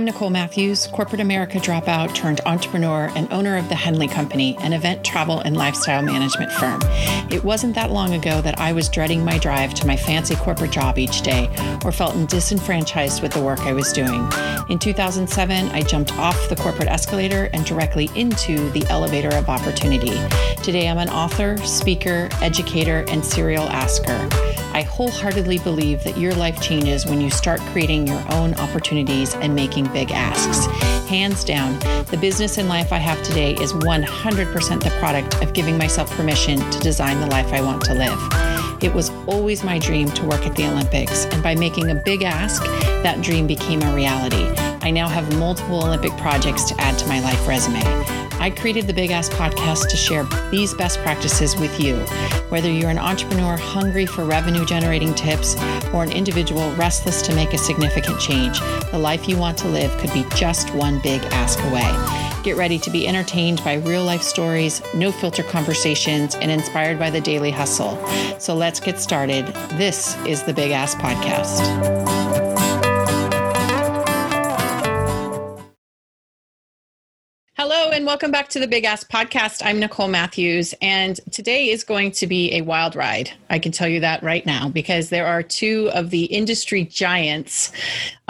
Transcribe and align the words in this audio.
I'm 0.00 0.06
Nicole 0.06 0.30
Matthews, 0.30 0.86
corporate 0.86 1.20
America 1.20 1.58
dropout 1.58 2.14
turned 2.14 2.40
entrepreneur 2.46 3.12
and 3.14 3.30
owner 3.30 3.58
of 3.58 3.68
the 3.68 3.74
Henley 3.74 4.08
Company, 4.08 4.56
an 4.60 4.72
event 4.72 5.04
travel 5.04 5.40
and 5.40 5.54
lifestyle 5.54 6.00
management 6.00 6.50
firm. 6.52 6.80
It 7.30 7.44
wasn't 7.44 7.74
that 7.74 7.90
long 7.90 8.14
ago 8.14 8.40
that 8.40 8.58
I 8.58 8.72
was 8.72 8.88
dreading 8.88 9.22
my 9.22 9.36
drive 9.36 9.74
to 9.74 9.86
my 9.86 9.98
fancy 9.98 10.36
corporate 10.36 10.70
job 10.70 10.98
each 10.98 11.20
day 11.20 11.50
or 11.84 11.92
felt 11.92 12.14
disenfranchised 12.30 13.20
with 13.20 13.32
the 13.32 13.42
work 13.42 13.60
I 13.60 13.74
was 13.74 13.92
doing. 13.92 14.26
In 14.70 14.78
2007, 14.78 15.68
I 15.68 15.82
jumped 15.82 16.16
off 16.16 16.48
the 16.48 16.56
corporate 16.56 16.88
escalator 16.88 17.50
and 17.52 17.66
directly 17.66 18.08
into 18.16 18.70
the 18.70 18.86
elevator 18.88 19.36
of 19.36 19.50
opportunity. 19.50 20.18
Today, 20.62 20.88
I'm 20.88 20.96
an 20.96 21.10
author, 21.10 21.58
speaker, 21.58 22.30
educator, 22.40 23.04
and 23.08 23.22
serial 23.22 23.68
asker. 23.68 24.30
I 24.80 24.84
wholeheartedly 24.84 25.58
believe 25.58 26.02
that 26.04 26.16
your 26.16 26.32
life 26.32 26.58
changes 26.62 27.04
when 27.04 27.20
you 27.20 27.28
start 27.28 27.60
creating 27.72 28.06
your 28.06 28.24
own 28.32 28.54
opportunities 28.54 29.34
and 29.34 29.54
making 29.54 29.92
big 29.92 30.10
asks. 30.10 30.64
Hands 31.06 31.44
down, 31.44 31.78
the 32.06 32.16
business 32.18 32.56
and 32.56 32.66
life 32.66 32.90
I 32.90 32.96
have 32.96 33.22
today 33.22 33.52
is 33.56 33.74
100% 33.74 34.82
the 34.82 34.90
product 34.98 35.34
of 35.42 35.52
giving 35.52 35.76
myself 35.76 36.10
permission 36.12 36.58
to 36.58 36.78
design 36.80 37.20
the 37.20 37.26
life 37.26 37.52
I 37.52 37.60
want 37.60 37.82
to 37.84 37.94
live. 37.94 38.49
It 38.82 38.94
was 38.94 39.10
always 39.26 39.62
my 39.62 39.78
dream 39.78 40.08
to 40.12 40.24
work 40.24 40.46
at 40.46 40.56
the 40.56 40.66
Olympics, 40.66 41.26
and 41.26 41.42
by 41.42 41.54
making 41.54 41.90
a 41.90 41.94
big 41.94 42.22
ask, 42.22 42.64
that 43.02 43.20
dream 43.20 43.46
became 43.46 43.82
a 43.82 43.94
reality. 43.94 44.46
I 44.80 44.90
now 44.90 45.06
have 45.06 45.36
multiple 45.38 45.84
Olympic 45.84 46.12
projects 46.16 46.64
to 46.64 46.80
add 46.80 46.98
to 46.98 47.06
my 47.06 47.20
life 47.20 47.46
resume. 47.46 47.82
I 48.40 48.48
created 48.48 48.86
the 48.86 48.94
Big 48.94 49.10
Ask 49.10 49.32
podcast 49.32 49.90
to 49.90 49.96
share 49.98 50.24
these 50.50 50.72
best 50.72 50.98
practices 51.00 51.56
with 51.56 51.78
you. 51.78 51.96
Whether 52.48 52.70
you're 52.70 52.88
an 52.88 52.98
entrepreneur 52.98 53.58
hungry 53.58 54.06
for 54.06 54.24
revenue 54.24 54.64
generating 54.64 55.14
tips 55.14 55.56
or 55.92 56.02
an 56.02 56.10
individual 56.10 56.74
restless 56.76 57.20
to 57.22 57.34
make 57.34 57.52
a 57.52 57.58
significant 57.58 58.18
change, 58.18 58.58
the 58.92 58.98
life 58.98 59.28
you 59.28 59.36
want 59.36 59.58
to 59.58 59.68
live 59.68 59.94
could 59.98 60.12
be 60.14 60.24
just 60.34 60.72
one 60.74 61.00
big 61.02 61.22
ask 61.24 61.58
away. 61.64 62.29
Get 62.42 62.56
ready 62.56 62.78
to 62.78 62.90
be 62.90 63.06
entertained 63.06 63.62
by 63.64 63.74
real 63.74 64.02
life 64.02 64.22
stories, 64.22 64.80
no 64.94 65.12
filter 65.12 65.42
conversations, 65.42 66.34
and 66.36 66.50
inspired 66.50 66.98
by 66.98 67.10
the 67.10 67.20
daily 67.20 67.50
hustle. 67.50 68.02
So 68.38 68.54
let's 68.54 68.80
get 68.80 68.98
started. 68.98 69.46
This 69.74 70.16
is 70.24 70.42
the 70.44 70.54
Big 70.54 70.70
Ask 70.70 70.96
Podcast. 70.96 71.60
Hello, 77.58 77.90
and 77.90 78.06
welcome 78.06 78.30
back 78.30 78.48
to 78.48 78.58
the 78.58 78.66
Big 78.66 78.84
Ask 78.84 79.10
Podcast. 79.10 79.60
I'm 79.62 79.78
Nicole 79.78 80.08
Matthews, 80.08 80.74
and 80.80 81.20
today 81.30 81.68
is 81.68 81.84
going 81.84 82.10
to 82.12 82.26
be 82.26 82.54
a 82.54 82.62
wild 82.62 82.96
ride. 82.96 83.32
I 83.50 83.58
can 83.58 83.70
tell 83.70 83.86
you 83.86 84.00
that 84.00 84.22
right 84.22 84.46
now 84.46 84.70
because 84.70 85.10
there 85.10 85.26
are 85.26 85.42
two 85.42 85.90
of 85.92 86.08
the 86.08 86.24
industry 86.24 86.84
giants 86.84 87.70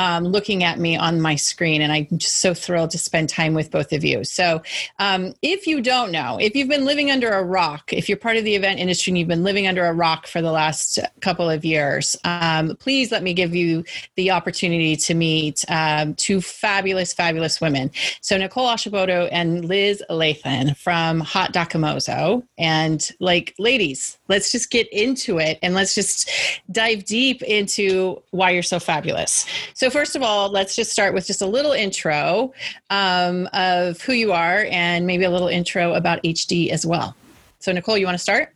um, 0.01 0.25
looking 0.25 0.65
at 0.65 0.79
me 0.79 0.97
on 0.97 1.21
my 1.21 1.37
screen, 1.37 1.83
and 1.83 1.93
I'm 1.93 2.07
just 2.17 2.37
so 2.37 2.55
thrilled 2.55 2.91
to 2.93 2.99
spend 2.99 3.29
time 3.29 3.53
with 3.53 3.71
both 3.71 3.93
of 3.93 4.03
you. 4.03 4.25
So, 4.25 4.63
um, 4.99 5.35
if 5.43 5.67
you 5.67 5.83
don't 5.83 6.11
know, 6.11 6.39
if 6.41 6.57
you've 6.57 6.71
been 6.71 6.87
living 6.87 7.11
under 7.11 7.31
a 7.31 7.45
rock, 7.45 7.93
if 7.93 8.09
you're 8.09 8.17
part 8.17 8.39
of 8.39 8.45
the 8.45 8.55
event 8.55 8.81
industry 8.81 9.11
and 9.11 9.19
you've 9.19 9.29
been 9.29 9.45
living 9.45 9.67
under 9.67 9.85
a 9.85 9.93
rock 9.93 10.27
for 10.27 10.41
the 10.41 10.53
last 10.53 10.99
couple 11.21 11.51
of 11.51 11.67
years, 11.67 12.17
um, 12.25 12.77
please 12.77 13.13
let 13.13 13.23
me 13.23 13.35
give 13.35 13.55
you 13.55 13.85
the 14.17 14.31
opportunity 14.31 14.97
to 14.97 15.13
meet 15.13 15.67
um, 15.69 16.15
two 16.15 16.41
fabulous, 16.41 17.13
fabulous 17.13 17.61
women. 17.61 17.91
So, 18.23 18.39
Nicole 18.39 18.69
Osibodu 18.69 19.29
and 19.31 19.67
Liz 19.67 20.03
Lathan 20.09 20.79
from 20.79 21.21
Haute 21.21 21.53
Dokimazo. 21.53 22.43
And 22.57 23.07
like, 23.21 23.55
ladies, 23.59 24.19
let's 24.29 24.51
just 24.51 24.71
get 24.71 24.91
into 24.95 25.39
it 25.39 25.59
and 25.61 25.75
let's 25.75 25.95
just 25.95 26.31
dive 26.73 27.05
deep 27.05 27.43
into 27.43 28.23
why 28.31 28.49
you're 28.49 28.63
so 28.63 28.81
fabulous. 28.81 29.45
So, 29.75 29.90
first 29.91 30.17
of 30.17 30.23
all, 30.23 30.51
let's 30.51 30.75
just 30.75 30.93
start 30.93 31.15
with 31.15 31.27
just 31.27 31.43
a 31.43 31.47
little 31.47 31.73
intro 31.73 32.53
um, 32.91 33.49
of 33.53 34.01
who 34.01 34.13
you 34.13 34.33
are 34.33 34.67
and 34.71 35.07
maybe 35.07 35.25
a 35.25 35.31
little 35.31 35.49
intro 35.49 35.95
about 35.95 36.23
HD 36.23 36.71
as 36.71 36.87
well. 36.87 37.15
So, 37.59 37.73
Nicole, 37.73 37.99
you 37.99 38.07
want 38.07 38.17
to 38.17 38.23
start? 38.23 38.55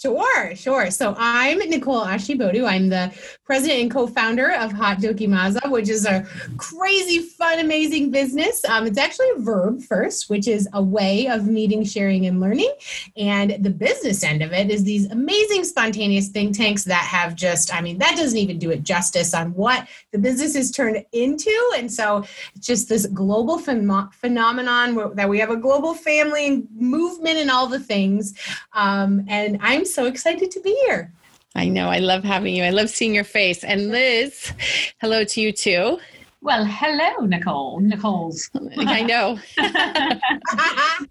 Sure, 0.00 0.56
sure. 0.56 0.90
So 0.90 1.14
I'm 1.18 1.58
Nicole 1.58 2.06
Osibodu. 2.06 2.66
I'm 2.66 2.88
the 2.88 3.12
president 3.44 3.80
and 3.80 3.90
co-founder 3.90 4.52
of 4.52 4.72
Haute 4.72 4.96
Dokimazo, 4.96 5.70
which 5.70 5.90
is 5.90 6.06
a 6.06 6.26
crazy, 6.56 7.18
fun, 7.18 7.58
amazing 7.58 8.10
business. 8.10 8.64
Um, 8.64 8.86
it's 8.86 8.96
actually 8.96 9.28
a 9.36 9.40
verb 9.40 9.82
first, 9.82 10.30
which 10.30 10.48
is 10.48 10.66
a 10.72 10.82
way 10.82 11.26
of 11.26 11.48
meeting, 11.48 11.84
sharing, 11.84 12.24
and 12.24 12.40
learning. 12.40 12.72
And 13.18 13.62
the 13.62 13.68
business 13.68 14.24
end 14.24 14.40
of 14.40 14.54
it 14.54 14.70
is 14.70 14.84
these 14.84 15.10
amazing, 15.10 15.64
spontaneous 15.64 16.28
think 16.28 16.56
tanks 16.56 16.84
that 16.84 17.04
have 17.04 17.34
just, 17.34 17.74
I 17.74 17.82
mean, 17.82 17.98
that 17.98 18.16
doesn't 18.16 18.38
even 18.38 18.58
do 18.58 18.70
it 18.70 18.82
justice 18.82 19.34
on 19.34 19.52
what 19.52 19.86
the 20.12 20.18
business 20.18 20.54
is 20.54 20.70
turned 20.70 21.04
into. 21.12 21.72
And 21.76 21.92
so 21.92 22.24
it's 22.56 22.66
just 22.66 22.88
this 22.88 23.04
global 23.04 23.58
phen- 23.58 24.14
phenomenon 24.14 25.14
that 25.16 25.28
we 25.28 25.38
have 25.40 25.50
a 25.50 25.56
global 25.56 25.92
family 25.92 26.46
and 26.46 26.68
movement 26.74 27.36
and 27.36 27.50
all 27.50 27.66
the 27.66 27.80
things. 27.80 28.32
Um, 28.72 29.26
and 29.28 29.58
I'm 29.60 29.84
so 29.94 30.06
excited 30.06 30.50
to 30.52 30.60
be 30.60 30.74
here. 30.86 31.12
I 31.54 31.68
know. 31.68 31.88
I 31.88 31.98
love 31.98 32.22
having 32.24 32.54
you. 32.54 32.62
I 32.64 32.70
love 32.70 32.90
seeing 32.90 33.14
your 33.14 33.24
face. 33.24 33.64
And 33.64 33.90
Liz, 33.90 34.52
hello 35.00 35.24
to 35.24 35.40
you 35.40 35.52
too. 35.52 35.98
Well, 36.42 36.64
hello, 36.64 37.26
Nicole. 37.26 37.80
Nicole's. 37.80 38.48
I 38.78 39.02
know. 39.02 39.38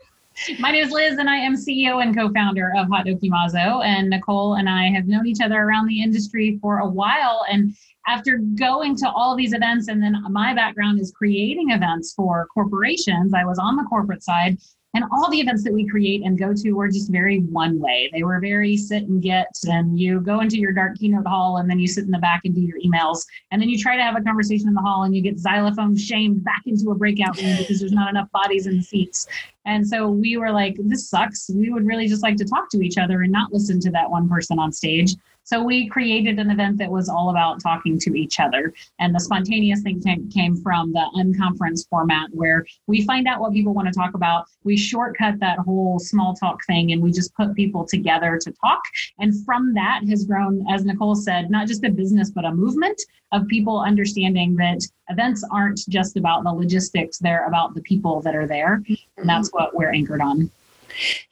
My 0.57 0.71
name 0.71 0.85
is 0.85 0.91
Liz, 0.91 1.17
and 1.17 1.29
I 1.29 1.35
am 1.35 1.55
CEO 1.55 2.01
and 2.01 2.15
co-founder 2.15 2.71
of 2.77 2.87
Haute 2.87 3.07
Dokimazo. 3.07 3.85
And 3.85 4.09
Nicole 4.09 4.55
and 4.55 4.69
I 4.69 4.89
have 4.89 5.05
known 5.05 5.27
each 5.27 5.41
other 5.43 5.61
around 5.61 5.87
the 5.87 6.01
industry 6.01 6.57
for 6.61 6.79
a 6.79 6.87
while. 6.87 7.45
And 7.49 7.75
after 8.07 8.37
going 8.55 8.95
to 8.97 9.11
all 9.11 9.35
these 9.35 9.53
events, 9.53 9.89
and 9.89 10.01
then 10.01 10.23
my 10.31 10.53
background 10.53 10.99
is 10.99 11.11
creating 11.11 11.71
events 11.71 12.13
for 12.13 12.47
corporations, 12.53 13.33
I 13.33 13.43
was 13.43 13.59
on 13.59 13.75
the 13.75 13.83
corporate 13.83 14.23
side. 14.23 14.57
And 14.95 15.03
all 15.11 15.29
the 15.29 15.39
events 15.39 15.63
that 15.65 15.73
we 15.73 15.87
create 15.87 16.23
and 16.23 16.37
go 16.37 16.51
to 16.51 16.71
were 16.71 16.87
just 16.87 17.11
very 17.11 17.41
one 17.41 17.79
way. 17.79 18.09
They 18.11 18.23
were 18.23 18.39
very 18.39 18.75
sit 18.75 19.03
and 19.03 19.21
get, 19.21 19.47
and 19.67 19.99
you 19.99 20.19
go 20.19 20.39
into 20.39 20.57
your 20.57 20.71
dark 20.71 20.97
keynote 20.97 21.27
hall, 21.27 21.57
and 21.57 21.69
then 21.69 21.79
you 21.79 21.87
sit 21.87 22.05
in 22.05 22.11
the 22.11 22.17
back 22.17 22.41
and 22.45 22.55
do 22.55 22.61
your 22.61 22.79
emails. 22.79 23.23
And 23.51 23.61
then 23.61 23.69
you 23.69 23.77
try 23.77 23.95
to 23.95 24.01
have 24.01 24.15
a 24.17 24.21
conversation 24.21 24.67
in 24.67 24.73
the 24.73 24.81
hall, 24.81 25.03
and 25.03 25.15
you 25.15 25.21
get 25.21 25.37
xylophone 25.37 25.95
shamed 25.95 26.43
back 26.43 26.63
into 26.65 26.89
a 26.89 26.95
breakout 26.95 27.39
room 27.39 27.57
because 27.59 27.79
there's 27.79 27.91
not 27.91 28.09
enough 28.09 28.31
bodies 28.31 28.65
in 28.65 28.77
the 28.77 28.83
seats. 28.83 29.27
And 29.65 29.87
so 29.87 30.09
we 30.09 30.37
were 30.37 30.51
like, 30.51 30.75
this 30.79 31.07
sucks. 31.07 31.51
We 31.53 31.69
would 31.69 31.85
really 31.85 32.07
just 32.07 32.23
like 32.23 32.37
to 32.37 32.45
talk 32.45 32.71
to 32.71 32.81
each 32.81 32.97
other 32.97 33.21
and 33.21 33.31
not 33.31 33.53
listen 33.53 33.79
to 33.81 33.91
that 33.91 34.09
one 34.09 34.27
person 34.27 34.57
on 34.57 34.71
stage. 34.71 35.13
So 35.43 35.63
we 35.63 35.87
created 35.87 36.37
an 36.37 36.51
event 36.51 36.77
that 36.77 36.91
was 36.91 37.09
all 37.09 37.31
about 37.31 37.59
talking 37.61 37.97
to 37.99 38.15
each 38.15 38.39
other. 38.39 38.71
And 38.99 39.15
the 39.15 39.19
spontaneous 39.19 39.81
thing 39.81 39.99
came 40.31 40.55
from 40.55 40.93
the 40.93 41.05
unconference 41.15 41.89
format 41.89 42.29
where 42.31 42.65
we 42.85 43.03
find 43.05 43.27
out 43.27 43.41
what 43.41 43.53
people 43.53 43.73
want 43.73 43.87
to 43.87 43.93
talk 43.93 44.13
about. 44.13 44.45
We 44.63 44.77
shortcut 44.77 45.39
that 45.39 45.57
whole 45.59 45.97
small 45.97 46.35
talk 46.35 46.59
thing 46.67 46.91
and 46.91 47.01
we 47.01 47.11
just 47.11 47.33
put 47.33 47.55
people 47.55 47.85
together 47.85 48.39
to 48.43 48.53
talk. 48.63 48.81
And 49.17 49.33
from 49.43 49.73
that 49.73 50.01
has 50.07 50.25
grown, 50.25 50.65
as 50.71 50.85
Nicole 50.85 51.15
said, 51.15 51.49
not 51.49 51.67
just 51.67 51.83
a 51.83 51.89
business, 51.89 52.29
but 52.29 52.45
a 52.45 52.53
movement 52.53 53.01
of 53.31 53.47
people 53.47 53.81
understanding 53.81 54.55
that 54.57 54.81
events 55.09 55.43
aren't 55.51 55.79
just 55.89 56.17
about 56.17 56.43
the 56.43 56.51
logistics, 56.51 57.17
they're 57.17 57.47
about 57.47 57.73
the 57.73 57.81
people 57.81 58.21
that 58.21 58.35
are 58.35 58.47
there. 58.47 58.83
And 59.17 59.27
that's 59.27 59.49
mm-hmm. 59.49 59.63
what 59.63 59.75
we're 59.75 59.91
anchored 59.91 60.21
on. 60.21 60.51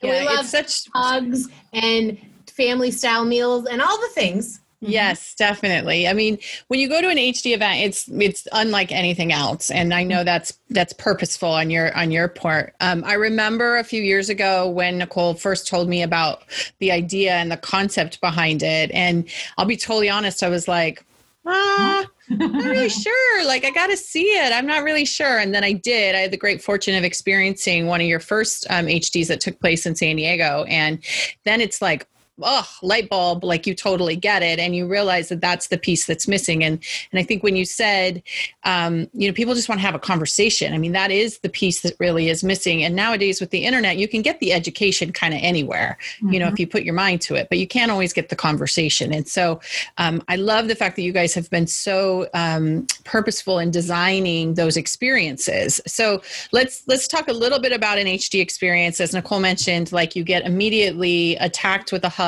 Yeah, 0.02 0.20
we 0.20 0.26
love 0.26 0.46
such 0.46 0.88
hugs 0.94 1.48
and 1.72 2.18
family 2.58 2.90
style 2.90 3.24
meals 3.24 3.64
and 3.66 3.80
all 3.80 3.98
the 4.00 4.08
things. 4.08 4.58
Mm-hmm. 4.82 4.92
Yes, 4.92 5.34
definitely. 5.34 6.06
I 6.06 6.12
mean, 6.12 6.38
when 6.68 6.78
you 6.78 6.88
go 6.88 7.00
to 7.00 7.08
an 7.08 7.16
HD 7.16 7.52
event, 7.52 7.80
it's 7.80 8.08
it's 8.08 8.46
unlike 8.52 8.92
anything 8.92 9.32
else, 9.32 9.72
and 9.72 9.92
I 9.92 10.04
know 10.04 10.22
that's 10.22 10.56
that's 10.70 10.92
purposeful 10.92 11.48
on 11.48 11.68
your 11.68 11.96
on 11.96 12.12
your 12.12 12.28
part. 12.28 12.74
Um, 12.78 13.02
I 13.04 13.14
remember 13.14 13.78
a 13.78 13.82
few 13.82 14.00
years 14.00 14.28
ago 14.28 14.68
when 14.68 14.98
Nicole 14.98 15.34
first 15.34 15.66
told 15.66 15.88
me 15.88 16.02
about 16.02 16.42
the 16.78 16.92
idea 16.92 17.34
and 17.34 17.50
the 17.50 17.56
concept 17.56 18.20
behind 18.20 18.62
it, 18.62 18.92
and 18.92 19.28
I'll 19.56 19.66
be 19.66 19.76
totally 19.76 20.10
honest, 20.10 20.44
I 20.44 20.48
was 20.48 20.68
like, 20.68 21.04
ah. 21.44 22.04
I'm 22.30 22.52
not 22.52 22.64
really 22.66 22.88
sure. 23.06 23.46
Like, 23.46 23.64
I 23.64 23.70
got 23.70 23.86
to 23.86 23.96
see 23.96 24.24
it. 24.24 24.52
I'm 24.52 24.66
not 24.66 24.82
really 24.82 25.06
sure. 25.06 25.38
And 25.38 25.54
then 25.54 25.64
I 25.64 25.72
did. 25.72 26.14
I 26.14 26.18
had 26.18 26.30
the 26.30 26.36
great 26.36 26.62
fortune 26.62 26.94
of 26.94 27.02
experiencing 27.02 27.86
one 27.86 28.02
of 28.02 28.06
your 28.06 28.20
first 28.20 28.66
um, 28.68 28.84
HDs 28.84 29.28
that 29.28 29.40
took 29.40 29.58
place 29.58 29.86
in 29.86 29.96
San 29.96 30.16
Diego. 30.16 30.64
And 30.68 31.02
then 31.44 31.62
it's 31.62 31.80
like, 31.80 32.06
oh 32.42 32.68
light 32.82 33.08
bulb 33.08 33.42
like 33.42 33.66
you 33.66 33.74
totally 33.74 34.16
get 34.16 34.42
it 34.42 34.58
and 34.58 34.74
you 34.76 34.86
realize 34.86 35.28
that 35.28 35.40
that's 35.40 35.68
the 35.68 35.78
piece 35.78 36.06
that's 36.06 36.28
missing 36.28 36.62
and 36.62 36.82
and 37.10 37.18
i 37.18 37.22
think 37.22 37.42
when 37.42 37.56
you 37.56 37.64
said 37.64 38.22
um, 38.64 39.08
you 39.12 39.26
know 39.26 39.32
people 39.32 39.54
just 39.54 39.68
want 39.68 39.80
to 39.80 39.86
have 39.86 39.94
a 39.94 39.98
conversation 39.98 40.72
i 40.72 40.78
mean 40.78 40.92
that 40.92 41.10
is 41.10 41.38
the 41.40 41.48
piece 41.48 41.80
that 41.80 41.94
really 41.98 42.28
is 42.28 42.44
missing 42.44 42.84
and 42.84 42.94
nowadays 42.94 43.40
with 43.40 43.50
the 43.50 43.64
internet 43.64 43.96
you 43.96 44.06
can 44.06 44.22
get 44.22 44.38
the 44.40 44.52
education 44.52 45.12
kind 45.12 45.34
of 45.34 45.40
anywhere 45.42 45.98
mm-hmm. 46.16 46.32
you 46.32 46.38
know 46.38 46.46
if 46.46 46.54
mm-hmm. 46.54 46.60
you 46.60 46.66
put 46.66 46.82
your 46.82 46.94
mind 46.94 47.20
to 47.20 47.34
it 47.34 47.48
but 47.48 47.58
you 47.58 47.66
can't 47.66 47.90
always 47.90 48.12
get 48.12 48.28
the 48.28 48.36
conversation 48.36 49.12
and 49.12 49.26
so 49.26 49.60
um, 49.98 50.22
i 50.28 50.36
love 50.36 50.68
the 50.68 50.76
fact 50.76 50.96
that 50.96 51.02
you 51.02 51.12
guys 51.12 51.34
have 51.34 51.48
been 51.50 51.66
so 51.66 52.28
um, 52.34 52.86
purposeful 53.04 53.58
in 53.58 53.70
designing 53.70 54.54
those 54.54 54.76
experiences 54.76 55.80
so 55.86 56.22
let's 56.52 56.84
let's 56.86 57.08
talk 57.08 57.28
a 57.28 57.32
little 57.32 57.58
bit 57.58 57.72
about 57.72 57.98
an 57.98 58.06
hd 58.06 58.40
experience 58.40 59.00
as 59.00 59.12
nicole 59.12 59.40
mentioned 59.40 59.90
like 59.92 60.14
you 60.14 60.22
get 60.22 60.44
immediately 60.44 61.36
attacked 61.36 61.90
with 61.90 62.04
a 62.04 62.08
hug 62.08 62.27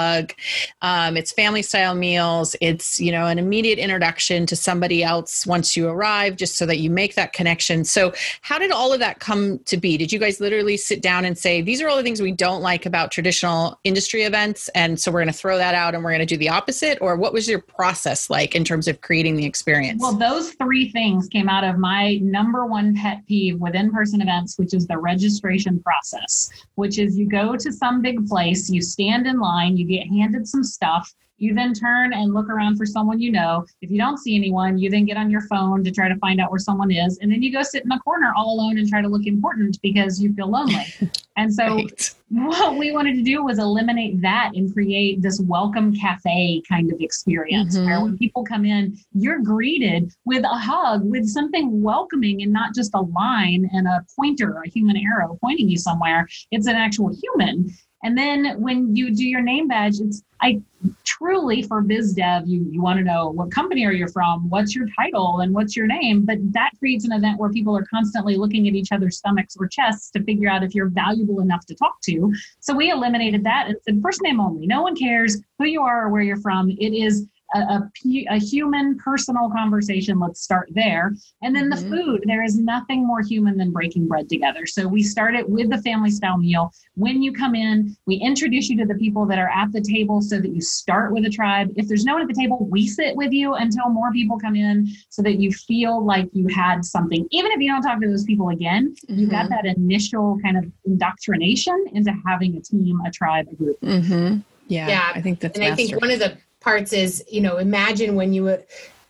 Um, 0.82 1.16
it's 1.16 1.32
family 1.32 1.62
style 1.62 1.94
meals. 1.94 2.56
It's, 2.60 3.00
you 3.00 3.12
know, 3.12 3.26
an 3.26 3.38
immediate 3.38 3.78
introduction 3.78 4.46
to 4.46 4.56
somebody 4.56 5.02
else 5.02 5.46
once 5.46 5.76
you 5.76 5.88
arrive, 5.88 6.36
just 6.36 6.56
so 6.56 6.66
that 6.66 6.78
you 6.78 6.90
make 6.90 7.14
that 7.14 7.32
connection. 7.32 7.84
So, 7.84 8.12
how 8.42 8.58
did 8.58 8.70
all 8.70 8.92
of 8.92 9.00
that 9.00 9.20
come 9.20 9.58
to 9.66 9.76
be? 9.76 9.96
Did 9.96 10.12
you 10.12 10.18
guys 10.18 10.40
literally 10.40 10.76
sit 10.76 11.02
down 11.02 11.24
and 11.24 11.36
say, 11.36 11.62
these 11.62 11.80
are 11.80 11.88
all 11.88 11.96
the 11.96 12.02
things 12.02 12.20
we 12.20 12.32
don't 12.32 12.62
like 12.62 12.86
about 12.86 13.10
traditional 13.10 13.78
industry 13.84 14.22
events? 14.22 14.68
And 14.74 15.00
so 15.00 15.10
we're 15.10 15.20
going 15.20 15.32
to 15.32 15.38
throw 15.38 15.56
that 15.56 15.74
out 15.74 15.94
and 15.94 16.04
we're 16.04 16.10
going 16.10 16.20
to 16.20 16.26
do 16.26 16.36
the 16.36 16.48
opposite? 16.48 16.98
Or 17.00 17.16
what 17.16 17.32
was 17.32 17.48
your 17.48 17.60
process 17.60 18.30
like 18.30 18.54
in 18.54 18.64
terms 18.64 18.88
of 18.88 19.00
creating 19.00 19.36
the 19.36 19.44
experience? 19.44 20.02
Well, 20.02 20.14
those 20.14 20.52
three 20.54 20.90
things 20.90 21.28
came 21.28 21.48
out 21.48 21.64
of 21.64 21.78
my 21.78 22.16
number 22.16 22.66
one 22.66 22.94
pet 22.94 23.22
peeve 23.26 23.58
with 23.58 23.74
in 23.74 23.90
person 23.90 24.20
events, 24.20 24.58
which 24.58 24.74
is 24.74 24.86
the 24.86 24.98
registration 24.98 25.80
process, 25.80 26.50
which 26.74 26.98
is 26.98 27.18
you 27.18 27.28
go 27.28 27.56
to 27.56 27.72
some 27.72 28.02
big 28.02 28.26
place, 28.26 28.70
you 28.70 28.82
stand 28.82 29.26
in 29.26 29.38
line, 29.38 29.76
you 29.76 29.86
get 29.90 30.06
handed 30.08 30.46
some 30.46 30.64
stuff. 30.64 31.12
You 31.40 31.54
then 31.54 31.72
turn 31.72 32.12
and 32.12 32.34
look 32.34 32.50
around 32.50 32.76
for 32.76 32.84
someone 32.84 33.18
you 33.18 33.32
know. 33.32 33.64
If 33.80 33.90
you 33.90 33.96
don't 33.96 34.18
see 34.18 34.36
anyone, 34.36 34.76
you 34.76 34.90
then 34.90 35.06
get 35.06 35.16
on 35.16 35.30
your 35.30 35.40
phone 35.42 35.82
to 35.84 35.90
try 35.90 36.06
to 36.06 36.16
find 36.16 36.38
out 36.38 36.50
where 36.50 36.58
someone 36.58 36.90
is. 36.90 37.18
And 37.18 37.32
then 37.32 37.42
you 37.42 37.50
go 37.50 37.62
sit 37.62 37.82
in 37.82 37.88
the 37.88 37.98
corner 38.04 38.34
all 38.36 38.54
alone 38.54 38.76
and 38.76 38.86
try 38.86 39.00
to 39.00 39.08
look 39.08 39.26
important 39.26 39.80
because 39.80 40.20
you 40.20 40.34
feel 40.34 40.50
lonely. 40.50 40.86
And 41.36 41.54
so, 41.54 41.76
right. 41.76 42.14
what 42.28 42.76
we 42.76 42.92
wanted 42.92 43.14
to 43.14 43.22
do 43.22 43.42
was 43.42 43.58
eliminate 43.58 44.20
that 44.20 44.50
and 44.54 44.70
create 44.70 45.22
this 45.22 45.40
welcome 45.40 45.94
cafe 45.94 46.60
kind 46.68 46.92
of 46.92 47.00
experience 47.00 47.76
mm-hmm. 47.76 47.86
where 47.86 48.02
when 48.02 48.18
people 48.18 48.44
come 48.44 48.66
in, 48.66 48.98
you're 49.14 49.38
greeted 49.38 50.12
with 50.26 50.44
a 50.44 50.48
hug, 50.48 51.02
with 51.02 51.26
something 51.26 51.80
welcoming 51.80 52.42
and 52.42 52.52
not 52.52 52.74
just 52.74 52.90
a 52.94 53.00
line 53.00 53.70
and 53.72 53.86
a 53.86 54.04
pointer, 54.16 54.60
a 54.62 54.68
human 54.68 54.98
arrow 54.98 55.38
pointing 55.40 55.70
you 55.70 55.78
somewhere. 55.78 56.28
It's 56.50 56.66
an 56.66 56.76
actual 56.76 57.10
human. 57.14 57.70
And 58.02 58.16
then 58.16 58.60
when 58.60 58.96
you 58.96 59.14
do 59.14 59.26
your 59.26 59.42
name 59.42 59.68
badge, 59.68 60.00
it's 60.00 60.22
I 60.42 60.62
truly 61.04 61.62
for 61.62 61.82
biz 61.82 62.14
dev, 62.14 62.46
you, 62.46 62.66
you 62.70 62.80
want 62.80 62.98
to 62.98 63.04
know 63.04 63.28
what 63.28 63.50
company 63.50 63.84
are 63.84 63.92
you 63.92 64.08
from, 64.08 64.48
what's 64.48 64.74
your 64.74 64.86
title, 64.98 65.40
and 65.40 65.54
what's 65.54 65.76
your 65.76 65.86
name. 65.86 66.24
But 66.24 66.38
that 66.52 66.70
creates 66.78 67.04
an 67.04 67.12
event 67.12 67.38
where 67.38 67.50
people 67.50 67.76
are 67.76 67.84
constantly 67.84 68.36
looking 68.36 68.66
at 68.66 68.74
each 68.74 68.90
other's 68.90 69.18
stomachs 69.18 69.56
or 69.58 69.68
chests 69.68 70.10
to 70.12 70.22
figure 70.22 70.48
out 70.48 70.62
if 70.62 70.74
you're 70.74 70.88
valuable 70.88 71.40
enough 71.40 71.66
to 71.66 71.74
talk 71.74 72.00
to. 72.04 72.32
So 72.60 72.74
we 72.74 72.90
eliminated 72.90 73.44
that 73.44 73.66
and 73.68 73.76
said 73.84 74.00
first 74.02 74.22
name 74.22 74.40
only. 74.40 74.66
No 74.66 74.82
one 74.82 74.96
cares 74.96 75.38
who 75.58 75.66
you 75.66 75.82
are 75.82 76.06
or 76.06 76.08
where 76.08 76.22
you're 76.22 76.40
from. 76.40 76.70
It 76.70 76.94
is 76.94 77.26
a, 77.54 77.58
a, 77.58 77.90
a, 78.30 78.38
human 78.38 78.96
personal 78.98 79.50
conversation 79.50 80.18
let's 80.18 80.40
start 80.40 80.68
there. 80.72 81.12
And 81.42 81.54
then 81.54 81.70
mm-hmm. 81.70 81.90
the 81.90 81.96
food 81.96 82.24
there 82.26 82.42
is 82.42 82.56
nothing 82.56 83.06
more 83.06 83.22
human 83.22 83.56
than 83.56 83.70
breaking 83.70 84.08
bread 84.08 84.28
together. 84.28 84.66
So 84.66 84.86
we 84.86 85.02
start 85.02 85.34
it 85.34 85.48
with 85.48 85.70
the 85.70 85.78
family 85.82 86.10
style 86.10 86.38
meal. 86.38 86.72
When 86.94 87.22
you 87.22 87.32
come 87.32 87.54
in 87.54 87.96
we 88.06 88.16
introduce 88.16 88.68
you 88.68 88.76
to 88.78 88.86
the 88.86 88.94
people 88.94 89.26
that 89.26 89.38
are 89.38 89.48
at 89.48 89.72
the 89.72 89.80
table 89.80 90.20
so 90.20 90.40
that 90.40 90.50
you 90.50 90.60
start 90.60 91.12
with 91.12 91.24
a 91.24 91.30
tribe. 91.30 91.72
If 91.76 91.88
there's 91.88 92.04
no 92.04 92.14
one 92.14 92.22
at 92.22 92.28
the 92.28 92.34
table 92.34 92.66
we 92.70 92.86
sit 92.86 93.16
with 93.16 93.32
you 93.32 93.54
until 93.54 93.88
more 93.90 94.12
people 94.12 94.38
come 94.38 94.56
in 94.56 94.88
so 95.08 95.22
that 95.22 95.38
you 95.38 95.52
feel 95.52 96.04
like 96.04 96.28
you 96.32 96.46
had 96.48 96.84
something. 96.84 97.26
Even 97.30 97.52
if 97.52 97.60
you 97.60 97.70
don't 97.70 97.82
talk 97.82 98.00
to 98.00 98.08
those 98.08 98.24
people 98.24 98.50
again 98.50 98.94
mm-hmm. 99.08 99.18
you 99.18 99.26
got 99.26 99.48
that 99.48 99.64
initial 99.66 100.38
kind 100.42 100.56
of 100.56 100.64
indoctrination 100.84 101.84
into 101.92 102.12
having 102.26 102.56
a 102.56 102.60
team 102.60 103.00
a 103.06 103.10
tribe 103.10 103.46
a 103.50 103.54
group. 103.54 103.80
Mm-hmm. 103.80 104.38
yeah, 104.68 104.88
yeah. 104.88 105.12
I 105.14 105.20
think 105.20 105.40
that's 105.40 105.58
and 105.58 105.72
i 105.72 105.74
think 105.74 106.00
one 106.00 106.10
of 106.10 106.18
the 106.18 106.36
parts 106.60 106.92
is 106.92 107.24
you 107.30 107.40
know 107.40 107.58
imagine 107.58 108.14
when 108.14 108.32
you 108.32 108.58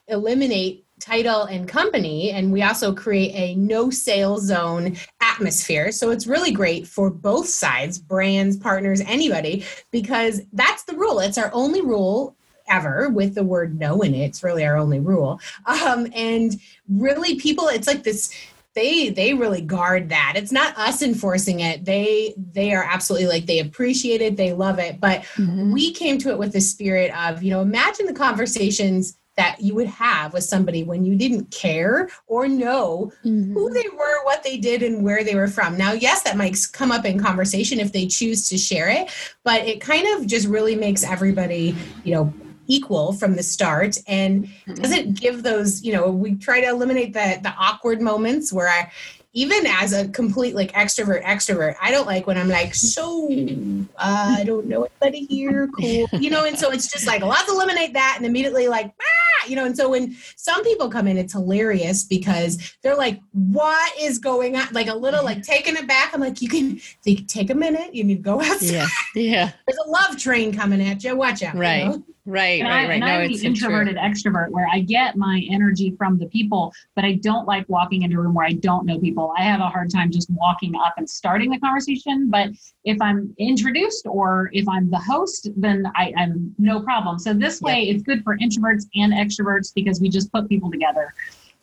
eliminate 0.08 0.85
title 1.00 1.44
and 1.44 1.67
company 1.67 2.31
and 2.31 2.52
we 2.52 2.62
also 2.62 2.94
create 2.94 3.32
a 3.35 3.55
no 3.56 3.91
sale 3.91 4.38
zone 4.38 4.97
atmosphere. 5.20 5.91
So 5.91 6.11
it's 6.11 6.26
really 6.26 6.52
great 6.52 6.87
for 6.87 7.11
both 7.11 7.49
sides 7.49 7.99
brands 7.99 8.56
partners 8.56 9.00
anybody 9.06 9.64
because 9.91 10.43
that's 10.52 10.85
the 10.85 10.94
rule. 10.94 11.19
It's 11.20 11.38
our 11.38 11.50
only 11.55 11.81
rule 11.81 12.37
ever 12.69 13.08
with 13.08 13.35
the 13.35 13.43
word 13.43 13.79
no 13.79 14.02
in 14.02 14.14
it. 14.14 14.26
It's 14.26 14.43
really 14.43 14.64
our 14.64 14.76
only 14.76 15.00
rule. 15.00 15.41
Um, 15.67 16.06
and 16.14 16.61
really 16.88 17.37
people 17.37 17.69
it's 17.69 17.87
like 17.87 18.05
this 18.05 18.32
they 18.75 19.11
they 19.11 19.34
really 19.34 19.61
guard 19.61 20.08
that 20.11 20.34
it's 20.37 20.52
not 20.52 20.76
us 20.78 21.02
enforcing 21.02 21.61
it 21.61 21.84
they 21.84 22.34
they 22.37 22.72
are 22.72 22.84
absolutely 22.84 23.26
like 23.26 23.46
they 23.46 23.58
appreciate 23.58 24.20
it 24.20 24.37
they 24.37 24.52
love 24.52 24.78
it 24.78 25.00
but 25.00 25.22
mm-hmm. 25.34 25.72
we 25.72 25.93
came 25.93 26.19
to 26.19 26.31
it 26.31 26.38
with 26.38 26.52
the 26.52 26.61
spirit 26.61 27.12
of 27.17 27.43
you 27.43 27.50
know 27.50 27.62
imagine 27.62 28.06
the 28.06 28.12
conversations 28.12 29.17
that 29.37 29.56
you 29.58 29.75
would 29.75 29.87
have 29.87 30.34
with 30.34 30.44
somebody 30.44 30.82
when 30.84 31.02
you 31.02 31.17
didn't 31.17 31.50
care 31.50 32.11
or 32.26 32.46
know 32.46 33.11
mm-hmm. 33.25 33.55
who 33.55 33.72
they 33.72 33.88
were, 33.96 34.25
what 34.25 34.43
they 34.43 34.58
did, 34.58 34.82
and 34.82 35.02
where 35.02 35.25
they 35.25 35.34
were 35.34 35.49
from. 35.49 35.78
Now, 35.78 35.93
yes, 35.93 36.23
that 36.25 36.37
might 36.37 36.58
come 36.73 36.93
up 36.93 37.06
in 37.06 37.19
conversation 37.19 37.81
if 37.81 37.90
they 37.90 38.06
choose 38.06 38.50
to 38.50 38.58
share 38.58 38.90
it, 38.90 39.08
but 39.43 39.66
it 39.66 39.81
kind 39.81 40.06
of 40.08 40.26
just 40.26 40.46
really 40.46 40.76
makes 40.76 41.02
everybody, 41.02 41.75
you 42.05 42.14
know, 42.14 42.34
equal 42.70 43.12
from 43.12 43.37
the 43.37 43.43
start. 43.43 43.99
And 44.06 44.44
mm-hmm. 44.44 44.75
doesn't 44.75 45.20
give 45.20 45.43
those 45.43 45.82
you 45.82 45.93
know 45.93 46.11
we 46.11 46.34
try 46.34 46.61
to 46.61 46.67
eliminate 46.69 47.12
the 47.12 47.38
the 47.43 47.52
awkward 47.58 48.00
moments 48.00 48.52
where 48.52 48.69
i 48.69 48.90
even 49.32 49.64
as 49.67 49.93
a 49.93 50.08
complete 50.08 50.55
like 50.55 50.72
extrovert 50.72 51.22
extrovert 51.22 51.75
i 51.81 51.90
don't 51.90 52.06
like 52.06 52.26
when 52.26 52.37
i'm 52.37 52.49
like 52.49 52.75
so 52.75 53.28
uh, 53.31 54.34
i 54.38 54.44
don't 54.44 54.67
know 54.67 54.87
anybody 55.02 55.26
here 55.26 55.69
cool 55.78 56.08
you 56.20 56.31
know? 56.31 56.44
And 56.44 56.58
so 56.58 56.70
it's 56.70 56.90
just 56.90 57.06
like 57.06 57.22
let's 57.22 57.50
eliminate 57.50 57.93
that 57.94 58.14
and 58.17 58.26
immediately 58.26 58.69
like 58.69 58.93
ah! 59.00 59.46
you 59.49 59.56
know? 59.56 59.64
And 59.64 59.76
so 59.76 59.90
when 59.90 60.16
some 60.37 60.62
people 60.62 60.88
come 60.90 61.06
in 61.06 61.16
it's 61.16 61.32
hilarious 61.32 62.05
because 62.05 62.76
they're 62.82 62.96
like 62.96 63.20
what 63.32 63.93
is 64.00 64.19
going 64.19 64.56
on? 64.56 64.69
Like 64.73 64.88
a 64.88 64.94
little 64.94 65.25
like 65.25 65.43
taken 65.55 65.76
aback. 65.76 66.14
I'm 66.14 66.20
like 66.20 66.40
you 66.40 66.49
can 66.49 66.81
take 67.26 67.50
a 67.50 67.55
minute. 67.55 67.94
You 67.94 68.05
need 68.05 68.16
to 68.16 68.23
go 68.23 68.40
outside. 68.40 68.70
yeah. 68.70 68.87
Yeah 69.14 69.52
there's 69.66 69.78
a 69.87 69.90
love 69.90 70.19
train 70.19 70.55
coming 70.55 70.81
at 70.82 71.02
you. 71.05 71.16
Watch 71.16 71.43
out 71.43 71.56
right. 71.56 71.84
you 71.84 71.88
know? 71.90 72.05
Right, 72.31 72.61
and 72.61 72.69
right, 72.69 72.85
I, 72.85 72.88
right. 72.88 72.91
And 72.94 73.00
no, 73.00 73.06
I'm 73.06 73.31
it's 73.31 73.41
the 73.41 73.49
introverted 73.49 73.97
true. 73.97 74.03
extrovert 74.32 74.50
where 74.50 74.69
I 74.73 74.81
get 74.81 75.17
my 75.17 75.44
energy 75.50 75.94
from 75.99 76.17
the 76.17 76.27
people, 76.27 76.73
but 76.94 77.05
I 77.05 77.15
don't 77.15 77.44
like 77.44 77.69
walking 77.69 78.03
into 78.03 78.17
a 78.19 78.23
room 78.23 78.35
where 78.35 78.47
I 78.47 78.53
don't 78.53 78.87
know 78.87 79.00
people. 79.00 79.35
I 79.37 79.43
have 79.43 79.59
a 79.59 79.69
hard 79.69 79.91
time 79.91 80.12
just 80.12 80.31
walking 80.31 80.77
up 80.77 80.94
and 80.97 81.11
starting 81.11 81.50
the 81.50 81.59
conversation. 81.59 82.31
But 82.31 82.50
if 82.85 83.03
I'm 83.03 83.35
introduced 83.38 84.06
or 84.06 84.49
if 84.53 84.69
I'm 84.69 84.91
the 84.91 84.99
host, 84.99 85.49
then 85.56 85.91
I, 85.97 86.12
am 86.17 86.55
no 86.59 86.81
problem. 86.81 87.19
So 87.19 87.35
this 87.35 87.61
way, 87.61 87.88
it's 87.88 88.05
good 88.05 88.23
for 88.23 88.38
introverts 88.38 88.87
and 88.94 89.12
extroverts 89.12 89.75
because 89.75 90.00
we 90.00 90.09
just 90.09 90.33
put 90.33 90.49
people 90.49 90.71
together. 90.71 91.12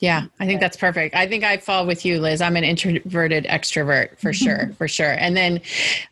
Yeah, 0.00 0.26
I 0.38 0.46
think 0.46 0.60
that's 0.60 0.76
perfect. 0.76 1.16
I 1.16 1.26
think 1.26 1.42
I 1.42 1.56
fall 1.56 1.84
with 1.84 2.04
you, 2.04 2.20
Liz. 2.20 2.40
I'm 2.40 2.56
an 2.56 2.62
introverted 2.62 3.44
extrovert 3.46 4.16
for 4.18 4.32
sure, 4.32 4.70
for 4.78 4.86
sure. 4.86 5.12
And 5.18 5.36
then 5.36 5.60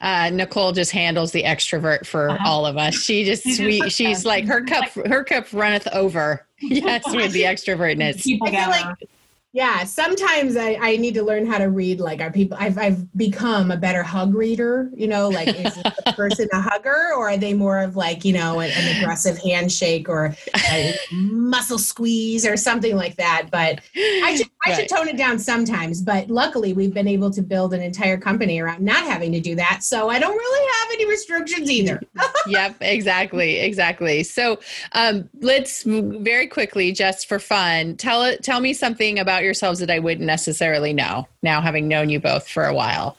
uh, 0.01 0.31
Nicole 0.31 0.73
just 0.73 0.91
handles 0.91 1.31
the 1.31 1.45
extrovert 1.45 2.05
for 2.05 2.31
uh-huh. 2.31 2.49
all 2.49 2.67
of 2.67 2.77
us. 2.77 2.95
She 2.95 3.25
just 3.25 3.45
sweet. 3.45 3.93
She's 3.93 4.25
like 4.25 4.45
her 4.47 4.65
cup. 4.65 4.89
Her 5.07 5.23
cup 5.23 5.53
runneth 5.53 5.87
over. 5.93 6.45
Yes, 6.61 7.05
with 7.15 7.33
the 7.33 7.43
extrovertness. 7.43 8.25
People 8.25 8.51
gather. 8.51 8.73
Like, 8.73 9.09
yeah, 9.57 9.85
sometimes 9.85 10.55
I, 10.55 10.75
I 10.79 10.97
need 10.99 11.15
to 11.15 11.23
learn 11.23 11.47
how 11.47 11.57
to 11.57 11.71
read. 11.71 11.99
Like, 11.99 12.21
are 12.21 12.31
people? 12.31 12.59
I've 12.61 12.77
I've 12.77 13.11
become 13.17 13.71
a 13.71 13.77
better 13.79 14.03
hug 14.03 14.35
reader. 14.35 14.91
You 14.95 15.09
know, 15.09 15.31
like 15.31 15.49
is 15.49 15.75
the 15.77 16.13
person 16.15 16.47
a 16.53 16.61
hugger, 16.61 17.15
or 17.17 17.31
are 17.31 17.39
they 17.39 17.55
more 17.55 17.81
of 17.81 17.97
like 17.97 18.23
you 18.23 18.35
know 18.35 18.61
an, 18.61 18.71
an 18.71 18.99
aggressive 18.99 19.39
handshake 19.39 20.11
or 20.11 20.37
a 20.71 20.95
muscle 21.11 21.79
squeeze 21.79 22.45
or 22.45 22.59
something 22.59 22.97
like 22.97 23.17
that? 23.17 23.49
But 23.51 23.81
I 23.97 24.37
should 24.37 24.51
I 24.67 24.71
right. 24.71 24.79
should 24.79 24.95
tone 24.95 25.09
it 25.09 25.17
down 25.17 25.39
sometimes. 25.39 26.03
But 26.03 26.29
luckily, 26.29 26.75
we've 26.75 26.93
been 26.93 27.09
able 27.09 27.31
to 27.31 27.41
build 27.41 27.73
an 27.73 27.81
entire 27.81 28.19
company 28.19 28.61
around 28.61 28.83
not 28.83 29.05
having 29.05 29.33
to 29.33 29.41
do 29.41 29.55
that. 29.55 29.83
So 29.83 30.11
I 30.11 30.19
don't 30.19 30.37
really 30.37 30.69
have 30.81 30.89
any 30.93 31.09
restrictions 31.09 31.71
either. 31.71 32.03
yep, 32.47 32.77
exactly, 32.83 33.61
exactly. 33.61 34.23
So 34.23 34.61
um, 34.93 35.31
let's 35.41 35.83
very 35.85 36.47
quickly, 36.47 36.93
just 36.93 37.27
for 37.27 37.39
fun, 37.39 37.97
tell 37.97 38.23
it. 38.23 38.43
Tell 38.43 38.61
me 38.61 38.75
something 38.75 39.19
about 39.19 39.46
yourselves 39.47 39.81
that 39.81 39.91
I 39.91 39.99
wouldn't 39.99 40.27
necessarily 40.27 40.93
know 40.93 41.27
now, 41.43 41.63
having 41.63 41.89
known 41.89 42.11
you 42.11 42.21
both 42.21 42.47
for 42.49 42.67
a 42.67 42.75
while? 42.75 43.17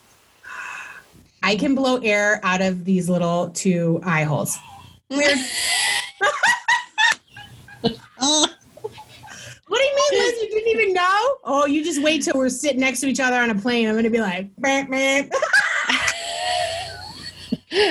I 1.42 1.56
can 1.56 1.74
blow 1.74 1.96
air 1.98 2.40
out 2.44 2.60
of 2.60 2.84
these 2.84 3.08
little 3.08 3.50
two 3.50 4.00
eye 4.04 4.24
holes. 4.24 4.56
What 9.68 9.78
do 9.78 9.84
you 9.84 9.94
mean, 9.94 10.24
Liz? 10.24 10.42
You 10.42 10.48
didn't 10.48 10.80
even 10.80 10.92
know? 10.94 11.36
Oh, 11.44 11.66
you 11.66 11.84
just 11.84 12.02
wait 12.02 12.22
till 12.22 12.34
we're 12.36 12.48
sitting 12.48 12.80
next 12.80 13.00
to 13.00 13.06
each 13.06 13.20
other 13.20 13.36
on 13.36 13.50
a 13.50 13.54
plane. 13.54 13.86
I'm 13.86 13.94
gonna 13.94 14.08
be 14.08 14.20
like, 14.20 14.48
bam, 14.56 14.90
bam. 14.90 15.28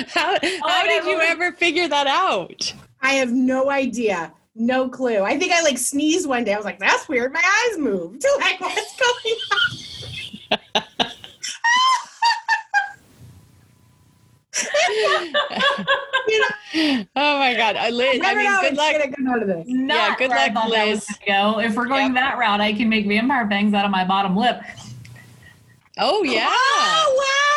how, 0.08 0.34
how 0.34 0.40
oh, 0.42 0.84
did 0.88 1.06
you 1.06 1.20
ever 1.22 1.52
figure 1.52 1.88
that 1.88 2.08
out? 2.08 2.74
I 3.02 3.14
have 3.14 3.32
no 3.32 3.70
idea. 3.70 4.34
No 4.60 4.90
clue. 4.90 5.22
I 5.22 5.38
think 5.38 5.52
I 5.52 5.62
like 5.62 5.78
sneezed 5.78 6.28
one 6.28 6.44
day. 6.44 6.54
I 6.54 6.58
was 6.58 6.66
like, 6.66 6.80
that's 6.80 7.08
weird. 7.08 7.32
My 7.32 7.44
eyes 7.70 7.78
moved. 7.78 8.26
Like, 8.40 8.60
what's 8.60 8.96
going 8.98 9.36
on? 9.52 9.78
you 16.28 16.40
know? 16.76 17.06
Oh 17.16 17.40
my 17.40 17.54
God, 17.56 17.76
uh, 17.76 17.90
Liz! 17.90 18.22
I 18.24 18.34
mean, 18.36 18.62
good 18.62 18.78
luck. 18.78 18.96
Good 18.96 19.66
yeah, 19.68 20.16
good 20.18 20.30
luck, 20.30 20.70
Liz. 20.70 21.08
Go. 21.26 21.60
If 21.60 21.76
we're 21.76 21.86
going 21.86 22.14
yep. 22.14 22.16
that 22.16 22.38
route, 22.38 22.62
I 22.62 22.74
can 22.74 22.90
make 22.90 23.08
vampire 23.08 23.46
bangs 23.46 23.74
out 23.74 23.86
of 23.86 23.92
my 23.92 24.06
bottom 24.06 24.36
lip. 24.36 24.62
Oh 25.98 26.24
yeah! 26.24 26.48
Oh 26.50 27.16
wow! 27.18 27.57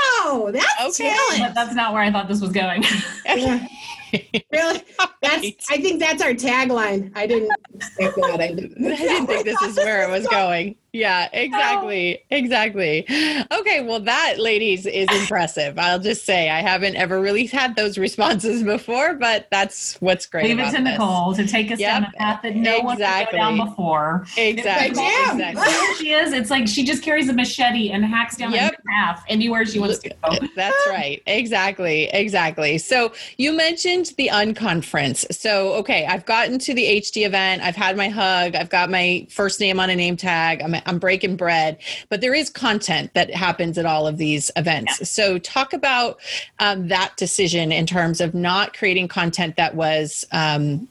That's 0.52 0.66
oh, 0.80 0.88
okay. 0.88 1.38
But 1.38 1.54
that's 1.54 1.74
not 1.74 1.92
where 1.92 2.02
I 2.02 2.10
thought 2.10 2.28
this 2.28 2.40
was 2.40 2.52
going. 2.52 2.84
really? 4.52 4.82
That's. 5.22 5.70
I 5.70 5.76
think 5.78 6.00
that's 6.00 6.22
our 6.22 6.32
tagline. 6.32 7.12
I 7.14 7.26
didn't 7.26 7.50
think 7.96 8.14
that. 8.14 8.40
I 8.40 8.52
didn't. 8.52 8.86
I 8.92 8.96
didn't 8.96 9.26
think 9.26 9.44
this 9.44 9.60
is 9.62 9.76
where 9.76 10.08
it 10.08 10.10
was 10.10 10.26
going. 10.26 10.76
Yeah, 10.92 11.28
exactly. 11.32 12.24
Exactly. 12.30 13.04
Okay, 13.52 13.80
well, 13.80 14.00
that, 14.00 14.38
ladies, 14.38 14.86
is 14.86 15.06
impressive. 15.12 15.78
I'll 15.78 16.00
just 16.00 16.24
say 16.24 16.50
I 16.50 16.62
haven't 16.62 16.96
ever 16.96 17.20
really 17.20 17.46
had 17.46 17.76
those 17.76 17.96
responses 17.96 18.64
before, 18.64 19.14
but 19.14 19.46
that's 19.50 20.00
what's 20.00 20.26
great. 20.26 20.46
Leave 20.46 20.58
it 20.58 20.64
to 20.76 20.82
this. 20.82 20.98
Nicole 20.98 21.34
to 21.34 21.46
take 21.46 21.70
us 21.70 21.78
yep. 21.78 22.02
down 22.02 22.10
a 22.12 22.16
path 22.18 22.42
that 22.42 22.56
no 22.56 22.90
exactly. 22.90 23.38
one 23.38 23.54
go 23.54 23.62
down 23.62 23.68
before. 23.68 24.26
Exactly. 24.36 24.88
exactly. 24.88 25.94
she 25.98 26.12
is. 26.12 26.32
It's 26.32 26.50
like 26.50 26.66
she 26.66 26.84
just 26.84 27.04
carries 27.04 27.28
a 27.28 27.32
machete 27.32 27.90
and 27.90 28.04
hacks 28.04 28.36
down 28.36 28.52
yep. 28.52 28.74
a 28.76 28.82
path 28.88 29.24
anywhere 29.28 29.64
she 29.64 29.78
wants 29.78 30.00
to 30.00 30.09
go. 30.22 30.46
That's 30.56 30.76
right. 30.88 31.22
Exactly. 31.26 32.04
Exactly. 32.04 32.78
So 32.78 33.12
you 33.36 33.52
mentioned 33.52 34.12
the 34.16 34.28
unconference. 34.32 35.32
So, 35.32 35.74
okay, 35.74 36.06
I've 36.06 36.26
gotten 36.26 36.58
to 36.60 36.74
the 36.74 37.00
HD 37.00 37.26
event. 37.26 37.62
I've 37.62 37.76
had 37.76 37.96
my 37.96 38.08
hug. 38.08 38.54
I've 38.54 38.70
got 38.70 38.90
my 38.90 39.26
first 39.30 39.60
name 39.60 39.80
on 39.80 39.90
a 39.90 39.96
name 39.96 40.16
tag. 40.16 40.62
I'm 40.62 40.74
I'm 40.86 40.98
breaking 40.98 41.36
bread, 41.36 41.78
but 42.08 42.20
there 42.20 42.34
is 42.34 42.50
content 42.50 43.12
that 43.14 43.32
happens 43.32 43.78
at 43.78 43.86
all 43.86 44.06
of 44.06 44.18
these 44.18 44.50
events. 44.56 45.00
Yeah. 45.00 45.06
So 45.06 45.38
talk 45.38 45.72
about 45.72 46.18
um, 46.58 46.88
that 46.88 47.16
decision 47.16 47.72
in 47.72 47.86
terms 47.86 48.20
of 48.20 48.34
not 48.34 48.76
creating 48.76 49.08
content 49.08 49.56
that 49.56 49.74
was, 49.74 50.26
um, 50.32 50.88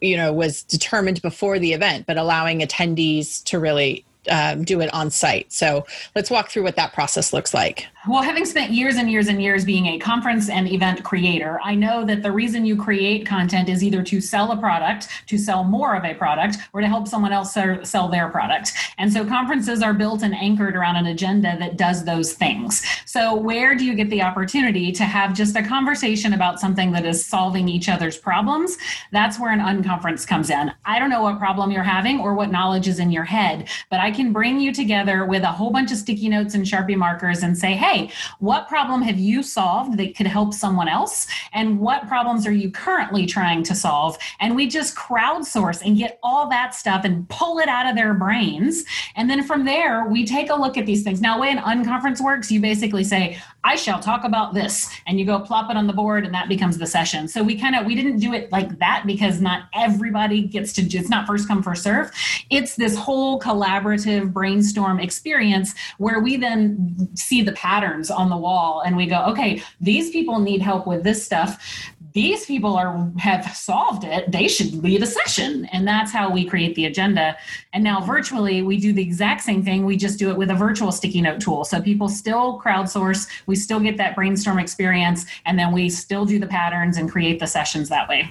you 0.00 0.16
know, 0.16 0.32
was 0.32 0.62
determined 0.64 1.22
before 1.22 1.58
the 1.58 1.72
event, 1.72 2.06
but 2.06 2.16
allowing 2.16 2.60
attendees 2.60 3.42
to 3.44 3.58
really 3.58 4.04
um, 4.30 4.64
do 4.64 4.80
it 4.80 4.92
on 4.92 5.10
site. 5.10 5.52
So 5.52 5.86
let's 6.14 6.30
walk 6.30 6.50
through 6.50 6.64
what 6.64 6.76
that 6.76 6.92
process 6.92 7.32
looks 7.32 7.54
like. 7.54 7.86
Well, 8.08 8.22
having 8.22 8.44
spent 8.44 8.70
years 8.70 8.98
and 8.98 9.10
years 9.10 9.26
and 9.26 9.42
years 9.42 9.64
being 9.64 9.86
a 9.86 9.98
conference 9.98 10.48
and 10.48 10.70
event 10.70 11.02
creator, 11.02 11.58
I 11.64 11.74
know 11.74 12.04
that 12.04 12.22
the 12.22 12.30
reason 12.30 12.64
you 12.64 12.76
create 12.76 13.26
content 13.26 13.68
is 13.68 13.82
either 13.82 14.00
to 14.04 14.20
sell 14.20 14.52
a 14.52 14.56
product, 14.56 15.08
to 15.26 15.36
sell 15.36 15.64
more 15.64 15.96
of 15.96 16.04
a 16.04 16.14
product, 16.14 16.58
or 16.72 16.80
to 16.80 16.86
help 16.86 17.08
someone 17.08 17.32
else 17.32 17.52
sell 17.52 18.06
their 18.06 18.28
product. 18.28 18.74
And 18.98 19.12
so 19.12 19.26
conferences 19.26 19.82
are 19.82 19.92
built 19.92 20.22
and 20.22 20.36
anchored 20.36 20.76
around 20.76 20.94
an 20.94 21.06
agenda 21.06 21.56
that 21.58 21.78
does 21.78 22.04
those 22.04 22.32
things. 22.32 22.86
So, 23.06 23.34
where 23.34 23.74
do 23.74 23.84
you 23.84 23.94
get 23.94 24.08
the 24.08 24.22
opportunity 24.22 24.92
to 24.92 25.04
have 25.04 25.34
just 25.34 25.56
a 25.56 25.62
conversation 25.62 26.32
about 26.32 26.60
something 26.60 26.92
that 26.92 27.04
is 27.04 27.26
solving 27.26 27.68
each 27.68 27.88
other's 27.88 28.16
problems? 28.16 28.76
That's 29.10 29.40
where 29.40 29.50
an 29.50 29.58
unconference 29.58 30.24
comes 30.24 30.50
in. 30.50 30.70
I 30.84 31.00
don't 31.00 31.10
know 31.10 31.22
what 31.22 31.40
problem 31.40 31.72
you're 31.72 31.82
having 31.82 32.20
or 32.20 32.34
what 32.34 32.52
knowledge 32.52 32.86
is 32.86 33.00
in 33.00 33.10
your 33.10 33.24
head, 33.24 33.68
but 33.90 33.98
I 33.98 34.12
can 34.12 34.32
bring 34.32 34.60
you 34.60 34.72
together 34.72 35.24
with 35.24 35.42
a 35.42 35.50
whole 35.50 35.70
bunch 35.70 35.90
of 35.90 35.98
sticky 35.98 36.28
notes 36.28 36.54
and 36.54 36.64
Sharpie 36.64 36.96
markers 36.96 37.42
and 37.42 37.58
say, 37.58 37.72
hey, 37.72 37.95
hey, 37.96 38.12
what 38.38 38.68
problem 38.68 39.02
have 39.02 39.18
you 39.18 39.42
solved 39.42 39.98
that 39.98 40.16
could 40.16 40.26
help 40.26 40.54
someone 40.54 40.88
else? 40.88 41.26
And 41.52 41.78
what 41.80 42.06
problems 42.06 42.46
are 42.46 42.52
you 42.52 42.70
currently 42.70 43.26
trying 43.26 43.62
to 43.64 43.74
solve? 43.74 44.18
And 44.40 44.54
we 44.54 44.68
just 44.68 44.94
crowdsource 44.96 45.82
and 45.84 45.96
get 45.96 46.18
all 46.22 46.48
that 46.50 46.74
stuff 46.74 47.04
and 47.04 47.28
pull 47.28 47.58
it 47.58 47.68
out 47.68 47.86
of 47.86 47.96
their 47.96 48.14
brains. 48.14 48.84
And 49.14 49.28
then 49.30 49.42
from 49.42 49.64
there, 49.64 50.06
we 50.06 50.26
take 50.26 50.50
a 50.50 50.54
look 50.54 50.76
at 50.76 50.86
these 50.86 51.02
things. 51.02 51.20
Now, 51.20 51.40
way 51.40 51.50
an 51.50 51.58
unconference 51.58 52.20
works, 52.20 52.50
you 52.50 52.60
basically 52.60 53.04
say, 53.04 53.38
I 53.64 53.76
shall 53.76 53.98
talk 53.98 54.24
about 54.24 54.54
this. 54.54 54.88
And 55.06 55.18
you 55.18 55.26
go 55.26 55.40
plop 55.40 55.70
it 55.70 55.76
on 55.76 55.86
the 55.86 55.92
board 55.92 56.24
and 56.24 56.34
that 56.34 56.48
becomes 56.48 56.78
the 56.78 56.86
session. 56.86 57.26
So 57.28 57.42
we 57.42 57.58
kind 57.58 57.74
of, 57.74 57.86
we 57.86 57.94
didn't 57.94 58.18
do 58.18 58.32
it 58.32 58.52
like 58.52 58.78
that 58.78 59.04
because 59.06 59.40
not 59.40 59.64
everybody 59.74 60.42
gets 60.42 60.72
to, 60.74 60.82
it's 60.82 61.08
not 61.08 61.26
first 61.26 61.48
come, 61.48 61.62
first 61.62 61.82
serve. 61.82 62.10
It's 62.50 62.76
this 62.76 62.96
whole 62.96 63.40
collaborative 63.40 64.32
brainstorm 64.32 65.00
experience 65.00 65.74
where 65.98 66.20
we 66.20 66.36
then 66.36 67.08
see 67.14 67.42
the 67.42 67.52
patterns 67.86 68.10
on 68.10 68.30
the 68.30 68.36
wall 68.36 68.82
and 68.84 68.96
we 68.96 69.06
go, 69.06 69.24
okay, 69.26 69.62
these 69.80 70.10
people 70.10 70.38
need 70.38 70.60
help 70.60 70.86
with 70.86 71.04
this 71.04 71.24
stuff. 71.24 71.92
These 72.12 72.46
people 72.46 72.76
are 72.76 73.10
have 73.18 73.44
solved 73.54 74.04
it. 74.04 74.32
They 74.32 74.48
should 74.48 74.82
lead 74.82 75.02
a 75.02 75.06
session. 75.06 75.66
And 75.66 75.86
that's 75.86 76.10
how 76.10 76.30
we 76.30 76.46
create 76.46 76.74
the 76.74 76.86
agenda. 76.86 77.36
And 77.74 77.84
now 77.84 78.00
virtually 78.00 78.62
we 78.62 78.78
do 78.78 78.94
the 78.94 79.02
exact 79.02 79.42
same 79.42 79.62
thing. 79.62 79.84
We 79.84 79.96
just 79.98 80.18
do 80.18 80.30
it 80.30 80.38
with 80.38 80.50
a 80.50 80.54
virtual 80.54 80.92
sticky 80.92 81.20
note 81.20 81.40
tool. 81.40 81.64
So 81.64 81.82
people 81.82 82.08
still 82.08 82.58
crowdsource. 82.58 83.28
We 83.46 83.54
still 83.54 83.80
get 83.80 83.98
that 83.98 84.16
brainstorm 84.16 84.58
experience. 84.58 85.26
And 85.44 85.58
then 85.58 85.72
we 85.72 85.90
still 85.90 86.24
do 86.24 86.38
the 86.38 86.46
patterns 86.46 86.96
and 86.96 87.10
create 87.10 87.38
the 87.38 87.46
sessions 87.46 87.90
that 87.90 88.08
way 88.08 88.30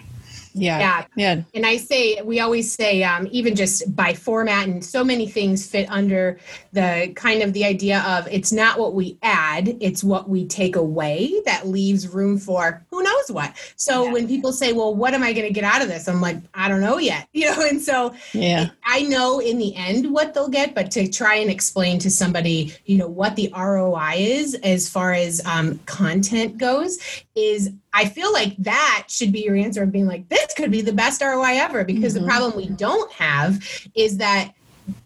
yeah. 0.55 0.79
Yeah. 0.79 1.05
Yeah. 1.15 1.41
And 1.53 1.65
I 1.65 1.77
say, 1.77 2.21
we 2.23 2.39
always 2.39 2.73
say, 2.73 3.03
um, 3.03 3.27
even 3.31 3.55
just 3.55 3.93
by 3.95 4.13
format 4.13 4.67
and 4.67 4.83
so 4.83 5.03
many 5.03 5.27
things 5.27 5.67
fit 5.67 5.89
under 5.91 6.39
the 6.71 7.11
kind 7.15 7.41
of 7.41 7.51
the 7.53 7.65
idea 7.65 7.99
of 8.07 8.27
it's 8.31 8.53
not 8.53 8.79
what 8.79 8.93
we 8.93 9.17
add, 9.21 9.77
it's 9.81 10.03
what 10.03 10.29
we 10.29 10.47
take 10.47 10.77
away 10.77 11.41
that 11.45 11.67
leaves 11.67 12.07
room 12.07 12.37
for 12.37 12.85
who 12.89 13.03
knows 13.03 13.29
what. 13.29 13.53
So 13.75 14.05
yeah. 14.05 14.13
when 14.13 14.27
people 14.27 14.53
say, 14.53 14.71
well, 14.71 14.95
what 14.95 15.13
am 15.13 15.23
I 15.23 15.33
going 15.33 15.47
to 15.47 15.53
get 15.53 15.65
out 15.65 15.81
of 15.81 15.89
this? 15.89 16.07
I'm 16.07 16.21
like, 16.21 16.37
I 16.53 16.69
don't 16.69 16.81
know 16.81 16.97
yet. 16.97 17.27
You 17.35 17.51
know, 17.51 17.67
and 17.67 17.81
so 17.81 18.15
yeah, 18.33 18.69
I 18.85 19.01
know 19.03 19.39
in 19.39 19.57
the 19.57 19.75
end 19.75 20.11
what 20.11 20.33
they'll 20.33 20.47
get, 20.47 20.73
but 20.73 20.89
to 20.91 21.07
try 21.07 21.35
and 21.35 21.51
explain 21.51 21.99
to 21.99 22.09
somebody, 22.09 22.73
you 22.85 22.97
know, 22.97 23.07
what 23.07 23.35
the 23.35 23.51
ROI 23.55 24.13
is 24.15 24.55
as 24.63 24.87
far 24.87 25.13
as 25.13 25.45
um, 25.45 25.77
content 25.85 26.57
goes 26.57 26.97
is 27.35 27.71
I 27.95 28.05
feel 28.05 28.33
like 28.33 28.57
that 28.57 29.05
should 29.07 29.31
be 29.31 29.39
your 29.39 29.55
answer 29.55 29.81
of 29.83 29.91
being 29.91 30.05
like, 30.05 30.27
this 30.27 30.53
could 30.53 30.69
be 30.69 30.81
the 30.81 30.91
best 30.93 31.21
ROI 31.21 31.55
ever. 31.55 31.85
Because 31.85 32.13
mm-hmm. 32.13 32.25
the 32.25 32.29
problem 32.29 32.55
we 32.55 32.67
don't 32.67 33.11
have 33.13 33.63
is 33.95 34.17
that 34.17 34.51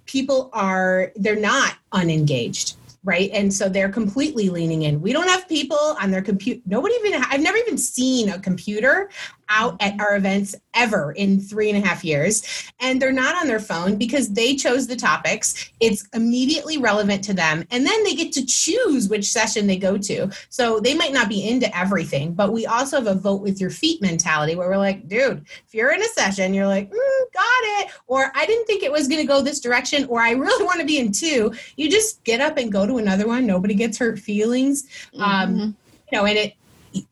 people 0.05 0.49
are, 0.53 1.11
they're 1.15 1.35
not 1.35 1.75
unengaged 1.91 2.75
right 3.05 3.29
and 3.31 3.53
so 3.53 3.69
they're 3.69 3.89
completely 3.89 4.49
leaning 4.49 4.81
in 4.81 5.01
we 5.01 5.13
don't 5.13 5.29
have 5.29 5.47
people 5.47 5.95
on 6.01 6.11
their 6.11 6.21
computer 6.21 6.59
nobody 6.65 6.93
even 6.95 7.23
i've 7.29 7.39
never 7.39 7.57
even 7.57 7.77
seen 7.77 8.27
a 8.29 8.39
computer 8.39 9.09
out 9.49 9.75
at 9.81 9.99
our 9.99 10.15
events 10.15 10.55
ever 10.73 11.11
in 11.13 11.39
three 11.39 11.69
and 11.69 11.83
a 11.83 11.87
half 11.87 12.03
years. 12.03 12.43
And 12.79 13.01
they're 13.01 13.11
not 13.11 13.35
on 13.41 13.47
their 13.47 13.59
phone 13.59 13.97
because 13.97 14.29
they 14.29 14.55
chose 14.55 14.87
the 14.87 14.95
topics. 14.95 15.71
It's 15.79 16.07
immediately 16.13 16.77
relevant 16.77 17.23
to 17.25 17.33
them. 17.33 17.65
And 17.71 17.85
then 17.85 18.03
they 18.03 18.15
get 18.15 18.31
to 18.33 18.45
choose 18.45 19.09
which 19.09 19.31
session 19.31 19.67
they 19.67 19.77
go 19.77 19.97
to. 19.97 20.29
So 20.49 20.79
they 20.79 20.93
might 20.93 21.13
not 21.13 21.29
be 21.29 21.47
into 21.47 21.75
everything, 21.77 22.33
but 22.33 22.53
we 22.53 22.65
also 22.65 22.97
have 22.97 23.07
a 23.07 23.15
vote 23.15 23.41
with 23.41 23.59
your 23.59 23.69
feet 23.69 24.01
mentality 24.01 24.55
where 24.55 24.69
we're 24.69 24.77
like, 24.77 25.07
dude, 25.07 25.45
if 25.65 25.73
you're 25.73 25.93
in 25.93 26.01
a 26.01 26.07
session, 26.09 26.53
you're 26.53 26.67
like, 26.67 26.89
mm, 26.89 27.33
got 27.33 27.43
it. 27.81 27.91
Or 28.07 28.31
I 28.35 28.45
didn't 28.45 28.65
think 28.65 28.83
it 28.83 28.91
was 28.91 29.07
going 29.07 29.21
to 29.21 29.27
go 29.27 29.41
this 29.41 29.59
direction, 29.59 30.05
or 30.05 30.21
I 30.21 30.31
really 30.31 30.63
want 30.69 30.79
to 30.79 30.85
be 30.85 30.99
in 30.99 31.11
two. 31.11 31.53
You 31.75 31.89
just 31.89 32.23
get 32.23 32.41
up 32.41 32.57
and 32.57 32.71
go 32.71 32.85
to 32.85 32.97
another 32.97 33.27
one. 33.27 33.45
Nobody 33.45 33.73
gets 33.73 33.97
hurt 33.97 34.19
feelings. 34.19 34.85
Um, 35.15 35.21
mm-hmm. 35.21 35.61
Um, 35.61 35.77
you 36.11 36.17
know, 36.17 36.25
and 36.25 36.37
it 36.37 36.55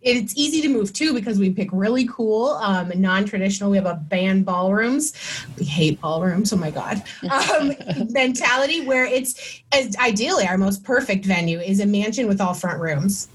it's 0.02 0.36
easy 0.36 0.62
to 0.62 0.70
move 0.70 0.94
too 0.94 1.14
because 1.14 1.40
we 1.40 1.52
pick 1.52 1.70
really 1.72 2.08
cool 2.08 2.50
um, 2.62 2.92
non-traditional. 2.96 3.70
We 3.70 3.78
have 3.78 3.86
a 3.86 3.96
band 3.96 4.46
ballrooms. 4.46 5.14
We 5.58 5.66
hate 5.66 6.00
ballrooms. 6.02 6.54
Oh 6.54 6.58
my 6.58 6.72
god. 6.72 7.04
Um, 7.38 7.74
mentality 8.10 8.86
where 8.86 9.06
it's 9.06 9.62
as 9.72 9.96
ideally 9.98 10.48
our 10.48 10.58
most 10.58 10.84
perfect 10.84 11.24
venue 11.26 11.60
is 11.60 11.80
a 11.80 11.86
mansion 11.86 12.28
with 12.28 12.42
all 12.42 12.54
front 12.54 12.80
rooms 12.80 13.28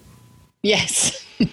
yes. 0.62 1.26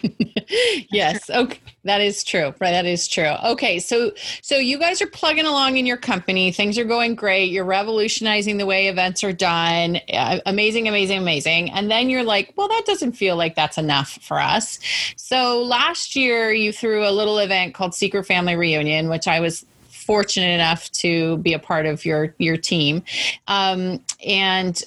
Yes. 0.91 1.29
Okay 1.29 1.59
that 1.83 2.01
is 2.01 2.23
true. 2.23 2.53
Right 2.59 2.71
that 2.71 2.85
is 2.85 3.07
true. 3.07 3.33
Okay 3.43 3.79
so 3.79 4.11
so 4.41 4.57
you 4.57 4.79
guys 4.79 5.01
are 5.01 5.07
plugging 5.07 5.45
along 5.45 5.77
in 5.77 5.85
your 5.85 5.97
company. 5.97 6.51
Things 6.51 6.77
are 6.77 6.83
going 6.83 7.15
great. 7.15 7.51
You're 7.51 7.65
revolutionizing 7.65 8.57
the 8.57 8.65
way 8.65 8.87
events 8.87 9.23
are 9.23 9.31
done. 9.31 9.99
Uh, 10.11 10.39
amazing 10.45 10.87
amazing 10.87 11.19
amazing. 11.19 11.69
And 11.71 11.89
then 11.89 12.09
you're 12.09 12.23
like 12.23 12.53
well 12.55 12.67
that 12.67 12.83
doesn't 12.85 13.13
feel 13.13 13.35
like 13.35 13.55
that's 13.55 13.77
enough 13.77 14.17
for 14.21 14.39
us. 14.39 14.79
So 15.15 15.61
last 15.61 16.15
year 16.15 16.51
you 16.51 16.71
threw 16.71 17.07
a 17.07 17.11
little 17.11 17.37
event 17.37 17.75
called 17.75 17.93
secret 17.93 18.25
family 18.25 18.55
reunion 18.55 19.09
which 19.09 19.27
i 19.27 19.39
was 19.39 19.65
fortunate 20.09 20.55
enough 20.55 20.89
to 20.91 21.37
be 21.37 21.53
a 21.53 21.59
part 21.59 21.85
of 21.85 22.03
your 22.03 22.33
your 22.39 22.57
team. 22.57 23.03
Um, 23.47 24.03
and 24.25 24.81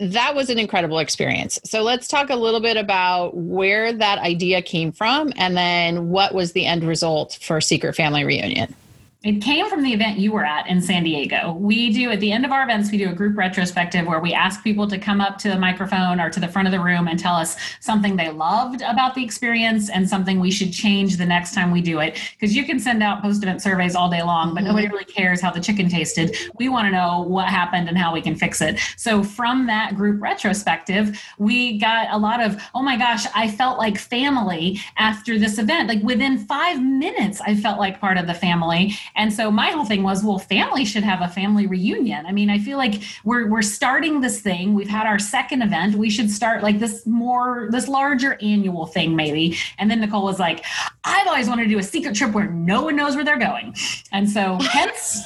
that 0.00 0.34
was 0.34 0.50
an 0.50 0.58
incredible 0.58 0.98
experience. 0.98 1.58
So 1.64 1.82
let's 1.82 2.08
talk 2.08 2.30
a 2.30 2.36
little 2.36 2.60
bit 2.60 2.76
about 2.76 3.36
where 3.36 3.92
that 3.92 4.18
idea 4.18 4.60
came 4.60 4.90
from 4.92 5.32
and 5.36 5.56
then 5.56 6.08
what 6.08 6.34
was 6.34 6.52
the 6.52 6.66
end 6.66 6.84
result 6.84 7.38
for 7.40 7.60
Secret 7.60 7.94
Family 7.94 8.24
Reunion. 8.24 8.74
It 9.24 9.40
came 9.40 9.70
from 9.70 9.82
the 9.82 9.90
event 9.90 10.18
you 10.18 10.32
were 10.32 10.44
at 10.44 10.66
in 10.66 10.82
San 10.82 11.02
Diego. 11.02 11.54
We 11.58 11.90
do 11.90 12.10
at 12.10 12.20
the 12.20 12.30
end 12.30 12.44
of 12.44 12.52
our 12.52 12.62
events, 12.62 12.92
we 12.92 12.98
do 12.98 13.08
a 13.08 13.14
group 13.14 13.38
retrospective 13.38 14.06
where 14.06 14.20
we 14.20 14.34
ask 14.34 14.62
people 14.62 14.86
to 14.86 14.98
come 14.98 15.18
up 15.18 15.38
to 15.38 15.48
the 15.48 15.58
microphone 15.58 16.20
or 16.20 16.28
to 16.28 16.38
the 16.38 16.46
front 16.46 16.68
of 16.68 16.72
the 16.72 16.80
room 16.80 17.08
and 17.08 17.18
tell 17.18 17.34
us 17.34 17.56
something 17.80 18.16
they 18.16 18.28
loved 18.28 18.82
about 18.82 19.14
the 19.14 19.24
experience 19.24 19.88
and 19.88 20.06
something 20.06 20.40
we 20.40 20.50
should 20.50 20.74
change 20.74 21.16
the 21.16 21.24
next 21.24 21.54
time 21.54 21.70
we 21.70 21.80
do 21.80 22.00
it. 22.00 22.20
Because 22.38 22.54
you 22.54 22.66
can 22.66 22.78
send 22.78 23.02
out 23.02 23.22
post 23.22 23.42
event 23.42 23.62
surveys 23.62 23.94
all 23.94 24.10
day 24.10 24.22
long, 24.22 24.54
but 24.54 24.62
nobody 24.62 24.88
really 24.88 25.06
cares 25.06 25.40
how 25.40 25.50
the 25.50 25.60
chicken 25.60 25.88
tasted. 25.88 26.36
We 26.58 26.68
want 26.68 26.86
to 26.88 26.92
know 26.92 27.22
what 27.22 27.48
happened 27.48 27.88
and 27.88 27.96
how 27.96 28.12
we 28.12 28.20
can 28.20 28.36
fix 28.36 28.60
it. 28.60 28.78
So 28.98 29.24
from 29.24 29.66
that 29.68 29.96
group 29.96 30.20
retrospective, 30.20 31.18
we 31.38 31.78
got 31.78 32.08
a 32.12 32.18
lot 32.18 32.42
of, 32.42 32.62
oh 32.74 32.82
my 32.82 32.98
gosh, 32.98 33.24
I 33.34 33.50
felt 33.50 33.78
like 33.78 33.96
family 33.96 34.80
after 34.98 35.38
this 35.38 35.56
event. 35.56 35.88
Like 35.88 36.02
within 36.02 36.36
five 36.36 36.82
minutes, 36.82 37.40
I 37.40 37.54
felt 37.56 37.78
like 37.78 38.02
part 38.02 38.18
of 38.18 38.26
the 38.26 38.34
family 38.34 38.94
And 39.16 39.32
so 39.32 39.50
my 39.50 39.70
whole 39.70 39.84
thing 39.84 40.02
was, 40.02 40.24
well, 40.24 40.38
family 40.38 40.84
should 40.84 41.04
have 41.04 41.20
a 41.20 41.28
family 41.28 41.66
reunion. 41.66 42.26
I 42.26 42.32
mean, 42.32 42.50
I 42.50 42.58
feel 42.58 42.78
like 42.78 43.02
we're 43.24 43.48
we're 43.48 43.62
starting 43.62 44.20
this 44.20 44.40
thing. 44.40 44.74
We've 44.74 44.88
had 44.88 45.06
our 45.06 45.18
second 45.18 45.62
event. 45.62 45.94
We 45.94 46.10
should 46.10 46.30
start 46.30 46.62
like 46.62 46.78
this 46.78 47.06
more 47.06 47.68
this 47.70 47.88
larger 47.88 48.36
annual 48.40 48.86
thing 48.86 49.14
maybe. 49.14 49.56
And 49.78 49.90
then 49.90 50.00
Nicole 50.00 50.24
was 50.24 50.38
like, 50.38 50.64
I've 51.04 51.26
always 51.26 51.48
wanted 51.48 51.64
to 51.64 51.70
do 51.70 51.78
a 51.78 51.82
secret 51.82 52.14
trip 52.16 52.32
where 52.32 52.48
no 52.48 52.82
one 52.82 52.96
knows 52.96 53.14
where 53.14 53.24
they're 53.24 53.38
going. 53.38 53.74
And 54.12 54.28
so 54.28 54.58
hence 54.60 55.22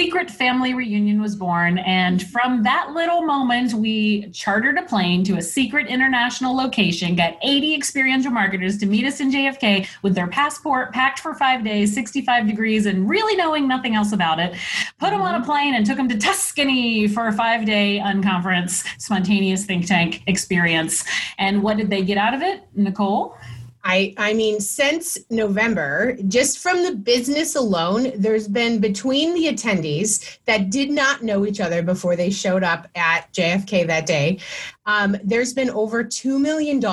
Secret 0.00 0.30
Family 0.30 0.72
Reunion 0.72 1.20
was 1.20 1.36
born. 1.36 1.76
And 1.76 2.26
from 2.28 2.62
that 2.62 2.92
little 2.94 3.20
moment, 3.20 3.74
we 3.74 4.30
chartered 4.30 4.78
a 4.78 4.82
plane 4.82 5.22
to 5.24 5.36
a 5.36 5.42
secret 5.42 5.88
international 5.88 6.56
location, 6.56 7.14
got 7.14 7.36
80 7.42 7.74
experiential 7.74 8.30
marketers 8.30 8.78
to 8.78 8.86
meet 8.86 9.04
us 9.04 9.20
in 9.20 9.30
JFK 9.30 9.86
with 10.00 10.14
their 10.14 10.26
passport 10.26 10.94
packed 10.94 11.18
for 11.18 11.34
five 11.34 11.62
days, 11.62 11.92
65 11.92 12.46
degrees, 12.46 12.86
and 12.86 13.10
really 13.10 13.36
knowing 13.36 13.68
nothing 13.68 13.94
else 13.94 14.12
about 14.12 14.40
it. 14.40 14.56
Put 14.98 15.10
them 15.10 15.20
on 15.20 15.34
a 15.34 15.36
mm-hmm. 15.36 15.46
plane 15.46 15.74
and 15.74 15.84
took 15.84 15.98
them 15.98 16.08
to 16.08 16.16
Tuscany 16.16 17.06
for 17.06 17.26
a 17.26 17.32
five 17.34 17.66
day 17.66 18.00
unconference, 18.02 18.86
spontaneous 18.98 19.66
think 19.66 19.86
tank 19.86 20.22
experience. 20.26 21.04
And 21.36 21.62
what 21.62 21.76
did 21.76 21.90
they 21.90 22.02
get 22.02 22.16
out 22.16 22.32
of 22.32 22.40
it, 22.40 22.62
Nicole? 22.74 23.36
I, 23.82 24.14
I 24.18 24.34
mean, 24.34 24.60
since 24.60 25.18
November, 25.30 26.16
just 26.28 26.58
from 26.58 26.84
the 26.84 26.92
business 26.92 27.56
alone, 27.56 28.12
there's 28.14 28.46
been 28.46 28.78
between 28.78 29.34
the 29.34 29.46
attendees 29.46 30.38
that 30.44 30.70
did 30.70 30.90
not 30.90 31.22
know 31.22 31.46
each 31.46 31.60
other 31.60 31.82
before 31.82 32.14
they 32.14 32.30
showed 32.30 32.62
up 32.62 32.88
at 32.94 33.32
JFK 33.32 33.86
that 33.86 34.06
day, 34.06 34.38
um, 34.86 35.16
there's 35.24 35.54
been 35.54 35.70
over 35.70 36.04
$2 36.04 36.40
million 36.40 36.84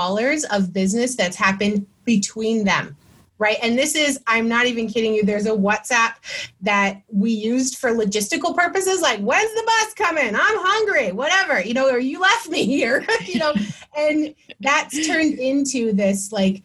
of 0.52 0.74
business 0.74 1.16
that's 1.16 1.36
happened 1.36 1.86
between 2.06 2.64
them 2.64 2.96
right? 3.40 3.58
And 3.62 3.78
this 3.78 3.96
is, 3.96 4.20
I'm 4.28 4.48
not 4.48 4.66
even 4.66 4.88
kidding 4.88 5.14
you, 5.14 5.24
there's 5.24 5.46
a 5.46 5.52
WhatsApp 5.52 6.14
that 6.62 7.02
we 7.12 7.32
used 7.32 7.78
for 7.78 7.92
logistical 7.92 8.56
purposes, 8.56 9.02
like, 9.02 9.20
when's 9.20 9.54
the 9.54 9.64
bus 9.64 9.94
coming? 9.94 10.36
I'm 10.36 10.36
hungry, 10.40 11.12
whatever, 11.12 11.62
you 11.62 11.74
know, 11.74 11.90
or 11.90 12.00
you 12.00 12.20
left 12.20 12.50
me 12.50 12.66
here, 12.66 13.06
you 13.26 13.40
know, 13.40 13.54
and 13.98 14.34
that's 14.60 15.06
turned 15.08 15.38
into 15.38 15.94
this 15.94 16.32
like, 16.32 16.64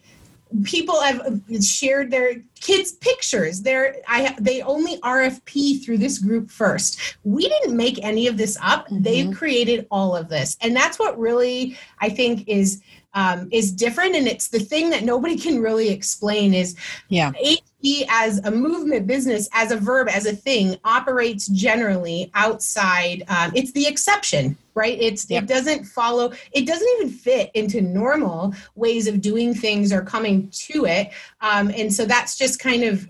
people 0.63 1.01
have 1.01 1.41
shared 1.61 2.11
their 2.11 2.35
kids 2.59 2.93
pictures. 2.93 3.61
They're 3.61 3.97
i 4.07 4.35
they 4.39 4.61
only 4.61 4.99
rfp 5.01 5.83
through 5.83 5.97
this 5.97 6.19
group 6.19 6.51
first. 6.51 7.17
We 7.23 7.47
didn't 7.47 7.75
make 7.75 8.03
any 8.03 8.27
of 8.27 8.37
this 8.37 8.57
up. 8.61 8.85
Mm-hmm. 8.85 9.01
they've 9.01 9.35
created 9.35 9.87
all 9.89 10.15
of 10.15 10.29
this. 10.29 10.57
And 10.61 10.75
that's 10.75 10.99
what 10.99 11.17
really 11.17 11.77
i 11.99 12.09
think 12.09 12.47
is 12.47 12.81
um, 13.15 13.47
is 13.51 13.71
different. 13.71 14.15
And 14.15 14.27
it's 14.27 14.47
the 14.47 14.59
thing 14.59 14.89
that 14.89 15.03
nobody 15.03 15.37
can 15.37 15.61
really 15.61 15.89
explain 15.89 16.53
is 16.53 16.75
yeah. 17.09 17.31
HD 17.33 18.05
as 18.09 18.39
a 18.39 18.51
movement 18.51 19.05
business 19.07 19.47
as 19.53 19.71
a 19.71 19.77
verb 19.77 20.07
as 20.09 20.25
a 20.25 20.35
thing 20.35 20.77
operates 20.83 21.47
generally 21.47 22.31
outside 22.33 23.23
um, 23.27 23.51
it's 23.53 23.71
the 23.73 23.85
exception 23.85 24.57
right 24.75 24.97
it's 24.99 25.29
yep. 25.29 25.43
it 25.43 25.47
doesn't 25.47 25.83
follow 25.85 26.31
it 26.51 26.65
doesn't 26.65 26.87
even 26.97 27.09
fit 27.09 27.51
into 27.53 27.81
normal 27.81 28.53
ways 28.75 29.07
of 29.07 29.21
doing 29.21 29.53
things 29.53 29.91
or 29.91 30.01
coming 30.01 30.49
to 30.51 30.85
it 30.85 31.11
um, 31.41 31.71
and 31.75 31.93
so 31.93 32.05
that's 32.05 32.37
just 32.37 32.59
kind 32.59 32.83
of 32.83 33.07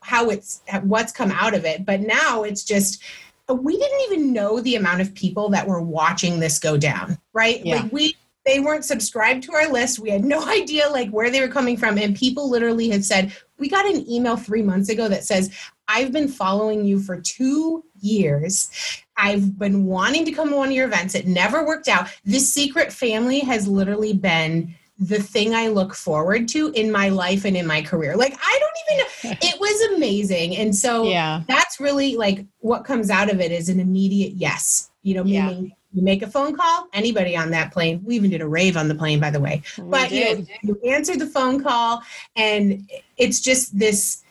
how 0.00 0.30
it's 0.30 0.62
what's 0.82 1.12
come 1.12 1.30
out 1.30 1.54
of 1.54 1.64
it 1.64 1.84
but 1.84 2.00
now 2.00 2.42
it's 2.42 2.64
just 2.64 3.02
we 3.48 3.78
didn't 3.78 4.00
even 4.12 4.32
know 4.32 4.60
the 4.60 4.76
amount 4.76 5.00
of 5.00 5.14
people 5.14 5.48
that 5.48 5.66
were 5.66 5.80
watching 5.80 6.40
this 6.40 6.58
go 6.58 6.76
down 6.76 7.18
right 7.32 7.64
yeah. 7.64 7.76
like 7.76 7.92
we 7.92 8.14
they 8.48 8.60
weren't 8.60 8.84
subscribed 8.84 9.42
to 9.44 9.52
our 9.52 9.70
list. 9.70 9.98
We 9.98 10.10
had 10.10 10.24
no 10.24 10.42
idea 10.48 10.88
like 10.88 11.10
where 11.10 11.30
they 11.30 11.40
were 11.40 11.48
coming 11.48 11.76
from. 11.76 11.98
And 11.98 12.16
people 12.16 12.48
literally 12.50 12.88
had 12.88 13.04
said, 13.04 13.32
we 13.58 13.68
got 13.68 13.86
an 13.86 14.08
email 14.10 14.36
three 14.36 14.62
months 14.62 14.88
ago 14.88 15.06
that 15.08 15.24
says, 15.24 15.54
I've 15.86 16.12
been 16.12 16.28
following 16.28 16.84
you 16.84 17.00
for 17.00 17.20
two 17.20 17.84
years. 18.00 18.70
I've 19.18 19.58
been 19.58 19.84
wanting 19.84 20.24
to 20.24 20.32
come 20.32 20.50
to 20.50 20.56
one 20.56 20.68
of 20.68 20.74
your 20.74 20.86
events. 20.86 21.14
It 21.14 21.26
never 21.26 21.66
worked 21.66 21.88
out. 21.88 22.08
This 22.24 22.52
secret 22.52 22.92
family 22.92 23.40
has 23.40 23.68
literally 23.68 24.12
been 24.12 24.74
the 25.00 25.20
thing 25.20 25.54
I 25.54 25.68
look 25.68 25.94
forward 25.94 26.48
to 26.48 26.70
in 26.70 26.90
my 26.90 27.08
life 27.08 27.44
and 27.44 27.56
in 27.56 27.66
my 27.66 27.82
career. 27.82 28.16
Like 28.16 28.36
I 28.40 28.58
don't 28.60 28.72
even 28.84 28.98
know. 28.98 29.36
It 29.42 29.60
was 29.60 29.96
amazing. 29.96 30.56
And 30.56 30.74
so 30.74 31.04
yeah. 31.04 31.42
that's 31.46 31.78
really 31.78 32.16
like 32.16 32.46
what 32.60 32.84
comes 32.84 33.10
out 33.10 33.30
of 33.30 33.40
it 33.40 33.52
is 33.52 33.68
an 33.68 33.80
immediate 33.80 34.32
yes. 34.32 34.90
You 35.02 35.14
know, 35.14 35.24
meaning 35.24 35.66
yeah 35.66 35.74
you 35.92 36.02
make 36.02 36.22
a 36.22 36.26
phone 36.26 36.54
call 36.54 36.86
anybody 36.92 37.36
on 37.36 37.50
that 37.50 37.72
plane 37.72 38.02
we 38.04 38.14
even 38.14 38.30
did 38.30 38.40
a 38.40 38.46
rave 38.46 38.76
on 38.76 38.88
the 38.88 38.94
plane 38.94 39.18
by 39.18 39.30
the 39.30 39.40
way 39.40 39.62
we 39.78 39.84
but 39.84 40.10
you, 40.10 40.36
know, 40.36 40.46
you 40.62 40.80
answer 40.86 41.16
the 41.16 41.26
phone 41.26 41.62
call 41.62 42.02
and 42.36 42.90
it's 43.16 43.40
just 43.40 43.78
this 43.78 44.22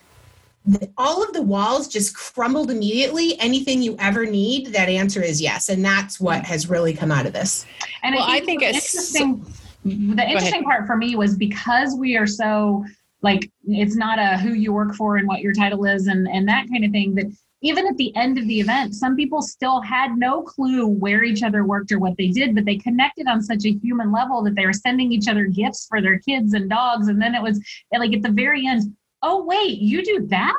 all 0.96 1.22
of 1.22 1.32
the 1.32 1.42
walls 1.42 1.88
just 1.88 2.14
crumbled 2.14 2.70
immediately. 2.70 3.38
Anything 3.40 3.82
you 3.82 3.96
ever 3.98 4.26
need 4.26 4.66
that 4.68 4.88
answer 4.88 5.22
is 5.22 5.40
yes. 5.40 5.68
And 5.68 5.84
that's 5.84 6.20
what 6.20 6.44
has 6.44 6.68
really 6.68 6.94
come 6.94 7.10
out 7.10 7.26
of 7.26 7.32
this. 7.32 7.66
And 8.02 8.14
well, 8.14 8.24
i 8.24 8.40
think, 8.40 8.62
I 8.62 8.72
think 8.72 8.76
it's 8.76 8.94
interesting 8.94 9.54
the 9.84 10.28
interesting 10.28 10.64
part 10.64 10.86
for 10.86 10.96
me 10.96 11.16
was 11.16 11.36
because 11.36 11.96
we 11.96 12.16
are 12.16 12.26
so 12.26 12.84
like 13.22 13.50
it's 13.64 13.96
not 13.96 14.18
a 14.18 14.38
who 14.38 14.52
you 14.52 14.72
work 14.72 14.94
for 14.94 15.16
and 15.16 15.26
what 15.26 15.40
your 15.40 15.52
title 15.52 15.84
is 15.84 16.06
and 16.06 16.28
and 16.28 16.48
that 16.48 16.66
kind 16.70 16.84
of 16.84 16.90
thing 16.90 17.14
that 17.14 17.26
even 17.60 17.86
at 17.88 17.96
the 17.96 18.14
end 18.14 18.38
of 18.38 18.46
the 18.46 18.60
event, 18.60 18.94
some 18.94 19.16
people 19.16 19.42
still 19.42 19.80
had 19.80 20.16
no 20.16 20.42
clue 20.42 20.86
where 20.86 21.24
each 21.24 21.42
other 21.42 21.64
worked 21.64 21.90
or 21.90 21.98
what 21.98 22.16
they 22.16 22.28
did, 22.28 22.54
but 22.54 22.64
they 22.64 22.76
connected 22.76 23.26
on 23.26 23.42
such 23.42 23.64
a 23.64 23.72
human 23.82 24.12
level 24.12 24.42
that 24.44 24.54
they 24.54 24.64
were 24.64 24.72
sending 24.72 25.10
each 25.10 25.26
other 25.26 25.46
gifts 25.46 25.86
for 25.88 26.00
their 26.00 26.20
kids 26.20 26.54
and 26.54 26.70
dogs. 26.70 27.08
And 27.08 27.20
then 27.20 27.34
it 27.34 27.42
was 27.42 27.60
like 27.92 28.12
at 28.12 28.22
the 28.22 28.30
very 28.30 28.66
end, 28.66 28.94
oh, 29.22 29.44
wait, 29.44 29.78
you 29.78 30.04
do 30.04 30.26
that? 30.28 30.56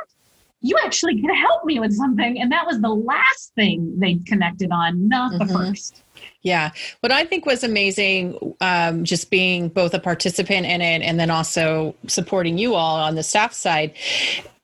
You 0.62 0.78
actually 0.84 1.22
could 1.22 1.34
help 1.34 1.63
me 1.63 1.80
with 1.80 1.93
something. 1.93 2.39
And 2.39 2.52
that 2.52 2.65
was 2.65 2.82
the 2.82 2.89
last 2.89 3.54
thing 3.56 3.98
they 3.98 4.15
connected 4.26 4.72
on, 4.72 5.08
not 5.08 5.32
the 5.32 5.45
mm-hmm. 5.45 5.56
first. 5.56 6.04
Yeah. 6.41 6.72
What 7.00 7.12
I 7.12 7.26
think 7.26 7.45
was 7.45 7.63
amazing, 7.63 8.56
um, 8.60 9.06
just 9.06 9.30
being 9.30 9.69
both 9.69 9.93
a 9.93 10.00
participant 10.00 10.65
in 10.65 10.82
it 10.82 11.02
and 11.02 11.19
then 11.19 11.30
also 11.30 11.95
supporting 12.08 12.58
you 12.58 12.76
all 12.76 12.98
on 12.98 13.15
the 13.15 13.24
staff 13.24 13.54
side, 13.54 13.93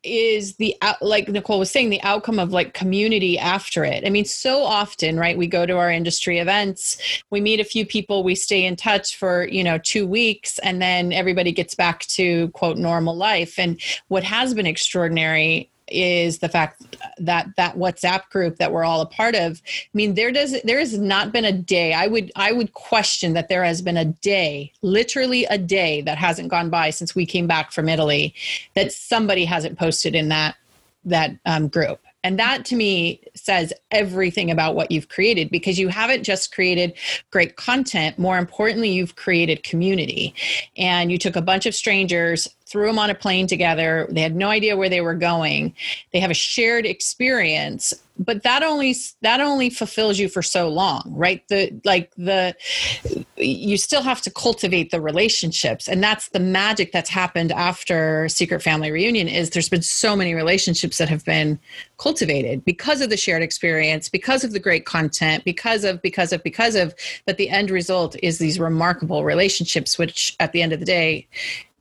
is 0.05 0.55
the 0.57 0.75
like 1.01 1.27
nicole 1.27 1.59
was 1.59 1.71
saying 1.71 1.89
the 1.89 2.01
outcome 2.03 2.39
of 2.39 2.51
like 2.51 2.73
community 2.73 3.37
after 3.37 3.83
it. 3.83 4.05
I 4.05 4.09
mean 4.09 4.25
so 4.25 4.63
often 4.63 5.17
right 5.17 5.37
we 5.37 5.47
go 5.47 5.65
to 5.65 5.77
our 5.77 5.91
industry 5.91 6.39
events 6.39 6.97
we 7.31 7.41
meet 7.41 7.59
a 7.59 7.65
few 7.65 7.85
people 7.85 8.23
we 8.23 8.35
stay 8.35 8.65
in 8.65 8.75
touch 8.75 9.17
for 9.17 9.47
you 9.47 9.63
know 9.63 9.77
two 9.77 10.07
weeks 10.07 10.59
and 10.59 10.81
then 10.81 11.11
everybody 11.11 11.51
gets 11.51 11.75
back 11.75 12.01
to 12.07 12.49
quote 12.49 12.77
normal 12.77 13.15
life. 13.15 13.57
And 13.57 13.81
what 14.07 14.23
has 14.23 14.53
been 14.53 14.65
extraordinary 14.65 15.71
is 15.87 16.39
the 16.39 16.49
fact 16.49 16.81
that 17.17 17.47
that 17.57 17.75
WhatsApp 17.75 18.29
group 18.29 18.57
that 18.57 18.71
we're 18.71 18.83
all 18.83 19.01
a 19.01 19.05
part 19.05 19.35
of. 19.35 19.61
I 19.65 19.89
mean, 19.93 20.15
there 20.15 20.31
does 20.31 20.59
there 20.63 20.79
has 20.79 20.97
not 20.97 21.31
been 21.31 21.45
a 21.45 21.51
day. 21.51 21.93
I 21.93 22.07
would 22.07 22.31
I 22.35 22.51
would 22.51 22.73
question 22.73 23.33
that 23.33 23.49
there 23.49 23.63
has 23.63 23.81
been 23.81 23.97
a 23.97 24.05
day, 24.05 24.71
literally 24.81 25.45
a 25.45 25.57
day 25.57 26.01
that 26.01 26.17
hasn't 26.17 26.49
gone 26.49 26.69
by 26.69 26.89
since 26.89 27.15
we 27.15 27.25
came 27.25 27.47
back 27.47 27.71
from 27.71 27.89
Italy, 27.89 28.33
that 28.73 28.91
somebody 28.91 29.45
hasn't 29.45 29.77
posted 29.77 30.15
in 30.15 30.29
that 30.29 30.55
that 31.05 31.31
um, 31.45 31.67
group. 31.67 31.99
And 32.25 32.39
that 32.39 32.65
to 32.65 32.75
me 32.75 33.21
says 33.35 33.71
everything 33.91 34.49
about 34.49 34.73
what 34.73 34.89
you've 34.89 35.09
created 35.09 35.51
because 35.51 35.77
you 35.77 35.89
haven't 35.89 36.23
just 36.23 36.51
created 36.51 36.93
great 37.29 37.55
content. 37.55 38.17
More 38.17 38.39
importantly, 38.39 38.89
you've 38.89 39.15
created 39.15 39.61
community. 39.61 40.33
And 40.75 41.11
you 41.11 41.19
took 41.19 41.35
a 41.35 41.41
bunch 41.41 41.67
of 41.67 41.75
strangers, 41.75 42.47
threw 42.65 42.87
them 42.87 42.99
on 42.99 43.09
a 43.09 43.15
plane 43.15 43.47
together. 43.47 44.07
They 44.09 44.21
had 44.21 44.35
no 44.35 44.49
idea 44.49 44.77
where 44.77 44.89
they 44.89 45.01
were 45.01 45.13
going. 45.13 45.73
They 46.11 46.19
have 46.19 46.31
a 46.31 46.35
shared 46.35 46.85
experience 46.85 47.93
but 48.17 48.43
that 48.43 48.63
only 48.63 48.95
that 49.21 49.41
only 49.41 49.69
fulfills 49.69 50.17
you 50.19 50.29
for 50.29 50.41
so 50.41 50.69
long 50.69 51.03
right? 51.07 51.47
The 51.49 51.79
like 51.83 52.13
the 52.15 52.55
you 53.37 53.77
still 53.77 54.01
have 54.01 54.21
to 54.21 54.31
cultivate 54.31 54.91
the 54.91 55.01
relationships. 55.01 55.87
And 55.87 56.03
that's 56.03 56.29
the 56.29 56.39
magic 56.39 56.91
that's 56.91 57.09
happened 57.09 57.51
after 57.51 58.29
secret 58.29 58.61
family 58.61 58.91
reunion 58.91 59.27
is 59.27 59.49
there's 59.49 59.69
been 59.69 59.81
so 59.81 60.15
many 60.15 60.33
relationships 60.33 60.97
that 60.97 61.09
have 61.09 61.25
been 61.25 61.59
cultivated 61.97 62.63
because 62.63 63.01
of 63.01 63.09
the 63.09 63.17
shared 63.17 63.43
experience 63.43 64.09
because 64.09 64.43
of 64.43 64.51
the 64.51 64.59
great 64.59 64.85
content 64.85 65.43
because 65.43 65.83
of 65.83 66.01
because 66.01 66.31
of 66.31 66.41
because 66.43 66.75
of 66.75 66.93
but 67.25 67.37
the 67.37 67.49
end 67.49 67.69
result 67.69 68.15
is 68.23 68.37
these 68.37 68.59
remarkable 68.59 69.23
relationships 69.23 69.97
which 69.97 70.35
at 70.39 70.51
the 70.51 70.61
end 70.61 70.73
of 70.73 70.79
the 70.79 70.85
day 70.85 71.27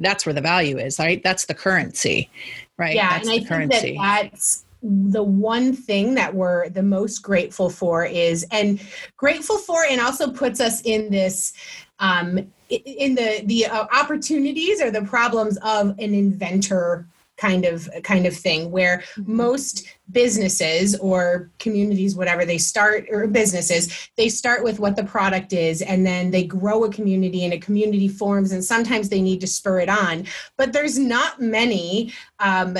that's 0.00 0.26
where 0.26 0.32
the 0.32 0.40
value 0.40 0.78
is 0.78 0.98
right? 0.98 1.22
That's 1.22 1.46
the 1.46 1.54
currency 1.54 2.30
right? 2.78 2.94
Yeah 2.94 3.10
that's 3.10 3.28
and 3.28 3.40
i 3.40 3.44
think 3.44 3.72
that 3.72 3.94
that's 3.96 4.63
the 4.84 5.22
one 5.22 5.72
thing 5.74 6.14
that 6.14 6.34
we're 6.34 6.68
the 6.68 6.82
most 6.82 7.20
grateful 7.20 7.70
for 7.70 8.04
is 8.04 8.46
and 8.50 8.80
grateful 9.16 9.56
for 9.56 9.84
and 9.88 10.00
also 10.00 10.30
puts 10.30 10.60
us 10.60 10.82
in 10.82 11.10
this 11.10 11.54
um, 12.00 12.38
in 12.68 13.14
the 13.14 13.42
the 13.46 13.66
uh, 13.66 13.86
opportunities 13.92 14.82
or 14.82 14.90
the 14.90 15.02
problems 15.02 15.56
of 15.62 15.90
an 15.98 16.14
inventor 16.14 17.06
kind 17.36 17.64
of 17.64 17.88
kind 18.04 18.26
of 18.26 18.36
thing 18.36 18.70
where 18.70 18.98
mm-hmm. 18.98 19.36
most 19.36 19.88
businesses 20.12 20.96
or 20.96 21.50
communities 21.58 22.14
whatever 22.14 22.44
they 22.44 22.58
start 22.58 23.06
or 23.10 23.26
businesses 23.26 24.08
they 24.16 24.28
start 24.28 24.62
with 24.62 24.78
what 24.78 24.94
the 24.96 25.04
product 25.04 25.52
is 25.52 25.82
and 25.82 26.06
then 26.06 26.30
they 26.30 26.44
grow 26.44 26.84
a 26.84 26.92
community 26.92 27.44
and 27.44 27.52
a 27.52 27.58
community 27.58 28.06
forms 28.06 28.52
and 28.52 28.62
sometimes 28.62 29.08
they 29.08 29.20
need 29.20 29.40
to 29.40 29.46
spur 29.46 29.80
it 29.80 29.88
on 29.88 30.24
but 30.56 30.72
there's 30.72 30.98
not 30.98 31.40
many 31.40 32.12
um, 32.38 32.76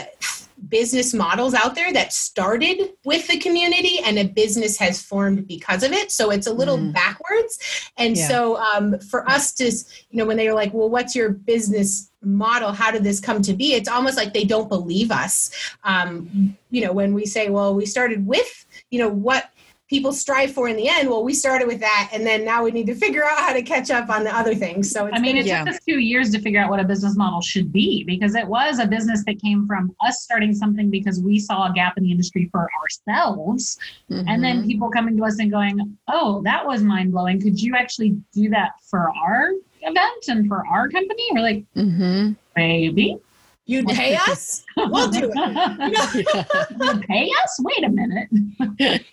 business 0.69 1.15
models 1.15 1.55
out 1.55 1.75
there 1.75 1.93
that 1.93 2.13
started 2.13 2.91
with 3.05 3.27
the 3.29 3.39
community 3.39 3.99
and 4.05 4.19
a 4.19 4.25
business 4.25 4.77
has 4.79 5.01
formed 5.01 5.47
because 5.47 5.83
of 5.83 5.93
it. 5.93 6.11
So 6.11 6.31
it's 6.31 6.47
a 6.47 6.53
little 6.53 6.79
mm. 6.79 6.93
backwards. 6.93 7.59
And 7.97 8.17
yeah. 8.17 8.29
so 8.29 8.57
um, 8.57 8.99
for 8.99 9.29
us 9.29 9.53
to, 9.55 9.71
you 10.11 10.19
know, 10.19 10.27
when 10.27 10.37
they 10.37 10.49
were 10.49 10.55
like, 10.55 10.73
well, 10.73 10.89
what's 10.89 11.15
your 11.15 11.31
business 11.31 12.11
model? 12.23 12.73
How 12.73 12.91
did 12.91 13.05
this 13.05 13.21
come 13.21 13.43
to 13.43 13.53
be? 13.53 13.75
It's 13.75 13.89
almost 13.89 14.17
like 14.17 14.33
they 14.33 14.45
don't 14.45 14.69
believe 14.69 15.11
us. 15.11 15.51
Um, 15.85 16.57
you 16.71 16.85
know, 16.85 16.93
when 16.93 17.15
we 17.15 17.27
say, 17.27 17.51
well, 17.51 17.75
we 17.75 17.87
started 17.87 18.27
with, 18.27 18.67
you 18.91 18.99
know, 18.99 19.09
what 19.09 19.51
people 19.95 20.13
strive 20.13 20.51
for 20.51 20.69
in 20.69 20.77
the 20.77 20.89
end. 20.89 21.09
Well, 21.09 21.23
we 21.23 21.35
started 21.35 21.69
with 21.69 21.79
that, 21.79 22.11
and 22.13 22.27
then 22.27 22.45
now 22.45 22.65
we 22.65 22.73
need 22.73 22.87
to 22.89 22.97
figure 22.97 23.25
out 23.25 23.39
how 23.39 23.53
to 23.53 23.63
catch 23.63 23.93
up 23.93 24.11
on 24.11 24.25
the 24.25 24.37
other 24.37 24.53
things. 24.53 24.91
So 24.91 25.09
I 25.13 25.21
mean, 25.21 25.37
it 25.37 25.47
yeah. 25.47 25.61
took 25.61 25.75
us 25.75 25.81
two 25.87 26.01
years 26.01 26.33
to 26.33 26.41
figure 26.41 26.61
out 26.61 26.69
what 26.69 26.81
a 26.81 26.85
business 26.85 27.17
model 27.17 27.41
should 27.41 27.73
be 27.73 28.03
because 28.03 28.35
it 28.35 28.45
was 28.45 28.81
a 28.81 28.87
business 28.87 29.23
that 29.27 29.41
came 29.41 29.69
from 29.69 29.95
us 30.01 30.23
starting 30.25 30.53
something 30.53 30.91
because 30.91 31.21
we 31.21 31.39
saw 31.39 31.71
a 31.71 31.73
gap 31.73 31.97
in 31.97 32.03
the 32.03 32.11
industry 32.11 32.49
for 32.51 32.69
ourselves, 32.83 33.79
mm-hmm. 34.11 34.27
and 34.29 34.43
then 34.43 34.59
mm-hmm. 34.59 34.67
people 34.67 34.91
coming 34.91 35.17
to 35.17 35.25
us 35.25 35.39
and 35.39 35.53
going, 35.53 35.97
"Oh, 36.09 36.43
that 36.43 36.67
was 36.67 36.83
mind 36.83 37.13
blowing. 37.13 37.41
Could 37.41 37.63
you 37.63 37.77
actually 37.77 38.17
do 38.33 38.51
that 38.51 38.73
for 38.91 39.13
our 39.17 39.53
event 39.83 40.25
and 40.27 40.49
for 40.49 40.67
our 40.67 40.89
company?" 40.89 41.29
We're 41.31 41.41
like, 41.41 41.65
mm-hmm. 41.77 42.33
maybe. 42.57 43.21
You 43.67 43.85
pay 43.87 44.17
us? 44.29 44.65
We'll 44.77 45.11
do 45.11 45.31
it. 45.35 46.27
you 46.95 47.01
pay 47.09 47.31
us? 47.43 47.61
Wait 47.61 47.85
a 47.85 47.89
minute. 47.89 49.05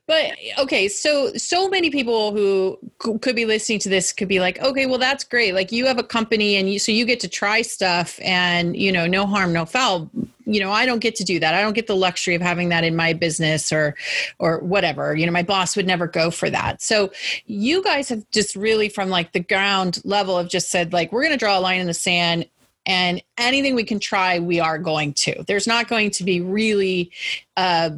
but 0.06 0.36
okay, 0.58 0.88
so 0.88 1.32
so 1.34 1.68
many 1.68 1.90
people 1.90 2.32
who 2.32 2.78
could 2.98 3.36
be 3.36 3.46
listening 3.46 3.78
to 3.80 3.88
this 3.88 4.12
could 4.12 4.28
be 4.28 4.40
like, 4.40 4.60
okay, 4.60 4.86
well 4.86 4.98
that's 4.98 5.24
great. 5.24 5.54
Like 5.54 5.72
you 5.72 5.86
have 5.86 5.98
a 5.98 6.02
company 6.04 6.56
and 6.56 6.70
you 6.70 6.78
so 6.78 6.92
you 6.92 7.06
get 7.06 7.20
to 7.20 7.28
try 7.28 7.62
stuff 7.62 8.18
and 8.22 8.76
you 8.76 8.92
know, 8.92 9.06
no 9.06 9.26
harm, 9.26 9.52
no 9.52 9.64
foul. 9.64 10.10
You 10.48 10.60
know, 10.60 10.70
I 10.70 10.86
don't 10.86 11.00
get 11.00 11.16
to 11.16 11.24
do 11.24 11.40
that. 11.40 11.54
I 11.54 11.60
don't 11.60 11.72
get 11.72 11.88
the 11.88 11.96
luxury 11.96 12.36
of 12.36 12.42
having 12.42 12.68
that 12.68 12.84
in 12.84 12.94
my 12.94 13.14
business 13.14 13.72
or 13.72 13.96
or 14.38 14.60
whatever. 14.60 15.16
You 15.16 15.26
know, 15.26 15.32
my 15.32 15.42
boss 15.42 15.74
would 15.74 15.86
never 15.86 16.06
go 16.06 16.30
for 16.30 16.50
that. 16.50 16.82
So 16.82 17.10
you 17.46 17.82
guys 17.82 18.10
have 18.10 18.30
just 18.30 18.54
really 18.54 18.88
from 18.88 19.08
like 19.08 19.32
the 19.32 19.40
ground 19.40 20.00
level 20.04 20.36
have 20.36 20.48
just 20.48 20.70
said 20.70 20.92
like 20.92 21.10
we're 21.12 21.22
going 21.22 21.32
to 21.32 21.38
draw 21.38 21.58
a 21.58 21.60
line 21.60 21.80
in 21.80 21.86
the 21.86 21.94
sand 21.94 22.46
and 22.86 23.22
anything 23.36 23.74
we 23.74 23.84
can 23.84 23.98
try 23.98 24.38
we 24.38 24.60
are 24.60 24.78
going 24.78 25.12
to. 25.14 25.44
There's 25.46 25.66
not 25.66 25.88
going 25.88 26.10
to 26.12 26.24
be 26.24 26.40
really 26.40 27.10
uh, 27.56 27.90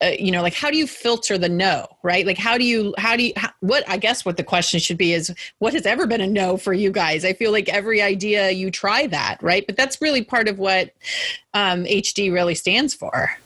uh, 0.00 0.12
you 0.16 0.30
know 0.30 0.42
like 0.42 0.54
how 0.54 0.70
do 0.70 0.76
you 0.76 0.86
filter 0.86 1.36
the 1.36 1.48
no 1.48 1.86
right? 2.02 2.24
Like 2.24 2.38
how 2.38 2.56
do 2.56 2.64
you 2.64 2.94
how 2.98 3.16
do 3.16 3.24
you 3.24 3.32
how, 3.36 3.50
what 3.60 3.82
i 3.88 3.96
guess 3.96 4.24
what 4.24 4.36
the 4.36 4.44
question 4.44 4.78
should 4.78 4.96
be 4.96 5.12
is 5.12 5.34
what 5.58 5.72
has 5.72 5.86
ever 5.86 6.06
been 6.06 6.20
a 6.20 6.26
no 6.26 6.56
for 6.56 6.72
you 6.72 6.90
guys? 6.92 7.24
I 7.24 7.32
feel 7.32 7.50
like 7.50 7.68
every 7.68 8.00
idea 8.00 8.50
you 8.50 8.70
try 8.70 9.08
that 9.08 9.42
right? 9.42 9.66
But 9.66 9.76
that's 9.76 10.00
really 10.00 10.22
part 10.22 10.48
of 10.48 10.58
what 10.58 10.92
um, 11.52 11.84
hd 11.84 12.32
really 12.32 12.54
stands 12.54 12.94
for 12.94 13.36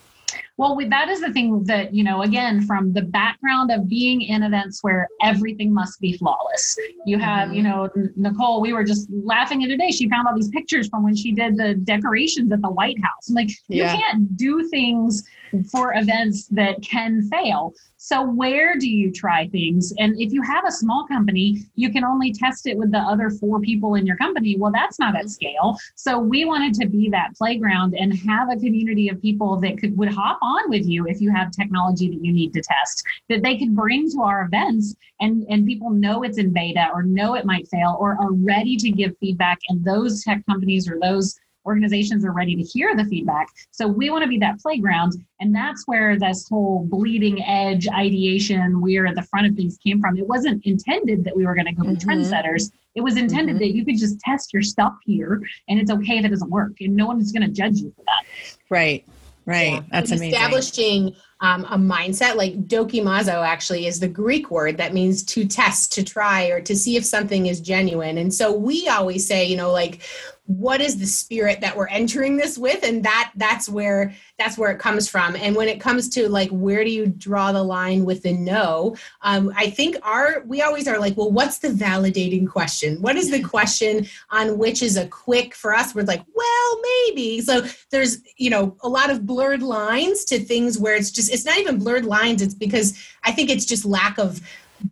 well, 0.62 0.76
we, 0.76 0.86
that 0.86 1.08
is 1.08 1.20
the 1.20 1.32
thing 1.32 1.64
that, 1.64 1.92
you 1.92 2.04
know, 2.04 2.22
again, 2.22 2.64
from 2.64 2.92
the 2.92 3.02
background 3.02 3.72
of 3.72 3.88
being 3.88 4.22
in 4.22 4.44
events 4.44 4.78
where 4.82 5.08
everything 5.20 5.74
must 5.74 6.00
be 6.00 6.16
flawless. 6.16 6.78
You 7.04 7.18
have, 7.18 7.48
mm-hmm. 7.48 7.56
you 7.56 7.62
know, 7.64 7.90
Nicole, 8.14 8.60
we 8.60 8.72
were 8.72 8.84
just 8.84 9.08
laughing 9.10 9.60
today. 9.66 9.90
She 9.90 10.08
found 10.08 10.28
all 10.28 10.36
these 10.36 10.50
pictures 10.50 10.86
from 10.88 11.02
when 11.02 11.16
she 11.16 11.32
did 11.32 11.56
the 11.56 11.74
decorations 11.74 12.52
at 12.52 12.62
the 12.62 12.70
White 12.70 13.02
House. 13.02 13.28
I'm 13.28 13.34
like, 13.34 13.50
yeah. 13.68 13.92
you 13.92 13.98
can't 13.98 14.36
do 14.36 14.68
things 14.68 15.24
for 15.70 15.94
events 15.94 16.46
that 16.48 16.80
can 16.80 17.28
fail. 17.28 17.74
So, 18.04 18.20
where 18.20 18.76
do 18.76 18.90
you 18.90 19.12
try 19.12 19.46
things? 19.46 19.94
And 19.96 20.20
if 20.20 20.32
you 20.32 20.42
have 20.42 20.64
a 20.66 20.72
small 20.72 21.06
company, 21.06 21.62
you 21.76 21.88
can 21.92 22.02
only 22.02 22.32
test 22.32 22.66
it 22.66 22.76
with 22.76 22.90
the 22.90 22.98
other 22.98 23.30
four 23.30 23.60
people 23.60 23.94
in 23.94 24.04
your 24.04 24.16
company. 24.16 24.56
Well, 24.58 24.72
that's 24.72 24.98
not 24.98 25.14
at 25.14 25.26
mm-hmm. 25.26 25.28
scale. 25.28 25.78
So, 25.94 26.18
we 26.18 26.44
wanted 26.44 26.74
to 26.80 26.88
be 26.88 27.08
that 27.10 27.36
playground 27.36 27.94
and 27.94 28.12
have 28.12 28.50
a 28.50 28.56
community 28.56 29.08
of 29.08 29.22
people 29.22 29.60
that 29.60 29.78
could 29.78 29.96
would 29.96 30.08
hop 30.08 30.40
on 30.42 30.68
with 30.68 30.84
you 30.84 31.06
if 31.06 31.20
you 31.20 31.30
have 31.30 31.52
technology 31.52 32.08
that 32.08 32.24
you 32.24 32.32
need 32.32 32.52
to 32.54 32.60
test 32.60 33.04
that 33.28 33.44
they 33.44 33.56
could 33.56 33.72
bring 33.72 34.10
to 34.10 34.22
our 34.22 34.46
events 34.46 34.96
and 35.20 35.46
and 35.48 35.64
people 35.64 35.90
know 35.90 36.24
it's 36.24 36.38
in 36.38 36.52
beta 36.52 36.88
or 36.92 37.04
know 37.04 37.34
it 37.34 37.44
might 37.44 37.68
fail 37.68 37.96
or 38.00 38.16
are 38.20 38.32
ready 38.32 38.76
to 38.76 38.90
give 38.90 39.16
feedback 39.18 39.58
and 39.68 39.84
those 39.84 40.24
tech 40.24 40.44
companies 40.46 40.88
or 40.88 40.98
those 41.00 41.38
organizations 41.66 42.24
are 42.24 42.32
ready 42.32 42.56
to 42.56 42.62
hear 42.62 42.96
the 42.96 43.04
feedback. 43.04 43.48
So 43.70 43.86
we 43.86 44.10
want 44.10 44.22
to 44.22 44.28
be 44.28 44.38
that 44.38 44.60
playground. 44.60 45.24
And 45.40 45.54
that's 45.54 45.86
where 45.86 46.18
this 46.18 46.48
whole 46.48 46.84
bleeding 46.84 47.42
edge 47.44 47.88
ideation, 47.88 48.80
we're 48.80 49.06
at 49.06 49.14
the 49.14 49.22
front 49.22 49.46
of 49.46 49.54
things 49.54 49.78
came 49.78 50.00
from. 50.00 50.16
It 50.16 50.26
wasn't 50.26 50.64
intended 50.66 51.24
that 51.24 51.36
we 51.36 51.46
were 51.46 51.54
going 51.54 51.66
to 51.66 51.72
go 51.72 51.84
be 51.84 51.90
mm-hmm. 51.90 52.08
trendsetters. 52.08 52.72
It 52.94 53.00
was 53.00 53.16
intended 53.16 53.56
mm-hmm. 53.56 53.58
that 53.58 53.74
you 53.74 53.84
could 53.84 53.98
just 53.98 54.20
test 54.20 54.52
your 54.52 54.62
stuff 54.62 54.94
here 55.04 55.40
and 55.68 55.78
it's 55.78 55.90
okay 55.90 56.18
if 56.18 56.24
it 56.24 56.28
doesn't 56.28 56.50
work. 56.50 56.72
And 56.80 56.94
no 56.94 57.06
one 57.06 57.20
is 57.20 57.32
going 57.32 57.46
to 57.46 57.52
judge 57.52 57.78
you 57.78 57.92
for 57.96 58.04
that. 58.04 58.24
Right. 58.68 59.04
Right. 59.44 59.72
Yeah. 59.72 59.82
That's 59.90 60.10
amazing. 60.10 60.34
Establishing 60.34 61.16
um, 61.40 61.64
a 61.64 61.76
mindset 61.76 62.36
like 62.36 62.68
dokimazo 62.68 63.44
actually 63.44 63.86
is 63.86 63.98
the 63.98 64.06
Greek 64.06 64.52
word 64.52 64.76
that 64.76 64.94
means 64.94 65.24
to 65.24 65.44
test, 65.44 65.92
to 65.94 66.04
try, 66.04 66.46
or 66.46 66.60
to 66.60 66.76
see 66.76 66.96
if 66.96 67.04
something 67.04 67.46
is 67.46 67.60
genuine. 67.60 68.18
And 68.18 68.32
so 68.32 68.52
we 68.52 68.86
always 68.86 69.26
say, 69.26 69.44
you 69.44 69.56
know, 69.56 69.72
like 69.72 70.02
what 70.46 70.80
is 70.80 70.98
the 70.98 71.06
spirit 71.06 71.60
that 71.60 71.76
we're 71.76 71.88
entering 71.88 72.36
this 72.36 72.58
with? 72.58 72.82
And 72.82 73.04
that 73.04 73.32
that's 73.36 73.68
where 73.68 74.12
that's 74.38 74.58
where 74.58 74.72
it 74.72 74.78
comes 74.78 75.08
from. 75.08 75.36
And 75.36 75.54
when 75.54 75.68
it 75.68 75.80
comes 75.80 76.08
to 76.10 76.28
like 76.28 76.50
where 76.50 76.82
do 76.82 76.90
you 76.90 77.06
draw 77.06 77.52
the 77.52 77.62
line 77.62 78.04
with 78.04 78.22
the 78.22 78.32
no? 78.32 78.96
Um, 79.22 79.52
i 79.56 79.70
think 79.70 79.96
our 80.02 80.42
we 80.46 80.62
always 80.62 80.88
are 80.88 80.98
like 80.98 81.16
well 81.16 81.30
what's 81.30 81.58
the 81.58 81.68
validating 81.68 82.48
question? 82.48 83.00
What 83.00 83.16
is 83.16 83.30
the 83.30 83.42
question 83.42 84.06
on 84.30 84.58
which 84.58 84.82
is 84.82 84.96
a 84.96 85.06
quick 85.06 85.54
for 85.54 85.74
us? 85.74 85.94
We're 85.94 86.02
like 86.02 86.24
well 86.34 86.80
maybe. 87.06 87.40
So 87.40 87.64
there's 87.90 88.18
you 88.36 88.50
know 88.50 88.76
a 88.82 88.88
lot 88.88 89.10
of 89.10 89.24
blurred 89.24 89.62
lines 89.62 90.24
to 90.26 90.40
things 90.40 90.78
where 90.78 90.96
it's 90.96 91.10
just 91.10 91.32
it's 91.32 91.44
not 91.44 91.58
even 91.58 91.78
blurred 91.78 92.04
lines. 92.04 92.42
It's 92.42 92.54
because 92.54 92.98
i 93.24 93.32
think 93.32 93.50
it's 93.50 93.64
just 93.64 93.84
lack 93.84 94.18
of 94.18 94.40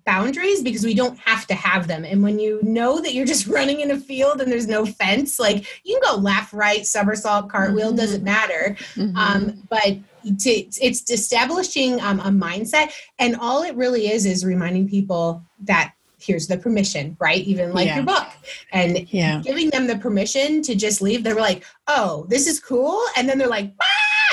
boundaries 0.05 0.62
because 0.62 0.85
we 0.85 0.94
don't 0.94 1.18
have 1.18 1.46
to 1.48 1.55
have 1.55 1.87
them. 1.87 2.05
And 2.05 2.22
when 2.22 2.38
you 2.38 2.61
know 2.62 3.00
that 3.00 3.14
you're 3.14 3.26
just 3.26 3.46
running 3.59 3.81
in 3.81 3.90
a 3.90 3.98
field 3.98 4.40
and 4.40 4.50
there's 4.50 4.66
no 4.66 4.87
fence, 4.87 5.38
like 5.38 5.66
you 5.85 5.98
can 6.00 6.14
go 6.14 6.20
left, 6.20 6.53
right, 6.53 6.87
somersault, 6.87 7.48
cartwheel, 7.48 7.88
mm-hmm. 7.88 7.96
doesn't 7.96 8.24
matter. 8.24 8.76
Mm-hmm. 8.94 9.16
Um, 9.16 9.62
but 9.68 9.98
to, 10.40 10.50
it's 10.50 11.11
establishing 11.11 12.00
um, 12.00 12.20
a 12.20 12.31
mindset. 12.31 12.92
And 13.18 13.37
all 13.37 13.62
it 13.62 13.74
really 13.76 14.11
is 14.11 14.26
is 14.26 14.44
reminding 14.44 14.88
people 14.88 15.42
that 15.61 15.94
here's 16.18 16.46
the 16.46 16.59
permission, 16.59 17.16
right? 17.18 17.42
Even 17.44 17.72
like 17.72 17.87
yeah. 17.87 17.96
your 17.96 18.05
book 18.05 18.29
and 18.72 19.11
yeah. 19.12 19.40
giving 19.42 19.70
them 19.70 19.87
the 19.87 19.96
permission 19.96 20.62
to 20.62 20.74
just 20.74 21.00
leave. 21.00 21.24
They 21.24 21.33
were 21.33 21.40
like, 21.40 21.64
oh, 21.87 22.26
this 22.29 22.46
is 22.46 22.61
cool. 22.61 23.03
And 23.16 23.29
then 23.29 23.38
they're 23.38 23.48
like! 23.48 23.72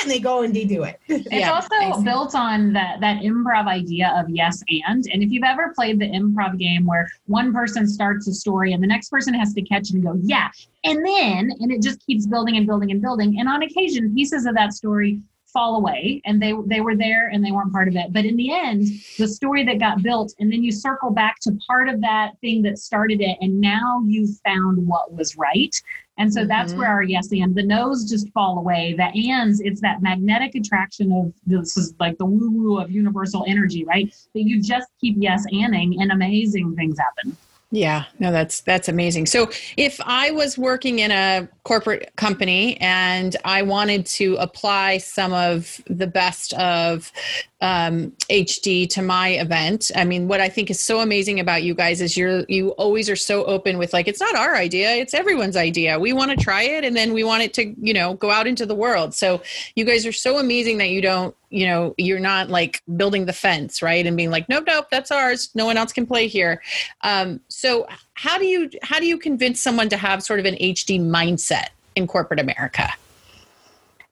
And 0.01 0.11
they 0.11 0.19
go 0.19 0.43
and 0.43 0.55
they 0.55 0.65
do 0.65 0.83
it. 0.83 0.99
It's 1.09 1.27
yeah, 1.31 1.51
also 1.51 2.01
built 2.03 2.35
on 2.35 2.73
that 2.73 2.99
that 3.01 3.21
improv 3.21 3.67
idea 3.67 4.13
of 4.17 4.29
yes 4.29 4.63
and. 4.69 5.05
And 5.11 5.23
if 5.23 5.31
you've 5.31 5.43
ever 5.43 5.73
played 5.75 5.99
the 5.99 6.05
improv 6.05 6.57
game 6.57 6.85
where 6.85 7.09
one 7.25 7.53
person 7.53 7.87
starts 7.87 8.27
a 8.27 8.33
story 8.33 8.73
and 8.73 8.81
the 8.81 8.87
next 8.87 9.09
person 9.09 9.33
has 9.33 9.53
to 9.53 9.61
catch 9.61 9.91
and 9.91 10.03
go, 10.03 10.17
yeah, 10.23 10.49
and 10.83 11.05
then, 11.05 11.51
and 11.59 11.71
it 11.71 11.81
just 11.81 12.05
keeps 12.05 12.25
building 12.25 12.57
and 12.57 12.65
building 12.65 12.91
and 12.91 13.01
building. 13.01 13.39
And 13.39 13.49
on 13.49 13.63
occasion, 13.63 14.13
pieces 14.13 14.45
of 14.45 14.55
that 14.55 14.73
story 14.73 15.21
fall 15.53 15.77
away 15.77 16.21
and 16.25 16.41
they 16.41 16.53
they 16.65 16.81
were 16.81 16.95
there 16.95 17.29
and 17.29 17.43
they 17.43 17.51
weren't 17.51 17.71
part 17.71 17.87
of 17.87 17.95
it 17.95 18.11
but 18.11 18.25
in 18.25 18.35
the 18.35 18.53
end 18.53 18.85
the 19.17 19.27
story 19.27 19.63
that 19.63 19.79
got 19.79 20.03
built 20.03 20.33
and 20.39 20.51
then 20.51 20.61
you 20.61 20.71
circle 20.71 21.09
back 21.09 21.39
to 21.39 21.57
part 21.65 21.87
of 21.87 22.01
that 22.01 22.31
thing 22.41 22.61
that 22.61 22.77
started 22.77 23.21
it 23.21 23.37
and 23.39 23.59
now 23.59 24.03
you 24.05 24.27
found 24.45 24.85
what 24.85 25.13
was 25.13 25.37
right 25.37 25.75
and 26.17 26.33
so 26.33 26.41
mm-hmm. 26.41 26.49
that's 26.49 26.73
where 26.73 26.87
our 26.87 27.03
yes 27.03 27.31
and 27.31 27.55
the 27.55 27.63
no's 27.63 28.09
just 28.09 28.29
fall 28.31 28.57
away. 28.57 28.95
The 28.97 29.31
ands, 29.31 29.59
it's 29.59 29.81
that 29.81 30.01
magnetic 30.01 30.55
attraction 30.55 31.11
of 31.11 31.33
this 31.45 31.77
is 31.77 31.93
like 31.99 32.17
the 32.17 32.25
woo 32.25 32.51
woo 32.51 32.79
of 32.79 32.91
universal 32.91 33.45
energy, 33.47 33.83
right? 33.85 34.13
That 34.33 34.43
you 34.43 34.61
just 34.61 34.87
keep 34.99 35.15
yes 35.17 35.45
anding 35.53 36.01
and 36.01 36.11
amazing 36.11 36.75
things 36.75 36.97
happen. 36.99 37.37
Yeah, 37.69 38.05
no, 38.19 38.31
that's 38.31 38.61
that's 38.61 38.87
amazing. 38.87 39.25
So 39.25 39.49
if 39.75 39.99
I 40.05 40.31
was 40.31 40.57
working 40.57 40.99
in 40.99 41.11
a 41.11 41.49
corporate 41.63 42.15
company 42.15 42.77
and 42.77 43.35
I 43.43 43.61
wanted 43.61 44.05
to 44.05 44.35
apply 44.35 44.99
some 44.99 45.33
of 45.33 45.81
the 45.87 46.07
best 46.07 46.53
of 46.53 47.11
um, 47.59 48.11
HD 48.29 48.87
to 48.89 49.01
my 49.01 49.29
event. 49.29 49.89
I 49.95 50.03
mean, 50.03 50.27
what 50.27 50.39
I 50.39 50.47
think 50.47 50.69
is 50.69 50.79
so 50.79 50.99
amazing 50.99 51.39
about 51.39 51.63
you 51.63 51.73
guys 51.73 52.01
is 52.01 52.15
you're 52.15 52.45
you 52.47 52.69
always 52.71 53.09
are 53.09 53.15
so 53.15 53.45
open 53.45 53.79
with 53.79 53.93
like 53.93 54.07
it's 54.07 54.19
not 54.19 54.35
our 54.35 54.55
idea, 54.55 54.93
it's 54.93 55.13
everyone's 55.13 55.57
idea. 55.57 55.99
We 55.99 56.13
want 56.13 56.31
to 56.31 56.37
try 56.37 56.61
it 56.61 56.83
and 56.83 56.95
then 56.95 57.13
we 57.13 57.23
want 57.23 57.41
it 57.41 57.53
to, 57.55 57.73
you 57.79 57.93
know, 57.93 58.13
go 58.13 58.29
out 58.29 58.45
into 58.45 58.65
the 58.65 58.75
world. 58.75 59.15
So 59.15 59.41
you 59.75 59.85
guys 59.85 60.05
are 60.05 60.11
so 60.11 60.37
amazing 60.37 60.77
that 60.77 60.89
you 60.89 61.01
don't, 61.01 61.35
you 61.49 61.65
know, 61.65 61.95
you're 61.97 62.19
not 62.19 62.49
like 62.49 62.83
building 62.95 63.25
the 63.25 63.33
fence, 63.33 63.81
right? 63.81 64.05
And 64.05 64.15
being 64.15 64.29
like, 64.29 64.47
nope, 64.49 64.65
nope, 64.67 64.87
that's 64.91 65.09
ours. 65.09 65.49
No 65.55 65.65
one 65.65 65.77
else 65.77 65.91
can 65.91 66.05
play 66.05 66.27
here. 66.27 66.61
Um, 67.01 67.39
so 67.47 67.87
how 68.13 68.37
do 68.37 68.45
you 68.45 68.69
how 68.83 68.99
do 68.99 69.07
you 69.07 69.17
convince 69.17 69.59
someone 69.61 69.89
to 69.89 69.97
have 69.97 70.21
sort 70.21 70.39
of 70.39 70.45
an 70.45 70.55
HD 70.55 71.01
mindset 71.01 71.69
in 71.95 72.05
corporate 72.05 72.39
America? 72.39 72.93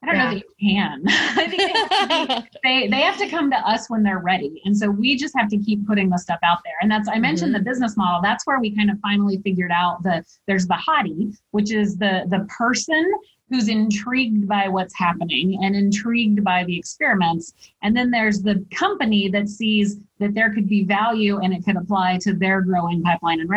I 0.06 0.12
don't 0.12 0.16
yeah. 0.16 0.24
know 0.24 0.34
that 0.34 0.44
you 0.60 0.78
can. 0.78 1.02
I 1.08 1.48
think 1.48 2.52
they, 2.62 2.62
they, 2.62 2.88
they 2.88 3.00
have 3.02 3.18
to 3.18 3.28
come 3.28 3.50
to 3.50 3.56
us 3.56 3.90
when 3.90 4.02
they're 4.02 4.20
ready, 4.20 4.62
and 4.64 4.76
so 4.76 4.88
we 4.90 5.16
just 5.16 5.34
have 5.36 5.48
to 5.48 5.58
keep 5.58 5.86
putting 5.86 6.10
the 6.10 6.18
stuff 6.18 6.38
out 6.44 6.58
there. 6.64 6.74
And 6.80 6.90
that's 6.90 7.08
I 7.08 7.18
mentioned 7.18 7.54
mm-hmm. 7.54 7.64
the 7.64 7.70
business 7.70 7.96
model. 7.96 8.20
That's 8.22 8.46
where 8.46 8.60
we 8.60 8.74
kind 8.74 8.90
of 8.90 8.98
finally 9.00 9.38
figured 9.42 9.72
out 9.72 10.02
that 10.04 10.26
there's 10.46 10.66
the 10.66 10.74
hottie, 10.74 11.36
which 11.50 11.72
is 11.72 11.96
the 11.96 12.24
the 12.28 12.46
person 12.56 13.12
who's 13.48 13.68
intrigued 13.68 14.48
by 14.48 14.68
what's 14.68 14.96
happening 14.96 15.58
and 15.62 15.76
intrigued 15.76 16.42
by 16.42 16.64
the 16.64 16.76
experiments. 16.76 17.52
And 17.82 17.96
then 17.96 18.10
there's 18.10 18.42
the 18.42 18.64
company 18.74 19.28
that 19.28 19.48
sees 19.48 19.98
that 20.18 20.34
there 20.34 20.52
could 20.52 20.68
be 20.68 20.84
value 20.84 21.38
and 21.38 21.52
it 21.52 21.64
could 21.64 21.76
apply 21.76 22.18
to 22.22 22.34
their 22.34 22.60
growing 22.60 23.02
pipeline 23.02 23.40
and 23.40 23.50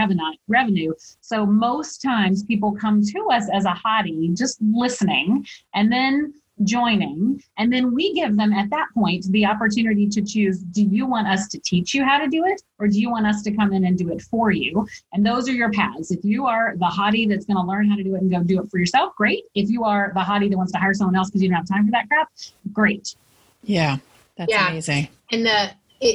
revenue. 0.48 0.94
So 1.22 1.46
most 1.46 2.02
times 2.02 2.44
people 2.44 2.74
come 2.74 3.02
to 3.02 3.28
us 3.32 3.50
as 3.52 3.66
a 3.66 3.74
hottie, 3.74 4.36
just 4.38 4.60
listening, 4.62 5.46
and 5.74 5.92
then 5.92 6.34
joining. 6.64 7.42
And 7.58 7.72
then 7.72 7.94
we 7.94 8.14
give 8.14 8.36
them 8.36 8.54
at 8.54 8.70
that 8.70 8.88
point 8.94 9.26
the 9.32 9.46
opportunity 9.46 10.08
to 10.10 10.22
choose 10.22 10.60
do 10.60 10.84
you 10.84 11.06
want 11.06 11.28
us 11.28 11.48
to 11.50 11.60
teach 11.60 11.94
you 11.94 12.04
how 12.04 12.18
to 12.18 12.28
do 12.28 12.46
it 12.46 12.62
or 12.78 12.88
do 12.88 13.00
you 13.00 13.10
want 13.10 13.26
us 13.26 13.42
to 13.44 13.52
come 13.52 13.74
in 13.74 13.86
and 13.86 13.98
do 13.98 14.12
it 14.12 14.22
for 14.22 14.52
you? 14.52 14.88
And 15.14 15.26
those 15.26 15.48
are 15.50 15.54
your 15.54 15.72
paths. 15.72 16.12
If 16.12 16.24
you 16.24 16.46
are 16.46 16.76
the 16.78 16.86
hottie 16.86 17.28
that's 17.28 17.46
going 17.46 17.58
to 17.58 17.64
learn 17.64 17.90
how 17.90 17.96
to 17.96 18.04
do 18.04 18.16
it 18.16 18.22
and 18.22 18.32
go 18.32 18.44
do 18.44 18.62
it 18.62 18.70
for 18.70 18.78
yourself, 18.78 19.16
great. 19.16 19.44
If 19.56 19.70
you 19.70 19.84
are 19.84 20.12
the 20.14 20.22
hottie 20.22 20.50
that 20.50 20.58
wants 20.58 20.72
to 20.74 20.80
hire 20.80 20.94
someone 20.94 21.16
else 21.16 21.30
because 21.30 21.42
you 21.42 21.50
don't 21.50 21.58
have 21.58 21.68
time 21.68 21.86
for 21.86 21.92
that 21.92 22.08
crap, 22.08 22.30
great. 22.74 23.16
Yeah, 23.64 23.98
that's 24.36 24.52
yeah. 24.52 24.70
amazing. 24.70 25.10
And 25.32 25.46
the 25.46 25.72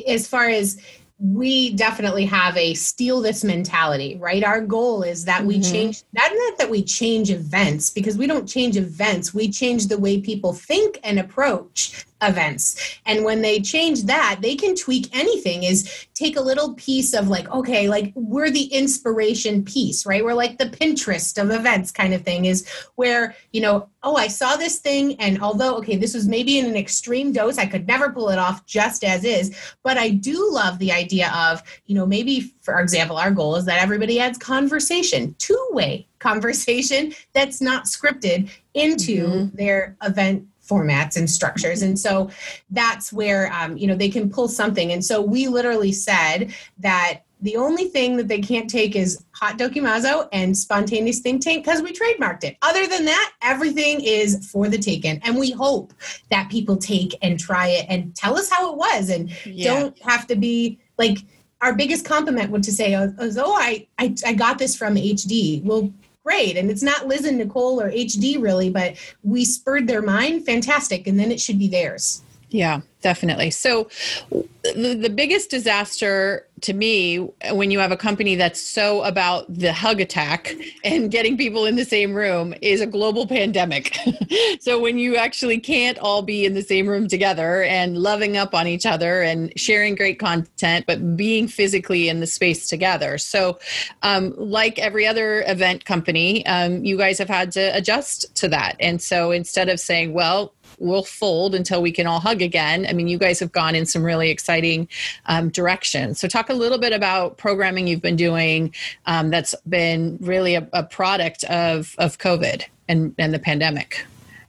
as 0.09 0.27
far 0.27 0.49
as 0.49 0.81
we 1.19 1.73
definitely 1.75 2.27
have 2.27 2.57
a 2.57 2.75
steal 2.75 3.21
this 3.21 3.45
mentality, 3.45 4.17
right? 4.17 4.43
Our 4.43 4.61
goal 4.61 5.03
is 5.03 5.25
that 5.27 5.45
we 5.45 5.59
mm-hmm. 5.59 5.73
change 5.73 6.03
not 6.13 6.59
that 6.59 6.71
we 6.71 6.83
change 6.83 7.31
events 7.31 7.91
because 7.91 8.19
we 8.19 8.27
don't 8.27 8.47
change 8.47 8.77
events, 8.77 9.33
we 9.33 9.49
change 9.49 9.87
the 9.87 9.99
way 9.99 10.21
people 10.21 10.53
think 10.53 10.99
and 11.05 11.19
approach 11.19 12.05
events. 12.23 12.99
And 13.07 13.25
when 13.25 13.43
they 13.43 13.61
change 13.61 14.05
that 14.05 14.39
they 14.41 14.57
can 14.57 14.75
tweak 14.75 15.15
anything 15.15 15.65
is 15.65 16.07
take 16.15 16.37
a 16.37 16.41
little 16.41 16.75
piece 16.75 17.13
of 17.13 17.29
like 17.29 17.51
okay 17.51 17.89
like 17.89 18.13
we're 18.15 18.51
the 18.51 18.65
inspiration 18.67 19.65
piece 19.65 20.07
right? 20.07 20.25
We're 20.25 20.35
like 20.35 20.59
the 20.59 20.67
pinterest 20.67 21.41
of 21.41 21.51
events 21.51 21.91
kind 21.91 22.15
of 22.15 22.23
thing 22.23 22.47
is 22.47 22.67
where 22.95 23.35
you 23.53 23.61
know 23.61 23.89
oh 24.03 24.17
i 24.17 24.29
saw 24.29 24.57
this 24.57 24.79
thing 24.79 25.17
and 25.21 25.43
although 25.43 25.77
okay 25.77 25.97
this 25.97 26.15
was 26.15 26.29
maybe 26.29 26.59
in 26.59 26.67
an 26.67 26.77
extreme 26.77 27.33
dose 27.33 27.59
i 27.59 27.67
could 27.67 27.87
never 27.87 28.11
pull 28.11 28.29
it 28.31 28.39
off 28.39 28.65
just 28.67 29.05
as 29.05 29.25
is. 29.25 29.57
But 29.83 29.99
i 29.99 30.11
do 30.11 30.49
love 30.51 30.79
the 30.79 30.93
idea 30.93 31.33
of 31.35 31.63
you 31.87 31.95
know 31.95 32.07
maybe 32.07 32.55
for 32.63 32.81
example 32.81 33.17
our 33.17 33.31
goal 33.31 33.57
is 33.57 33.65
that 33.67 33.83
everybody 33.83 34.21
adds 34.21 34.39
conversation 34.39 35.35
two 35.39 35.69
way 35.73 36.07
conversation 36.19 37.13
that's 37.35 37.61
not 37.61 37.85
scripted 37.85 38.51
into 38.73 39.27
mm-hmm. 39.27 39.57
their 39.57 39.97
event 40.03 40.47
formats 40.69 41.17
and 41.17 41.29
structures. 41.29 41.83
And 41.83 41.99
so 41.99 42.31
that's 42.71 43.13
where 43.13 43.53
um, 43.53 43.77
you 43.77 43.87
know 43.87 43.95
they 43.97 44.09
can 44.09 44.31
pull 44.31 44.49
something. 44.49 44.93
And 44.93 45.05
so 45.05 45.21
we 45.21 45.49
literally 45.49 45.93
said 45.93 46.55
that 46.79 47.21
the 47.41 47.57
only 47.57 47.89
thing 47.89 48.17
that 48.17 48.27
they 48.27 48.41
can't 48.41 48.71
take 48.71 48.97
is 48.97 49.23
haute 49.33 49.59
dokimazo 49.59 50.29
and 50.33 50.57
spontaneous 50.57 51.19
think 51.19 51.43
tank 51.43 51.65
because 51.65 51.83
we 51.83 51.93
trademarked 51.93 52.43
it. 52.43 52.57
Other 52.63 52.87
than 52.87 53.05
that 53.05 53.33
everything 53.43 54.01
is 54.01 54.49
for 54.51 54.69
the 54.69 54.79
taken. 54.79 55.21
And 55.25 55.37
we 55.37 55.51
hope 55.51 55.93
that 56.31 56.51
people 56.51 56.77
take 56.77 57.15
and 57.21 57.39
try 57.39 57.69
it 57.69 57.87
and 57.91 58.17
tell 58.17 58.39
us 58.39 58.51
how 58.51 58.73
it 58.73 58.79
was 58.79 59.11
and 59.11 59.31
yeah. 59.45 59.75
don't 59.75 60.03
have 60.03 60.27
to 60.29 60.37
be 60.37 60.79
like 60.97 61.19
our 61.61 61.75
biggest 61.75 62.05
compliment 62.05 62.51
would 62.51 62.63
to 62.63 62.73
say 62.73 62.95
oh, 62.95 63.13
oh 63.19 63.55
I, 63.57 63.87
I 63.99 64.15
i 64.27 64.33
got 64.35 64.59
this 64.59 64.77
from 64.77 64.97
hd 64.97 65.65
well 65.65 65.91
great. 66.25 66.57
And 66.57 66.71
it's 66.71 66.83
not 66.83 67.07
Liz 67.07 67.25
and 67.25 67.39
Nicole 67.39 67.81
or 67.81 67.91
HD 67.91 68.41
really, 68.41 68.71
but 68.71 68.97
we 69.23 69.45
spurred 69.45 69.87
their 69.87 70.03
mind, 70.03 70.45
fantastic. 70.47 71.07
And 71.07 71.19
then 71.19 71.31
it 71.31 71.41
should 71.41 71.59
be 71.59 71.69
theirs. 71.69 72.23
Yeah, 72.51 72.83
definitely. 73.03 73.51
So, 73.51 73.89
the, 74.31 74.97
the 75.01 75.11
biggest 75.11 75.51
disaster 75.51 76.47
to 76.65 76.73
me 76.73 77.19
when 77.53 77.71
you 77.71 77.79
have 77.79 77.93
a 77.93 77.97
company 77.97 78.35
that's 78.37 78.61
so 78.61 79.03
about 79.03 79.45
the 79.53 79.73
hug 79.73 80.01
attack 80.01 80.55
and 80.83 81.11
getting 81.11 81.37
people 81.37 81.67
in 81.67 81.77
the 81.77 81.85
same 81.85 82.15
room 82.15 82.55
is 82.63 82.81
a 82.81 82.87
global 82.87 83.27
pandemic. 83.27 83.97
so, 84.61 84.81
when 84.81 84.99
you 84.99 85.17
actually 85.17 85.61
can't 85.61 85.99
all 85.99 86.23
be 86.23 86.45
in 86.45 86.55
the 86.55 86.63
same 86.63 86.87
room 86.87 87.07
together 87.07 87.63
and 87.65 87.99
loving 87.99 88.37
up 88.37 88.55
on 88.55 88.67
each 88.67 88.87
other 88.87 89.23
and 89.23 89.53
sharing 89.59 89.95
great 89.95 90.19
content, 90.19 90.87
but 90.87 91.17
being 91.17 91.47
physically 91.47 92.09
in 92.09 92.21
the 92.21 92.27
space 92.27 92.67
together. 92.67 93.19
So, 93.19 93.59
um, 94.03 94.35
like 94.37 94.79
every 94.79 95.07
other 95.07 95.45
event 95.47 95.85
company, 95.85 96.47
um, 96.47 96.83
you 96.85 96.97
guys 96.97 97.19
have 97.19 97.29
had 97.29 97.53
to 97.53 97.77
adjust 97.77 98.35
to 98.37 98.49
that. 98.49 98.77
And 98.81 99.03
so, 99.03 99.33
instead 99.33 99.69
of 99.69 99.79
saying, 99.79 100.15
well, 100.15 100.55
we'll 100.79 101.05
fold 101.05 101.55
until 101.55 101.83
we 101.83 101.93
can 101.93 102.07
all 102.07 102.21
hug 102.21 102.43
again. 102.43 102.87
I 102.89 102.93
mean, 102.93 103.09
you 103.09 103.19
guys 103.19 103.41
have 103.41 103.53
gone 103.53 103.75
in 103.75 103.87
some 103.87 104.03
really 104.03 104.31
exciting 104.31 104.89
um, 105.27 105.49
directions. 105.51 106.21
So, 106.21 106.29
talk 106.29 106.51
a 106.51 106.55
little 106.55 106.79
bit 106.79 106.93
about 106.93 107.37
programming 107.37 107.87
you've 107.87 108.03
been 108.03 108.17
doing 108.17 108.75
um, 109.07 109.31
that's 109.31 109.55
been 109.69 110.19
really 110.21 110.55
a, 110.55 110.69
a 110.73 110.83
product 110.83 111.45
of 111.45 111.95
of 111.99 112.19
COVID 112.19 112.65
and 112.89 113.15
and 113.19 113.33
the 113.33 113.39
pandemic 113.39 114.05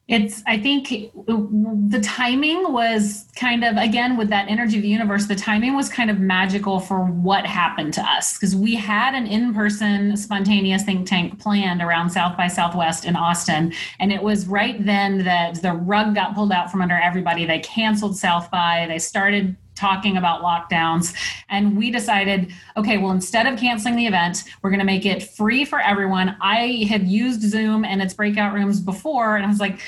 it's 0.08 0.44
i 0.46 0.58
think 0.58 0.90
the 0.90 2.00
timing 2.04 2.72
was 2.72 3.26
kind 3.36 3.64
of 3.64 3.76
again 3.78 4.18
with 4.18 4.30
that 4.30 4.48
energy 4.48 4.78
of 4.78 4.84
the 4.84 4.88
universe 4.88 5.26
the 5.26 5.36
timing 5.36 5.76
was 5.76 5.90
kind 5.90 6.12
of 6.12 6.20
magical 6.20 6.80
for 6.80 7.06
what 7.06 7.46
happened 7.46 7.94
to 7.94 8.02
us. 8.02 8.38
Because 8.38 8.56
we 8.56 8.76
had 8.76 9.16
an 9.16 9.26
in-person 9.26 10.16
spontaneous 10.16 10.84
think 10.84 11.08
tank 11.08 11.40
planned 11.40 11.82
around 11.82 12.12
south 12.12 12.38
by 12.38 12.48
southwest 12.48 13.06
in 13.06 13.16
austin 13.16 13.74
and 14.00 14.12
it 14.12 14.22
was 14.22 14.48
right 14.48 14.84
then 14.86 15.24
that 15.24 15.62
the 15.62 15.74
rug 15.74 16.16
got 16.16 16.36
pulled 16.36 16.52
out 16.52 16.72
from 16.72 16.82
under 16.82 16.96
everybody. 16.96 17.46
They 17.46 17.60
canceled 17.60 18.18
south 18.18 18.50
by. 18.52 18.86
They 18.88 19.00
started 19.00 19.56
talking 19.76 20.18
about 20.18 20.42
lockdowns. 20.42 21.14
And 21.50 21.78
we 21.78 21.92
decided, 21.92 22.52
okay, 22.78 22.98
well, 22.98 23.12
instead 23.12 23.46
of 23.46 23.60
canceling 23.60 23.96
the 23.96 24.08
event, 24.08 24.44
we're 24.62 24.70
going 24.70 24.80
to 24.80 24.86
make 24.86 25.06
it 25.06 25.24
free 25.24 25.66
for 25.66 25.80
everyone. 25.80 26.36
I 26.42 26.86
had 26.90 27.08
used 27.08 27.42
Zoom 27.42 27.86
and 27.86 28.02
its 28.02 28.14
breakout 28.14 28.54
rooms 28.54 28.80
before, 28.80 29.36
and 29.36 29.46
I 29.46 29.50
was 29.50 29.60
like, 29.60 29.80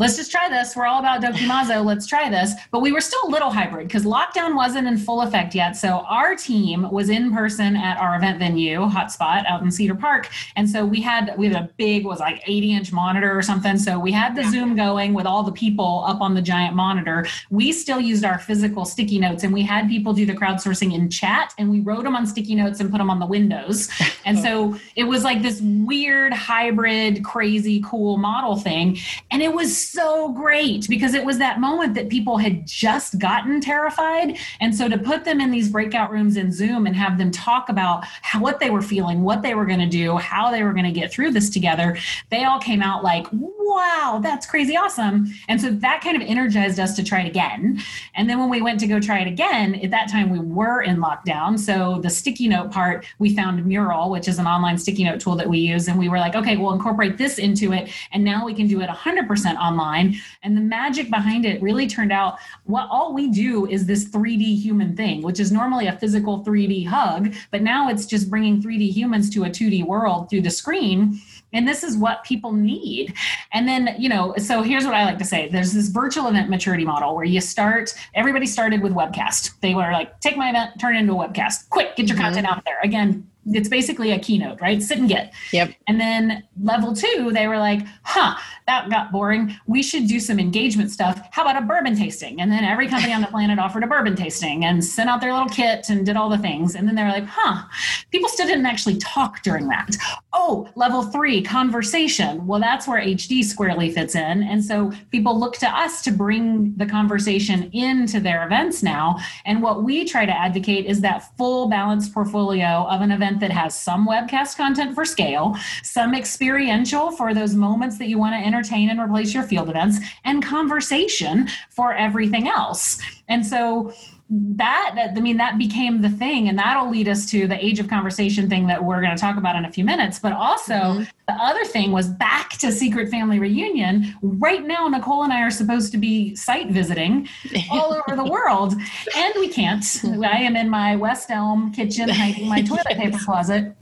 let's 0.00 0.16
just 0.16 0.30
try 0.30 0.48
this. 0.48 0.74
We're 0.74 0.86
all 0.86 0.98
about 0.98 1.22
Dokimazo. 1.22 1.84
Let's 1.84 2.06
try 2.06 2.30
this. 2.30 2.54
But 2.72 2.80
we 2.80 2.90
were 2.90 3.02
still 3.02 3.20
a 3.24 3.30
little 3.30 3.50
hybrid 3.50 3.86
because 3.86 4.04
lockdown 4.04 4.56
wasn't 4.56 4.88
in 4.88 4.96
full 4.96 5.20
effect 5.20 5.54
yet. 5.54 5.76
So 5.76 6.04
our 6.08 6.34
team 6.34 6.90
was 6.90 7.10
in 7.10 7.32
person 7.32 7.76
at 7.76 7.98
our 7.98 8.16
event 8.16 8.38
venue, 8.38 8.80
Hotspot, 8.80 9.44
out 9.46 9.62
in 9.62 9.70
Cedar 9.70 9.94
Park. 9.94 10.30
And 10.56 10.68
so 10.68 10.86
we 10.86 11.02
had 11.02 11.34
we 11.36 11.48
had 11.48 11.56
a 11.56 11.70
big 11.76 12.06
was 12.06 12.18
like 12.18 12.42
80 12.46 12.72
inch 12.72 12.92
monitor 12.92 13.36
or 13.36 13.42
something. 13.42 13.76
So 13.76 13.98
we 13.98 14.10
had 14.10 14.34
the 14.34 14.44
Zoom 14.44 14.74
going 14.74 15.12
with 15.12 15.26
all 15.26 15.42
the 15.42 15.52
people 15.52 16.02
up 16.06 16.22
on 16.22 16.34
the 16.34 16.42
giant 16.42 16.74
monitor. 16.74 17.26
We 17.50 17.70
still 17.70 18.00
used 18.00 18.24
our 18.24 18.38
physical 18.38 18.86
sticky 19.20 19.32
notes 19.32 19.44
and 19.44 19.52
we 19.52 19.62
had 19.62 19.88
people 19.88 20.12
do 20.12 20.26
the 20.26 20.34
crowdsourcing 20.34 20.94
in 20.94 21.10
chat 21.10 21.54
and 21.58 21.70
we 21.70 21.80
wrote 21.80 22.04
them 22.04 22.16
on 22.16 22.26
sticky 22.26 22.54
notes 22.54 22.80
and 22.80 22.90
put 22.90 22.98
them 22.98 23.10
on 23.10 23.18
the 23.18 23.26
windows. 23.26 23.88
And 24.26 24.38
so 24.38 24.76
it 24.96 25.04
was 25.04 25.24
like 25.24 25.40
this 25.40 25.60
weird 25.62 26.32
hybrid, 26.34 27.24
crazy, 27.24 27.82
cool 27.84 28.18
model 28.18 28.56
thing. 28.56 28.98
And 29.30 29.42
it 29.42 29.52
was 29.52 29.74
so 29.74 30.30
great 30.32 30.86
because 30.88 31.14
it 31.14 31.24
was 31.24 31.38
that 31.38 31.58
moment 31.58 31.94
that 31.94 32.10
people 32.10 32.36
had 32.36 32.66
just 32.66 33.18
gotten 33.18 33.60
terrified. 33.62 34.36
And 34.60 34.76
so 34.76 34.88
to 34.88 34.98
put 34.98 35.24
them 35.24 35.40
in 35.40 35.50
these 35.50 35.70
breakout 35.70 36.12
rooms 36.12 36.36
in 36.36 36.52
Zoom 36.52 36.86
and 36.86 36.94
have 36.94 37.16
them 37.16 37.30
talk 37.30 37.70
about 37.70 38.04
how, 38.04 38.40
what 38.40 38.60
they 38.60 38.68
were 38.68 38.82
feeling, 38.82 39.22
what 39.22 39.40
they 39.42 39.54
were 39.54 39.66
going 39.66 39.80
to 39.80 39.88
do, 39.88 40.18
how 40.18 40.50
they 40.50 40.62
were 40.62 40.74
going 40.74 40.84
to 40.84 40.92
get 40.92 41.10
through 41.10 41.32
this 41.32 41.48
together, 41.48 41.96
they 42.28 42.44
all 42.44 42.60
came 42.60 42.82
out 42.82 43.02
like, 43.02 43.26
wow, 43.70 44.20
that's 44.22 44.46
crazy 44.46 44.76
awesome. 44.76 45.32
And 45.48 45.60
so 45.60 45.70
that 45.70 46.02
kind 46.02 46.20
of 46.20 46.28
energized 46.28 46.80
us 46.80 46.94
to 46.96 47.04
try 47.04 47.20
it 47.20 47.28
again. 47.28 47.80
And 48.14 48.28
then 48.28 48.38
when 48.38 48.50
we 48.50 48.60
went 48.60 48.80
to 48.80 48.86
go 48.86 49.00
try 49.00 49.20
it 49.20 49.28
again, 49.28 49.76
at 49.76 49.90
that 49.90 50.10
time 50.10 50.30
we 50.30 50.38
were 50.38 50.82
in 50.82 50.98
lockdown. 50.98 51.58
So 51.58 52.00
the 52.02 52.10
sticky 52.10 52.48
note 52.48 52.70
part, 52.70 53.06
we 53.18 53.34
found 53.34 53.64
Mural, 53.64 54.10
which 54.10 54.28
is 54.28 54.38
an 54.38 54.46
online 54.46 54.78
sticky 54.78 55.04
note 55.04 55.20
tool 55.20 55.36
that 55.36 55.48
we 55.48 55.58
use. 55.58 55.88
And 55.88 55.98
we 55.98 56.08
were 56.08 56.18
like, 56.18 56.34
okay, 56.34 56.56
we'll 56.56 56.72
incorporate 56.72 57.16
this 57.16 57.38
into 57.38 57.72
it. 57.72 57.90
And 58.12 58.24
now 58.24 58.44
we 58.44 58.54
can 58.54 58.66
do 58.66 58.80
it 58.80 58.88
100% 58.88 59.56
online. 59.56 60.16
And 60.42 60.56
the 60.56 60.60
magic 60.60 61.10
behind 61.10 61.44
it 61.44 61.62
really 61.62 61.86
turned 61.86 62.12
out 62.12 62.38
what 62.64 62.88
all 62.90 63.14
we 63.14 63.30
do 63.30 63.66
is 63.66 63.86
this 63.86 64.06
3D 64.06 64.60
human 64.60 64.96
thing, 64.96 65.22
which 65.22 65.40
is 65.40 65.52
normally 65.52 65.86
a 65.86 65.96
physical 65.98 66.44
3D 66.44 66.86
hug, 66.86 67.34
but 67.50 67.62
now 67.62 67.88
it's 67.88 68.06
just 68.06 68.30
bringing 68.30 68.62
3D 68.62 68.90
humans 68.90 69.30
to 69.30 69.44
a 69.44 69.48
2D 69.48 69.86
world 69.86 70.28
through 70.28 70.42
the 70.42 70.50
screen 70.50 71.20
and 71.52 71.66
this 71.66 71.82
is 71.84 71.96
what 71.96 72.24
people 72.24 72.52
need. 72.52 73.14
And 73.52 73.68
then 73.68 73.94
you 73.98 74.08
know 74.08 74.34
so 74.36 74.62
here's 74.62 74.84
what 74.84 74.94
i 74.94 75.04
like 75.04 75.18
to 75.18 75.24
say. 75.24 75.48
There's 75.48 75.72
this 75.72 75.88
virtual 75.88 76.28
event 76.28 76.50
maturity 76.50 76.84
model 76.84 77.14
where 77.14 77.24
you 77.24 77.40
start 77.40 77.94
everybody 78.14 78.46
started 78.46 78.82
with 78.82 78.92
webcast. 78.92 79.52
They 79.60 79.74
were 79.74 79.92
like 79.92 80.20
take 80.20 80.36
my 80.36 80.50
event 80.50 80.80
turn 80.80 80.96
it 80.96 81.00
into 81.00 81.14
a 81.14 81.28
webcast. 81.28 81.68
Quick 81.70 81.96
get 81.96 82.08
your 82.08 82.16
mm-hmm. 82.16 82.24
content 82.24 82.46
out 82.46 82.64
there. 82.64 82.78
Again 82.82 83.29
it's 83.46 83.68
basically 83.68 84.12
a 84.12 84.18
keynote, 84.18 84.60
right? 84.60 84.82
Sit 84.82 84.98
and 84.98 85.08
get. 85.08 85.32
Yep. 85.52 85.74
And 85.88 86.00
then 86.00 86.44
level 86.62 86.94
two, 86.94 87.30
they 87.32 87.48
were 87.48 87.58
like, 87.58 87.80
huh, 88.02 88.36
that 88.66 88.90
got 88.90 89.10
boring. 89.10 89.56
We 89.66 89.82
should 89.82 90.06
do 90.06 90.20
some 90.20 90.38
engagement 90.38 90.90
stuff. 90.90 91.20
How 91.32 91.42
about 91.42 91.60
a 91.60 91.66
bourbon 91.66 91.96
tasting? 91.96 92.40
And 92.40 92.52
then 92.52 92.64
every 92.64 92.88
company 92.88 93.12
on 93.12 93.20
the 93.20 93.26
planet 93.26 93.58
offered 93.60 93.82
a 93.82 93.86
bourbon 93.86 94.14
tasting 94.14 94.64
and 94.64 94.84
sent 94.84 95.08
out 95.10 95.20
their 95.20 95.32
little 95.32 95.48
kit 95.48 95.88
and 95.88 96.04
did 96.04 96.16
all 96.16 96.28
the 96.28 96.38
things. 96.38 96.74
And 96.74 96.86
then 96.86 96.94
they 96.94 97.02
were 97.02 97.08
like, 97.08 97.26
huh, 97.26 97.62
people 98.10 98.28
still 98.28 98.46
didn't 98.46 98.66
actually 98.66 98.98
talk 98.98 99.42
during 99.42 99.68
that. 99.68 99.96
Oh, 100.32 100.68
level 100.76 101.02
three, 101.02 101.42
conversation. 101.42 102.46
Well, 102.46 102.60
that's 102.60 102.86
where 102.86 103.00
HD 103.00 103.42
squarely 103.44 103.90
fits 103.90 104.14
in. 104.14 104.42
And 104.42 104.64
so 104.64 104.92
people 105.10 105.38
look 105.38 105.54
to 105.58 105.68
us 105.68 106.02
to 106.02 106.12
bring 106.12 106.74
the 106.76 106.86
conversation 106.86 107.70
into 107.72 108.20
their 108.20 108.44
events 108.44 108.82
now. 108.82 109.18
And 109.44 109.62
what 109.62 109.82
we 109.82 110.04
try 110.04 110.26
to 110.26 110.32
advocate 110.32 110.86
is 110.86 111.00
that 111.00 111.36
full 111.36 111.68
balanced 111.68 112.12
portfolio 112.12 112.86
of 112.88 113.00
an 113.00 113.10
event 113.10 113.29
event 113.30 113.40
that 113.40 113.52
has 113.52 113.74
some 113.74 114.06
webcast 114.06 114.56
content 114.56 114.94
for 114.94 115.04
scale, 115.04 115.56
some 115.82 116.14
experiential 116.14 117.12
for 117.12 117.32
those 117.32 117.54
moments 117.54 117.98
that 117.98 118.08
you 118.08 118.18
want 118.18 118.34
to 118.34 118.46
entertain 118.46 118.90
and 118.90 119.00
replace 119.00 119.32
your 119.32 119.42
field 119.42 119.68
events, 119.68 119.98
and 120.24 120.42
conversation 120.44 121.48
for 121.70 121.94
everything 121.94 122.48
else. 122.48 123.00
And 123.28 123.46
so 123.46 123.92
that, 124.32 124.92
that 124.94 125.16
i 125.16 125.20
mean 125.20 125.36
that 125.36 125.58
became 125.58 126.02
the 126.02 126.08
thing 126.08 126.48
and 126.48 126.56
that'll 126.56 126.88
lead 126.88 127.08
us 127.08 127.28
to 127.28 127.48
the 127.48 127.64
age 127.64 127.80
of 127.80 127.88
conversation 127.88 128.48
thing 128.48 128.68
that 128.68 128.82
we're 128.82 129.00
going 129.00 129.14
to 129.14 129.20
talk 129.20 129.36
about 129.36 129.56
in 129.56 129.64
a 129.64 129.72
few 129.72 129.84
minutes 129.84 130.20
but 130.20 130.32
also 130.32 130.74
mm-hmm. 130.74 131.02
the 131.26 131.32
other 131.32 131.64
thing 131.64 131.90
was 131.90 132.06
back 132.06 132.50
to 132.50 132.70
secret 132.70 133.08
family 133.08 133.40
reunion 133.40 134.14
right 134.22 134.64
now 134.64 134.86
nicole 134.86 135.24
and 135.24 135.32
i 135.32 135.42
are 135.42 135.50
supposed 135.50 135.90
to 135.90 135.98
be 135.98 136.34
site 136.36 136.68
visiting 136.68 137.28
all 137.72 137.92
over 137.92 138.16
the 138.16 138.24
world 138.24 138.74
and 139.16 139.34
we 139.36 139.48
can't 139.48 139.84
i 140.24 140.38
am 140.38 140.54
in 140.54 140.70
my 140.70 140.94
west 140.94 141.28
elm 141.30 141.72
kitchen 141.72 142.08
hiding 142.08 142.48
my 142.48 142.62
toilet 142.62 142.86
paper 142.86 143.18
closet 143.24 143.74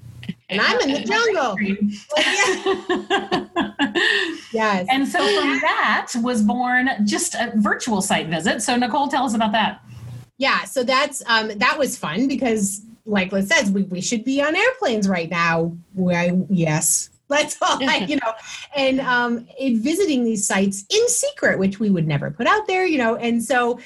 and 0.50 0.62
I'm 0.62 0.80
in 0.80 0.92
the 0.94 1.00
jungle. 1.04 1.56
yes. 4.50 4.86
And 4.90 5.06
so 5.06 5.18
from 5.18 5.60
that 5.60 6.10
was 6.22 6.42
born 6.42 6.88
just 7.04 7.34
a 7.34 7.52
virtual 7.56 8.00
site 8.00 8.28
visit. 8.28 8.62
So 8.62 8.74
Nicole, 8.76 9.08
tell 9.08 9.26
us 9.26 9.34
about 9.34 9.52
that 9.52 9.82
yeah 10.38 10.64
so 10.64 10.82
that's 10.82 11.22
um 11.26 11.48
that 11.58 11.78
was 11.78 11.96
fun 11.96 12.26
because 12.26 12.82
like 13.08 13.32
Liz 13.32 13.48
says 13.48 13.70
we, 13.70 13.82
we 13.84 14.00
should 14.00 14.22
be 14.22 14.42
on 14.42 14.54
airplanes 14.54 15.08
right 15.08 15.30
now. 15.30 15.74
Why 15.94 16.38
yes 16.50 17.10
that's 17.28 17.60
all 17.60 17.78
I, 17.82 17.98
you 18.08 18.16
know. 18.16 18.32
And 18.74 19.00
um 19.00 19.46
in 19.58 19.82
visiting 19.82 20.24
these 20.24 20.46
sites 20.46 20.84
in 20.88 21.08
secret 21.08 21.58
which 21.58 21.78
we 21.80 21.90
would 21.90 22.06
never 22.06 22.30
put 22.30 22.46
out 22.46 22.66
there 22.66 22.86
you 22.86 22.98
know. 22.98 23.16
And 23.16 23.42
so 23.42 23.80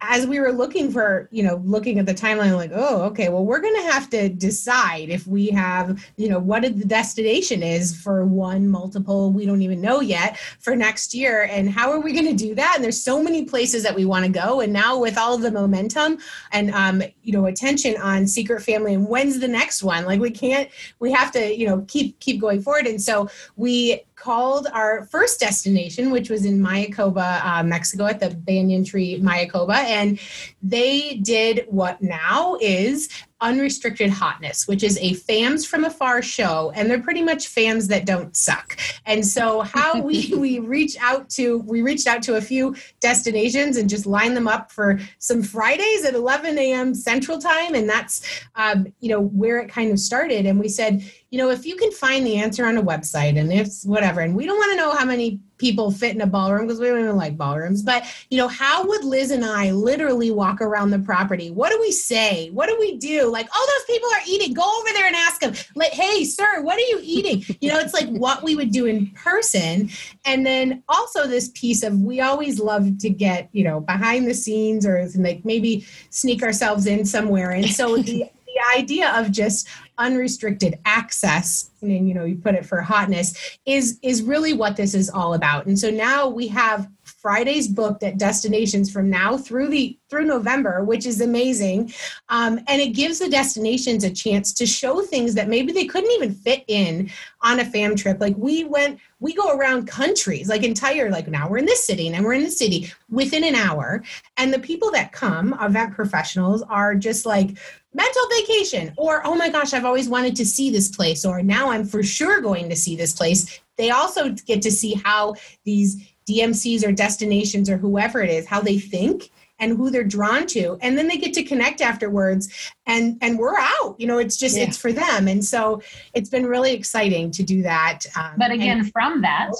as 0.00 0.26
we 0.26 0.40
were 0.40 0.52
looking 0.52 0.90
for, 0.90 1.28
you 1.30 1.42
know, 1.42 1.62
looking 1.64 1.98
at 1.98 2.06
the 2.06 2.14
timeline, 2.14 2.54
like, 2.56 2.72
oh, 2.74 3.02
okay, 3.02 3.28
well, 3.28 3.44
we're 3.44 3.60
going 3.60 3.74
to 3.76 3.92
have 3.92 4.10
to 4.10 4.28
decide 4.28 5.08
if 5.08 5.26
we 5.26 5.48
have, 5.48 6.04
you 6.16 6.28
know, 6.28 6.38
what 6.38 6.62
the 6.62 6.70
destination 6.70 7.62
is 7.62 7.96
for 7.96 8.24
one, 8.24 8.68
multiple, 8.68 9.32
we 9.32 9.46
don't 9.46 9.62
even 9.62 9.80
know 9.80 10.00
yet 10.00 10.38
for 10.60 10.76
next 10.76 11.14
year. 11.14 11.48
And 11.50 11.70
how 11.70 11.90
are 11.90 12.00
we 12.00 12.12
going 12.12 12.26
to 12.26 12.34
do 12.34 12.54
that? 12.54 12.74
And 12.76 12.84
there's 12.84 13.00
so 13.00 13.22
many 13.22 13.44
places 13.44 13.82
that 13.82 13.94
we 13.94 14.04
want 14.04 14.24
to 14.24 14.30
go. 14.30 14.60
And 14.60 14.72
now 14.72 14.98
with 14.98 15.16
all 15.16 15.38
the 15.38 15.50
momentum 15.50 16.18
and, 16.52 16.70
um, 16.72 17.02
you 17.22 17.32
know, 17.32 17.46
attention 17.46 17.96
on 18.00 18.26
Secret 18.26 18.62
Family 18.62 18.94
and 18.94 19.08
when's 19.08 19.40
the 19.40 19.48
next 19.48 19.82
one? 19.82 20.04
Like, 20.04 20.20
we 20.20 20.30
can't, 20.30 20.68
we 20.98 21.12
have 21.12 21.32
to, 21.32 21.54
you 21.54 21.66
know, 21.66 21.84
keep, 21.88 22.18
keep 22.20 22.40
going 22.40 22.62
forward. 22.62 22.86
And 22.86 23.00
so 23.00 23.28
we 23.56 24.02
called 24.16 24.66
our 24.72 25.04
first 25.04 25.38
destination, 25.38 26.10
which 26.10 26.30
was 26.30 26.44
in 26.44 26.58
Mayakoba, 26.58 27.44
uh, 27.44 27.62
Mexico, 27.62 28.06
at 28.06 28.18
the 28.18 28.30
Banyan 28.30 28.82
Tree 28.82 29.20
Mayakoba, 29.20 29.76
and 29.76 30.18
they 30.62 31.16
did 31.22 31.66
what 31.68 32.02
now 32.02 32.56
is 32.60 33.08
Unrestricted 33.42 34.08
Hotness, 34.08 34.66
which 34.66 34.82
is 34.82 34.98
a 35.02 35.12
fams 35.12 35.66
from 35.66 35.84
afar 35.84 36.22
show, 36.22 36.72
and 36.74 36.88
they're 36.88 37.02
pretty 37.02 37.20
much 37.20 37.54
fams 37.54 37.86
that 37.88 38.06
don't 38.06 38.34
suck. 38.34 38.78
And 39.04 39.26
so, 39.26 39.60
how 39.60 40.00
we 40.00 40.32
we 40.38 40.58
reach 40.58 40.96
out 40.98 41.28
to 41.30 41.58
we 41.58 41.82
reached 41.82 42.06
out 42.06 42.22
to 42.22 42.36
a 42.36 42.40
few 42.40 42.74
destinations 43.00 43.76
and 43.76 43.90
just 43.90 44.06
line 44.06 44.32
them 44.32 44.48
up 44.48 44.72
for 44.72 44.98
some 45.18 45.42
Fridays 45.42 46.06
at 46.06 46.14
11 46.14 46.56
a.m. 46.56 46.94
Central 46.94 47.38
Time, 47.38 47.74
and 47.74 47.86
that's 47.86 48.26
um, 48.54 48.86
you 49.00 49.10
know 49.10 49.20
where 49.20 49.58
it 49.58 49.68
kind 49.68 49.92
of 49.92 49.98
started. 49.98 50.46
And 50.46 50.58
we 50.58 50.70
said, 50.70 51.04
you 51.30 51.38
know, 51.38 51.50
if 51.50 51.66
you 51.66 51.76
can 51.76 51.90
find 51.90 52.24
the 52.24 52.36
answer 52.36 52.64
on 52.66 52.76
a 52.76 52.82
website, 52.82 53.38
and 53.38 53.52
it's 53.52 53.84
whatever, 53.84 54.20
and 54.20 54.34
we 54.34 54.46
don't 54.46 54.58
want 54.58 54.70
to 54.70 54.76
know 54.76 54.92
how 54.92 55.04
many 55.04 55.40
people 55.58 55.90
fit 55.90 56.14
in 56.14 56.20
a 56.20 56.26
ballroom 56.26 56.66
because 56.66 56.78
we 56.78 56.86
don't 56.86 57.00
even 57.00 57.16
like 57.16 57.36
ballrooms. 57.36 57.82
But 57.82 58.04
you 58.30 58.38
know, 58.38 58.46
how 58.46 58.86
would 58.86 59.02
Liz 59.02 59.32
and 59.32 59.44
I 59.44 59.72
literally 59.72 60.30
walk 60.30 60.60
around 60.60 60.90
the 60.90 61.00
property? 61.00 61.50
What 61.50 61.70
do 61.70 61.80
we 61.80 61.90
say? 61.90 62.50
What 62.50 62.68
do 62.68 62.76
we 62.78 62.96
do? 62.98 63.28
Like, 63.30 63.48
oh, 63.52 63.84
those 63.86 63.96
people 63.96 64.08
are 64.10 64.22
eating. 64.26 64.54
Go 64.54 64.62
over 64.62 64.92
there 64.92 65.06
and 65.06 65.16
ask 65.16 65.40
them. 65.40 65.54
Like, 65.74 65.92
hey, 65.92 66.24
sir, 66.24 66.62
what 66.62 66.76
are 66.76 66.88
you 66.88 67.00
eating? 67.02 67.44
You 67.66 67.72
know, 67.72 67.80
it's 67.80 67.94
like 67.94 68.08
what 68.08 68.44
we 68.44 68.54
would 68.54 68.70
do 68.70 68.86
in 68.86 69.08
person. 69.12 69.90
And 70.24 70.46
then 70.46 70.84
also 70.88 71.26
this 71.26 71.48
piece 71.48 71.82
of 71.82 71.98
we 71.98 72.20
always 72.20 72.60
love 72.60 72.98
to 72.98 73.10
get 73.10 73.48
you 73.52 73.64
know 73.64 73.80
behind 73.80 74.28
the 74.28 74.34
scenes 74.34 74.86
or 74.86 75.08
like 75.16 75.44
maybe 75.44 75.84
sneak 76.10 76.42
ourselves 76.42 76.86
in 76.86 77.04
somewhere. 77.04 77.50
And 77.50 77.66
so 77.66 77.96
the 78.02 78.30
the 78.46 78.78
idea 78.78 79.12
of 79.18 79.30
just 79.30 79.68
unrestricted 79.98 80.78
access 80.84 81.70
and 81.80 82.08
you 82.08 82.14
know 82.14 82.24
you 82.24 82.36
put 82.36 82.54
it 82.54 82.66
for 82.66 82.80
hotness 82.80 83.58
is 83.64 83.98
is 84.02 84.22
really 84.22 84.52
what 84.52 84.76
this 84.76 84.94
is 84.94 85.08
all 85.10 85.34
about. 85.34 85.66
And 85.66 85.78
so 85.78 85.90
now 85.90 86.28
we 86.28 86.48
have 86.48 86.88
fridays 87.26 87.66
booked 87.66 88.04
at 88.04 88.18
destinations 88.18 88.88
from 88.88 89.10
now 89.10 89.36
through 89.36 89.68
the 89.68 89.98
through 90.08 90.24
november 90.24 90.84
which 90.84 91.04
is 91.06 91.20
amazing. 91.20 91.92
Um, 92.28 92.60
and 92.68 92.80
it 92.80 92.94
gives 92.94 93.18
the 93.18 93.28
destinations 93.28 94.04
a 94.04 94.10
chance 94.10 94.52
to 94.54 94.66
show 94.66 95.02
things 95.02 95.34
that 95.34 95.48
maybe 95.48 95.72
they 95.72 95.86
couldn't 95.86 96.10
even 96.12 96.32
fit 96.32 96.64
in 96.68 97.10
on 97.42 97.60
a 97.60 97.64
fam 97.64 97.96
trip. 97.96 98.20
Like 98.20 98.36
we 98.36 98.64
went 98.64 99.00
we 99.18 99.34
go 99.34 99.56
around 99.56 99.86
countries 99.86 100.48
like 100.48 100.62
entire 100.62 101.10
like 101.10 101.28
now 101.28 101.48
we're 101.48 101.58
in 101.58 101.66
this 101.66 101.86
city 101.86 102.08
and 102.08 102.24
we're 102.24 102.34
in 102.34 102.44
the 102.44 102.50
city 102.50 102.92
within 103.10 103.44
an 103.44 103.54
hour. 103.54 104.02
And 104.36 104.52
the 104.52 104.58
people 104.58 104.90
that 104.92 105.12
come 105.12 105.56
event 105.60 105.94
professionals 105.94 106.62
are 106.62 106.94
just 106.94 107.26
like 107.26 107.56
mental 107.94 108.22
vacation 108.38 108.92
or 108.98 109.26
oh 109.26 109.34
my 109.34 109.48
gosh 109.48 109.72
i've 109.72 109.86
always 109.86 110.06
wanted 110.06 110.36
to 110.36 110.44
see 110.44 110.68
this 110.68 110.94
place 110.94 111.24
or 111.24 111.42
now 111.42 111.70
i'm 111.70 111.82
for 111.82 112.02
sure 112.02 112.42
going 112.42 112.68
to 112.68 112.76
see 112.76 112.94
this 112.94 113.14
place. 113.14 113.60
They 113.78 113.90
also 113.90 114.30
get 114.30 114.62
to 114.62 114.70
see 114.70 114.94
how 115.04 115.34
these 115.64 116.02
dmcs 116.28 116.86
or 116.86 116.92
destinations 116.92 117.70
or 117.70 117.76
whoever 117.76 118.22
it 118.22 118.30
is 118.30 118.46
how 118.46 118.60
they 118.60 118.78
think 118.78 119.30
and 119.58 119.76
who 119.76 119.90
they're 119.90 120.04
drawn 120.04 120.46
to. 120.46 120.76
And 120.82 120.98
then 120.98 121.08
they 121.08 121.16
get 121.16 121.32
to 121.34 121.42
connect 121.42 121.80
afterwards 121.80 122.70
and 122.86 123.16
and 123.22 123.38
we're 123.38 123.58
out. 123.58 123.96
You 123.98 124.06
know 124.06 124.18
it's 124.18 124.36
just 124.36 124.56
yeah. 124.56 124.64
it's 124.64 124.76
for 124.76 124.92
them. 124.92 125.28
And 125.28 125.44
so 125.44 125.82
it's 126.14 126.28
been 126.28 126.46
really 126.46 126.72
exciting 126.72 127.30
to 127.30 127.42
do 127.42 127.62
that 127.62 128.00
um, 128.16 128.32
but 128.36 128.50
again 128.50 128.80
and- 128.80 128.92
from 128.92 129.22
that 129.22 129.50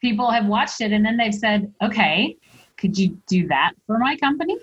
people 0.00 0.30
have 0.30 0.46
watched 0.46 0.80
it 0.80 0.92
and 0.92 1.04
then 1.04 1.16
they've 1.16 1.34
said 1.34 1.72
okay 1.82 2.36
could 2.76 2.96
you 2.96 3.18
do 3.26 3.46
that 3.48 3.72
for 3.86 3.98
my 3.98 4.16
company 4.16 4.56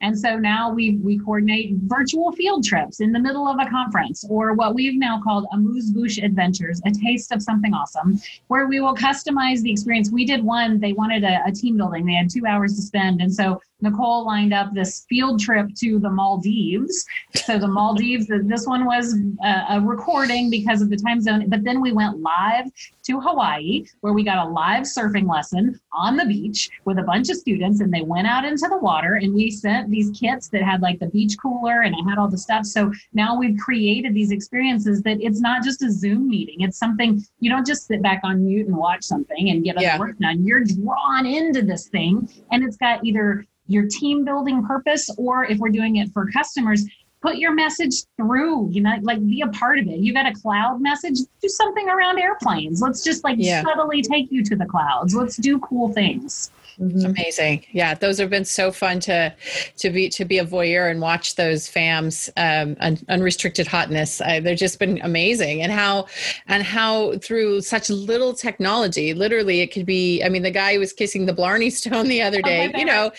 and 0.00 0.18
so 0.18 0.38
now 0.38 0.70
we 0.72 0.96
we 0.96 1.18
coordinate 1.18 1.74
virtual 1.82 2.32
field 2.32 2.64
trips 2.64 3.00
in 3.00 3.12
the 3.12 3.18
middle 3.18 3.48
of 3.48 3.58
a 3.60 3.68
conference, 3.68 4.24
or 4.28 4.54
what 4.54 4.74
we've 4.74 4.98
now 4.98 5.20
called 5.22 5.46
Amuse 5.52 5.90
Bouche 5.90 6.22
Adventures, 6.22 6.80
a 6.86 6.90
taste 6.90 7.32
of 7.32 7.42
something 7.42 7.74
awesome, 7.74 8.20
where 8.46 8.66
we 8.66 8.80
will 8.80 8.94
customize 8.94 9.60
the 9.62 9.70
experience. 9.70 10.10
We 10.10 10.24
did 10.24 10.44
one; 10.44 10.78
they 10.78 10.92
wanted 10.92 11.24
a, 11.24 11.40
a 11.46 11.52
team 11.52 11.76
building. 11.76 12.06
They 12.06 12.14
had 12.14 12.30
two 12.30 12.46
hours 12.46 12.76
to 12.76 12.82
spend, 12.82 13.20
and 13.20 13.32
so 13.32 13.60
Nicole 13.80 14.26
lined 14.26 14.52
up 14.52 14.74
this 14.74 15.06
field 15.08 15.40
trip 15.40 15.68
to 15.76 15.98
the 16.00 16.10
Maldives. 16.10 17.04
So 17.36 17.58
the 17.58 17.68
Maldives, 17.68 18.26
this 18.26 18.66
one 18.66 18.84
was 18.84 19.16
a, 19.44 19.64
a, 19.70 19.80
recording 19.80 20.50
because 20.50 20.82
of 20.82 20.90
the 20.90 20.96
time 20.96 21.20
zone, 21.20 21.48
but 21.48 21.62
then 21.62 21.80
we 21.80 21.92
went 21.92 22.20
live 22.20 22.66
to 23.04 23.20
Hawaii 23.20 23.84
where 24.00 24.12
we 24.12 24.24
got 24.24 24.46
a 24.46 24.50
live 24.50 24.82
surfing 24.82 25.28
lesson 25.28 25.80
on 25.92 26.16
the 26.16 26.24
beach 26.24 26.70
with 26.84 26.98
a 26.98 27.02
bunch 27.02 27.30
of 27.30 27.36
students 27.36 27.80
and 27.80 27.92
they 27.92 28.02
went 28.02 28.26
out 28.26 28.44
into 28.44 28.66
the 28.68 28.78
water 28.78 29.14
and 29.14 29.32
we 29.32 29.50
sent 29.60 29.90
these 29.90 30.10
kits 30.18 30.48
that 30.48 30.62
had 30.62 30.82
like 30.82 30.98
the 30.98 31.08
beach 31.08 31.36
cooler 31.40 31.82
and 31.82 31.94
it 31.94 32.02
had 32.08 32.18
all 32.18 32.28
the 32.28 32.38
stuff. 32.38 32.64
So 32.64 32.92
now 33.12 33.38
we've 33.38 33.58
created 33.58 34.14
these 34.14 34.30
experiences 34.30 35.02
that 35.02 35.20
it's 35.20 35.40
not 35.40 35.62
just 35.62 35.82
a 35.82 35.90
Zoom 35.90 36.28
meeting. 36.28 36.60
It's 36.60 36.78
something 36.78 37.22
you 37.40 37.50
don't 37.50 37.66
just 37.66 37.86
sit 37.86 38.02
back 38.02 38.20
on 38.24 38.44
mute 38.44 38.66
and 38.66 38.76
watch 38.76 39.04
something 39.04 39.50
and 39.50 39.64
get 39.64 39.80
yeah. 39.80 39.98
work 39.98 40.18
done. 40.18 40.44
You're 40.44 40.64
drawn 40.64 41.26
into 41.26 41.62
this 41.62 41.88
thing 41.88 42.28
and 42.50 42.64
it's 42.64 42.76
got 42.76 43.04
either 43.04 43.44
your 43.68 43.86
team 43.86 44.24
building 44.24 44.64
purpose, 44.64 45.10
or 45.18 45.44
if 45.44 45.58
we're 45.58 45.68
doing 45.68 45.96
it 45.96 46.10
for 46.12 46.26
customers, 46.30 46.84
put 47.20 47.36
your 47.36 47.52
message 47.52 48.04
through, 48.16 48.70
you 48.70 48.80
know, 48.80 48.94
like 49.02 49.24
be 49.26 49.42
a 49.42 49.48
part 49.48 49.78
of 49.78 49.86
it. 49.86 49.98
you've 49.98 50.14
got 50.14 50.26
a 50.26 50.32
cloud 50.32 50.80
message, 50.80 51.18
do 51.42 51.48
something 51.48 51.88
around 51.88 52.18
airplanes. 52.18 52.80
Let's 52.80 53.04
just 53.04 53.24
like 53.24 53.36
yeah. 53.38 53.62
subtly 53.62 54.02
take 54.02 54.30
you 54.30 54.42
to 54.44 54.56
the 54.56 54.66
clouds. 54.66 55.14
Let's 55.14 55.36
do 55.36 55.58
cool 55.60 55.92
things. 55.92 56.50
Mm-hmm. 56.80 57.06
Amazing. 57.06 57.66
Yeah, 57.72 57.94
those 57.94 58.18
have 58.18 58.30
been 58.30 58.44
so 58.44 58.70
fun 58.70 59.00
to 59.00 59.34
to 59.78 59.90
be 59.90 60.08
to 60.10 60.24
be 60.24 60.38
a 60.38 60.44
voyeur 60.44 60.88
and 60.88 61.00
watch 61.00 61.34
those 61.34 61.68
fams 61.68 62.30
um, 62.36 62.76
un, 62.78 62.98
unrestricted 63.08 63.66
hotness. 63.66 64.20
Uh, 64.20 64.38
they've 64.38 64.56
just 64.56 64.78
been 64.78 65.00
amazing, 65.02 65.60
and 65.60 65.72
how 65.72 66.06
and 66.46 66.62
how 66.62 67.18
through 67.18 67.62
such 67.62 67.90
little 67.90 68.32
technology, 68.32 69.12
literally, 69.12 69.60
it 69.60 69.72
could 69.72 69.86
be. 69.86 70.22
I 70.22 70.28
mean, 70.28 70.42
the 70.42 70.52
guy 70.52 70.74
who 70.74 70.78
was 70.78 70.92
kissing 70.92 71.26
the 71.26 71.32
Blarney 71.32 71.70
Stone 71.70 72.06
the 72.06 72.22
other 72.22 72.38
oh 72.44 72.48
day. 72.48 72.70
Oh 72.72 72.78
you 72.78 72.84
know, 72.84 73.10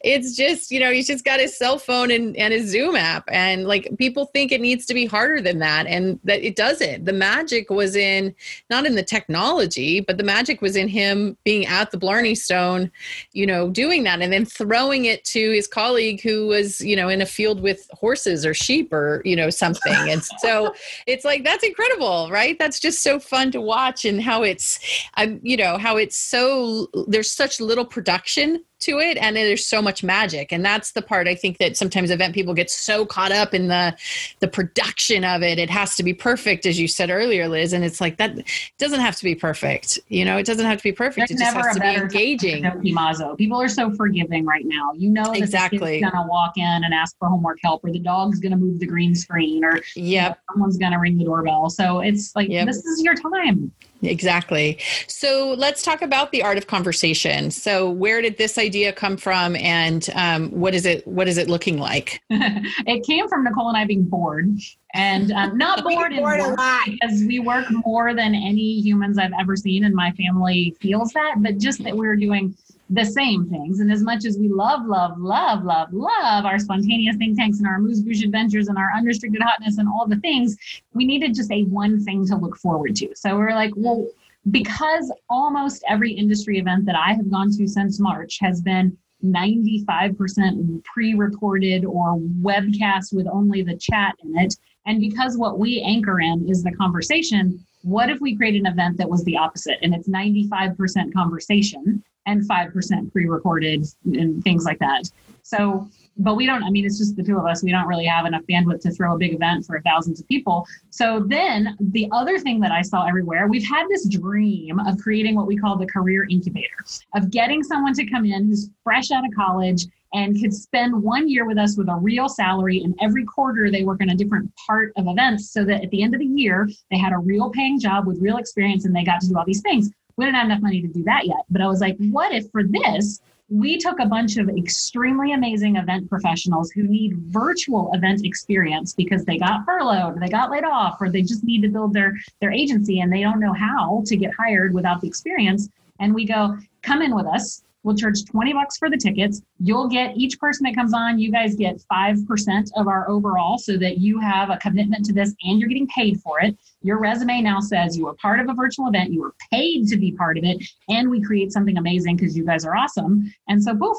it's 0.00 0.36
just 0.36 0.70
you 0.70 0.78
know 0.78 0.92
he's 0.92 1.06
just 1.06 1.24
got 1.24 1.40
his 1.40 1.56
cell 1.56 1.78
phone 1.78 2.10
and 2.10 2.36
and 2.36 2.52
his 2.52 2.70
Zoom 2.70 2.96
app, 2.96 3.24
and 3.28 3.66
like 3.66 3.88
people 3.98 4.26
think 4.26 4.52
it 4.52 4.60
needs 4.60 4.84
to 4.86 4.94
be 4.94 5.06
harder 5.06 5.40
than 5.40 5.58
that, 5.60 5.86
and 5.86 6.20
that 6.24 6.46
it 6.46 6.54
doesn't. 6.54 7.06
The 7.06 7.14
magic 7.14 7.70
was 7.70 7.96
in 7.96 8.34
not 8.68 8.84
in 8.84 8.94
the 8.94 9.02
technology, 9.02 10.00
but 10.00 10.18
the 10.18 10.24
magic 10.24 10.60
was 10.60 10.76
in 10.76 10.86
him 10.86 11.38
being 11.44 11.64
at 11.64 11.90
the 11.90 11.98
Blarney 11.98 12.34
Stone 12.34 12.90
you 13.32 13.46
know, 13.46 13.70
doing 13.70 14.04
that 14.04 14.20
and 14.20 14.32
then 14.32 14.44
throwing 14.44 15.04
it 15.04 15.24
to 15.24 15.50
his 15.52 15.66
colleague 15.66 16.20
who 16.22 16.46
was, 16.46 16.80
you 16.80 16.96
know, 16.96 17.08
in 17.08 17.20
a 17.20 17.26
field 17.26 17.60
with 17.60 17.88
horses 17.92 18.44
or 18.44 18.54
sheep 18.54 18.92
or, 18.92 19.22
you 19.24 19.36
know, 19.36 19.50
something. 19.50 20.10
And 20.10 20.22
so 20.38 20.74
it's 21.06 21.24
like, 21.24 21.44
that's 21.44 21.64
incredible, 21.64 22.28
right? 22.30 22.58
That's 22.58 22.80
just 22.80 23.02
so 23.02 23.18
fun 23.18 23.50
to 23.52 23.60
watch 23.60 24.04
and 24.04 24.22
how 24.22 24.42
it's, 24.42 24.78
I'm, 25.14 25.40
you 25.42 25.56
know, 25.56 25.78
how 25.78 25.96
it's 25.96 26.16
so, 26.16 26.88
there's 27.06 27.30
such 27.30 27.60
little 27.60 27.84
production 27.84 28.64
to 28.80 28.98
it 28.98 29.16
and 29.18 29.36
there's 29.36 29.64
so 29.64 29.80
much 29.80 30.02
magic 30.02 30.52
and 30.52 30.64
that's 30.64 30.92
the 30.92 31.02
part 31.02 31.26
i 31.26 31.34
think 31.34 31.58
that 31.58 31.76
sometimes 31.76 32.10
event 32.10 32.34
people 32.34 32.54
get 32.54 32.70
so 32.70 33.06
caught 33.06 33.32
up 33.32 33.54
in 33.54 33.68
the 33.68 33.96
the 34.40 34.48
production 34.48 35.24
of 35.24 35.42
it 35.42 35.58
it 35.58 35.70
has 35.70 35.96
to 35.96 36.02
be 36.02 36.12
perfect 36.12 36.66
as 36.66 36.78
you 36.78 36.86
said 36.86 37.10
earlier 37.10 37.48
liz 37.48 37.72
and 37.72 37.84
it's 37.84 38.00
like 38.00 38.16
that 38.18 38.36
doesn't 38.78 39.00
have 39.00 39.16
to 39.16 39.24
be 39.24 39.34
perfect 39.34 39.98
you 40.08 40.24
know 40.24 40.36
it 40.36 40.44
doesn't 40.46 40.66
have 40.66 40.78
to 40.78 40.84
be 40.84 40.92
perfect 40.92 41.28
There's 41.28 41.30
it 41.30 41.38
just 41.44 41.54
never 41.54 41.66
has 41.66 41.76
to 41.76 41.80
be 41.80 41.94
engaging 41.94 42.62
time 42.62 42.82
to 42.82 42.88
Mazo. 42.92 43.36
People 43.36 43.60
are 43.60 43.68
so 43.68 43.90
forgiving 43.92 44.44
right 44.44 44.64
now. 44.64 44.92
You 44.94 45.10
know 45.10 45.32
Exactly. 45.32 46.00
gonna 46.00 46.26
walk 46.28 46.56
in 46.56 46.64
and 46.64 46.92
ask 46.94 47.16
for 47.18 47.28
homework 47.28 47.58
help, 47.62 47.84
or 47.84 47.90
the 47.90 47.98
dog's 47.98 48.40
gonna 48.40 48.56
move 48.56 48.78
the 48.80 48.86
green 48.86 49.14
screen, 49.14 49.64
or 49.64 49.80
yep 49.94 50.40
someone's 50.50 50.76
gonna 50.76 50.98
ring 50.98 51.18
the 51.18 51.24
doorbell. 51.24 51.70
So 51.70 52.00
it's 52.00 52.34
like 52.34 52.48
Yep. 52.48 52.66
this 52.66 52.84
is 52.84 53.02
your 53.02 53.14
time. 53.14 53.72
Exactly. 54.06 54.78
So 55.06 55.54
let's 55.58 55.82
talk 55.82 56.02
about 56.02 56.32
the 56.32 56.42
art 56.42 56.58
of 56.58 56.66
conversation. 56.66 57.50
So 57.50 57.90
where 57.90 58.22
did 58.22 58.38
this 58.38 58.58
idea 58.58 58.92
come 58.92 59.16
from, 59.16 59.56
and 59.56 60.08
um, 60.14 60.50
what 60.50 60.74
is 60.74 60.86
it? 60.86 61.06
What 61.06 61.28
is 61.28 61.38
it 61.38 61.48
looking 61.48 61.78
like? 61.78 62.22
it 62.30 63.04
came 63.04 63.28
from 63.28 63.44
Nicole 63.44 63.68
and 63.68 63.76
I 63.76 63.84
being 63.84 64.04
bored, 64.04 64.50
and 64.94 65.32
um, 65.32 65.58
not 65.58 65.82
bored 65.82 66.12
in 66.12 66.18
bored 66.18 66.40
a 66.40 66.48
lot. 66.48 66.86
because 66.86 67.24
we 67.26 67.38
work 67.38 67.66
more 67.84 68.14
than 68.14 68.34
any 68.34 68.80
humans 68.80 69.18
I've 69.18 69.32
ever 69.38 69.56
seen, 69.56 69.84
and 69.84 69.94
my 69.94 70.12
family 70.12 70.76
feels 70.80 71.12
that. 71.12 71.36
But 71.38 71.58
just 71.58 71.82
that 71.84 71.96
we're 71.96 72.16
doing 72.16 72.56
the 72.88 73.04
same 73.04 73.48
things, 73.48 73.80
and 73.80 73.90
as 73.90 74.02
much 74.02 74.24
as 74.24 74.38
we 74.38 74.48
love, 74.48 74.86
love, 74.86 75.18
love, 75.18 75.64
love, 75.64 75.92
love 75.92 76.44
our 76.44 76.58
spontaneous 76.58 77.16
think 77.16 77.36
tanks 77.36 77.58
and 77.58 77.66
our 77.66 77.76
amuse 77.76 78.00
bouche 78.00 78.22
adventures 78.22 78.68
and 78.68 78.78
our 78.78 78.92
unrestricted 78.96 79.42
hotness 79.42 79.78
and 79.78 79.88
all 79.88 80.06
the 80.06 80.16
things, 80.16 80.56
we 80.94 81.04
needed 81.04 81.34
just 81.34 81.50
a 81.50 81.64
one 81.64 82.02
thing 82.04 82.24
to 82.26 82.36
look 82.36 82.56
forward 82.56 82.94
to. 82.96 83.08
So 83.16 83.36
we're 83.36 83.54
like, 83.54 83.72
well, 83.74 84.06
because 84.52 85.12
almost 85.28 85.82
every 85.88 86.12
industry 86.12 86.58
event 86.58 86.86
that 86.86 86.94
I 86.94 87.14
have 87.14 87.30
gone 87.30 87.50
to 87.52 87.66
since 87.66 87.98
March 87.98 88.38
has 88.40 88.60
been 88.60 88.96
95% 89.24 90.84
pre-recorded 90.84 91.84
or 91.84 92.18
webcast 92.40 93.12
with 93.12 93.26
only 93.26 93.62
the 93.62 93.76
chat 93.76 94.14
in 94.22 94.38
it. 94.38 94.54
And 94.84 95.00
because 95.00 95.36
what 95.36 95.58
we 95.58 95.80
anchor 95.80 96.20
in 96.20 96.48
is 96.48 96.62
the 96.62 96.70
conversation 96.72 97.64
what 97.86 98.10
if 98.10 98.20
we 98.20 98.34
create 98.34 98.56
an 98.56 98.66
event 98.66 98.96
that 98.98 99.08
was 99.08 99.22
the 99.22 99.36
opposite 99.36 99.78
and 99.80 99.94
it's 99.94 100.08
95% 100.08 101.14
conversation 101.14 102.02
and 102.26 102.48
5% 102.48 103.12
pre-recorded 103.12 103.86
and 104.04 104.42
things 104.42 104.64
like 104.64 104.78
that. 104.80 105.10
So 105.42 105.88
but 106.18 106.34
we 106.34 106.46
don't 106.46 106.64
i 106.64 106.70
mean 106.70 106.84
it's 106.84 106.98
just 106.98 107.16
the 107.16 107.22
two 107.22 107.38
of 107.38 107.46
us. 107.46 107.62
We 107.62 107.70
don't 107.70 107.86
really 107.86 108.06
have 108.06 108.26
enough 108.26 108.42
bandwidth 108.50 108.80
to 108.82 108.90
throw 108.90 109.14
a 109.14 109.18
big 109.18 109.34
event 109.34 109.66
for 109.66 109.80
thousands 109.82 110.20
of 110.20 110.26
people. 110.28 110.66
So 110.90 111.24
then 111.26 111.76
the 111.78 112.08
other 112.12 112.38
thing 112.38 112.60
that 112.60 112.72
i 112.72 112.82
saw 112.82 113.06
everywhere 113.06 113.46
we've 113.46 113.66
had 113.66 113.86
this 113.88 114.08
dream 114.08 114.78
of 114.80 114.98
creating 114.98 115.34
what 115.36 115.46
we 115.46 115.56
call 115.56 115.76
the 115.76 115.86
career 115.86 116.26
incubator 116.30 116.84
of 117.14 117.30
getting 117.30 117.62
someone 117.62 117.94
to 117.94 118.06
come 118.06 118.24
in 118.24 118.46
who's 118.46 118.70
fresh 118.82 119.10
out 119.10 119.24
of 119.24 119.32
college 119.34 119.86
and 120.14 120.40
could 120.40 120.54
spend 120.54 121.02
one 121.02 121.28
year 121.28 121.46
with 121.46 121.58
us 121.58 121.76
with 121.76 121.88
a 121.88 121.96
real 121.96 122.28
salary 122.28 122.82
and 122.82 122.94
every 123.02 123.24
quarter 123.24 123.70
they 123.70 123.84
work 123.84 124.00
in 124.00 124.10
a 124.10 124.14
different 124.14 124.50
part 124.66 124.92
of 124.96 125.06
events 125.08 125.50
so 125.50 125.64
that 125.64 125.82
at 125.84 125.90
the 125.90 126.02
end 126.02 126.14
of 126.14 126.20
the 126.20 126.26
year 126.26 126.68
they 126.90 126.98
had 126.98 127.12
a 127.12 127.18
real 127.18 127.50
paying 127.50 127.78
job 127.78 128.06
with 128.06 128.18
real 128.20 128.38
experience 128.38 128.84
and 128.84 128.94
they 128.94 129.04
got 129.04 129.20
to 129.20 129.28
do 129.28 129.36
all 129.36 129.44
these 129.44 129.62
things 129.62 129.90
we 130.16 130.24
didn't 130.24 130.36
have 130.36 130.46
enough 130.46 130.62
money 130.62 130.80
to 130.80 130.88
do 130.88 131.02
that 131.04 131.26
yet 131.26 131.44
but 131.50 131.60
i 131.60 131.66
was 131.66 131.80
like 131.80 131.96
what 131.98 132.32
if 132.32 132.50
for 132.50 132.62
this 132.64 133.20
we 133.48 133.78
took 133.78 134.00
a 134.00 134.06
bunch 134.06 134.38
of 134.38 134.48
extremely 134.48 135.32
amazing 135.32 135.76
event 135.76 136.10
professionals 136.10 136.72
who 136.72 136.82
need 136.82 137.16
virtual 137.16 137.92
event 137.94 138.24
experience 138.24 138.92
because 138.92 139.24
they 139.24 139.38
got 139.38 139.64
furloughed, 139.64 140.20
they 140.20 140.28
got 140.28 140.50
laid 140.50 140.64
off, 140.64 141.00
or 141.00 141.10
they 141.10 141.22
just 141.22 141.44
need 141.44 141.62
to 141.62 141.68
build 141.68 141.92
their 141.92 142.14
their 142.40 142.50
agency 142.50 143.00
and 143.00 143.12
they 143.12 143.22
don't 143.22 143.38
know 143.38 143.52
how 143.52 144.02
to 144.06 144.16
get 144.16 144.34
hired 144.34 144.74
without 144.74 145.00
the 145.00 145.06
experience. 145.06 145.68
And 146.00 146.14
we 146.14 146.26
go, 146.26 146.58
come 146.82 147.02
in 147.02 147.14
with 147.14 147.26
us. 147.26 147.62
We'll 147.86 147.94
charge 147.94 148.24
20 148.24 148.52
bucks 148.52 148.78
for 148.78 148.90
the 148.90 148.96
tickets. 148.96 149.40
You'll 149.60 149.86
get 149.86 150.16
each 150.16 150.40
person 150.40 150.64
that 150.64 150.74
comes 150.74 150.92
on, 150.92 151.20
you 151.20 151.30
guys 151.30 151.54
get 151.54 151.80
5% 151.90 152.70
of 152.74 152.88
our 152.88 153.08
overall 153.08 153.58
so 153.58 153.76
that 153.76 153.98
you 153.98 154.18
have 154.18 154.50
a 154.50 154.56
commitment 154.56 155.04
to 155.04 155.12
this 155.12 155.32
and 155.44 155.60
you're 155.60 155.68
getting 155.68 155.86
paid 155.86 156.20
for 156.20 156.40
it. 156.40 156.58
Your 156.82 156.98
resume 156.98 157.42
now 157.42 157.60
says 157.60 157.96
you 157.96 158.06
were 158.06 158.14
part 158.14 158.40
of 158.40 158.48
a 158.48 158.54
virtual 158.54 158.88
event, 158.88 159.12
you 159.12 159.20
were 159.20 159.36
paid 159.52 159.86
to 159.86 159.96
be 159.96 160.10
part 160.10 160.36
of 160.36 160.42
it, 160.42 160.64
and 160.88 161.08
we 161.08 161.22
create 161.22 161.52
something 161.52 161.78
amazing 161.78 162.16
because 162.16 162.36
you 162.36 162.44
guys 162.44 162.64
are 162.64 162.76
awesome. 162.76 163.32
And 163.46 163.62
so, 163.62 163.76
poof, 163.76 163.96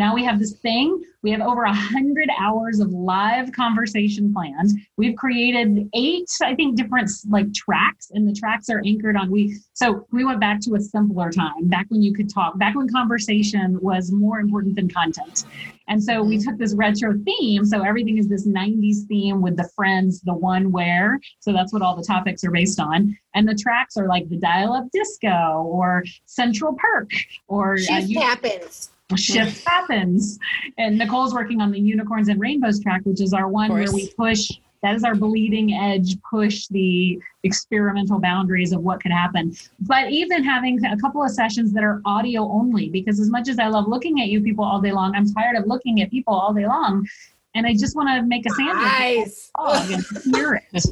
now 0.00 0.14
we 0.14 0.24
have 0.24 0.38
this 0.38 0.54
thing. 0.54 1.04
We 1.22 1.30
have 1.32 1.42
over 1.42 1.64
a 1.64 1.74
hundred 1.74 2.30
hours 2.40 2.80
of 2.80 2.90
live 2.90 3.52
conversation 3.52 4.32
planned. 4.32 4.70
We've 4.96 5.14
created 5.14 5.90
eight, 5.92 6.30
I 6.42 6.54
think, 6.54 6.76
different 6.76 7.10
like 7.28 7.52
tracks, 7.52 8.10
and 8.10 8.26
the 8.26 8.32
tracks 8.32 8.70
are 8.70 8.80
anchored 8.86 9.14
on 9.14 9.30
we. 9.30 9.58
So 9.74 10.06
we 10.10 10.24
went 10.24 10.40
back 10.40 10.60
to 10.62 10.74
a 10.74 10.80
simpler 10.80 11.30
time, 11.30 11.68
back 11.68 11.84
when 11.90 12.02
you 12.02 12.14
could 12.14 12.32
talk, 12.32 12.58
back 12.58 12.76
when 12.76 12.88
conversation 12.88 13.78
was 13.82 14.10
more 14.10 14.40
important 14.40 14.74
than 14.74 14.88
content. 14.88 15.44
And 15.88 16.02
so 16.02 16.22
we 16.22 16.38
took 16.38 16.56
this 16.56 16.72
retro 16.74 17.18
theme. 17.26 17.66
So 17.66 17.82
everything 17.82 18.16
is 18.16 18.26
this 18.26 18.46
90s 18.46 19.06
theme 19.06 19.42
with 19.42 19.56
the 19.58 19.68
friends, 19.76 20.22
the 20.22 20.32
one 20.32 20.72
where. 20.72 21.20
So 21.40 21.52
that's 21.52 21.74
what 21.74 21.82
all 21.82 21.94
the 21.94 22.04
topics 22.04 22.42
are 22.44 22.50
based 22.50 22.80
on. 22.80 23.18
And 23.34 23.46
the 23.46 23.56
tracks 23.56 23.98
are 23.98 24.06
like 24.06 24.28
the 24.30 24.36
dial 24.36 24.72
up 24.72 24.84
disco 24.92 25.64
or 25.66 26.04
Central 26.24 26.74
Perk 26.74 27.10
or 27.48 27.74
uh, 27.74 27.98
you- 27.98 28.20
happens. 28.20 28.90
Shift 29.16 29.66
happens. 29.66 30.38
And 30.78 30.98
Nicole's 30.98 31.34
working 31.34 31.60
on 31.60 31.70
the 31.70 31.80
unicorns 31.80 32.28
and 32.28 32.40
rainbows 32.40 32.80
track, 32.82 33.02
which 33.04 33.20
is 33.20 33.32
our 33.32 33.48
one 33.48 33.70
where 33.72 33.92
we 33.92 34.08
push. 34.12 34.50
That 34.82 34.94
is 34.94 35.04
our 35.04 35.14
bleeding 35.14 35.74
edge, 35.74 36.16
push 36.22 36.66
the 36.68 37.20
experimental 37.42 38.18
boundaries 38.18 38.72
of 38.72 38.80
what 38.80 39.02
could 39.02 39.12
happen. 39.12 39.54
But 39.80 40.08
even 40.10 40.42
having 40.42 40.82
a 40.86 40.96
couple 40.96 41.22
of 41.22 41.30
sessions 41.30 41.72
that 41.74 41.84
are 41.84 42.00
audio 42.06 42.50
only, 42.50 42.88
because 42.88 43.20
as 43.20 43.28
much 43.28 43.48
as 43.48 43.58
I 43.58 43.68
love 43.68 43.88
looking 43.88 44.22
at 44.22 44.28
you 44.28 44.40
people 44.40 44.64
all 44.64 44.80
day 44.80 44.92
long, 44.92 45.14
I'm 45.14 45.30
tired 45.34 45.56
of 45.56 45.66
looking 45.66 46.00
at 46.00 46.10
people 46.10 46.34
all 46.34 46.54
day 46.54 46.66
long. 46.66 47.06
And 47.54 47.66
I 47.66 47.74
just 47.74 47.94
want 47.94 48.08
to 48.08 48.22
make 48.22 48.46
a 48.46 48.50
sandwich 48.50 48.76
Nice. 48.76 49.50
and 49.58 50.34
hear 50.34 50.62
it. 50.72 50.86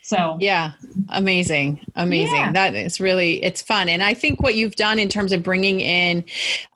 So 0.00 0.36
Yeah, 0.40 0.72
amazing, 1.10 1.80
amazing. 1.96 2.36
Yeah. 2.36 2.52
That 2.52 2.74
is 2.74 3.00
really 3.00 3.42
it's 3.42 3.62
fun, 3.62 3.88
and 3.88 4.02
I 4.02 4.14
think 4.14 4.42
what 4.42 4.54
you've 4.54 4.76
done 4.76 4.98
in 4.98 5.08
terms 5.08 5.32
of 5.32 5.42
bringing 5.42 5.80
in. 5.80 6.24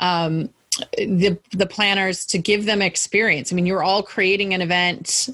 Um, 0.01 0.51
the 0.97 1.39
the 1.51 1.67
planners 1.67 2.25
to 2.27 2.39
give 2.39 2.65
them 2.67 2.83
experience. 2.83 3.53
I 3.53 3.57
mean, 3.57 3.67
you're 3.67 3.83
all 3.83 4.03
creating 4.03 4.55
an 4.55 4.63
event 4.63 5.29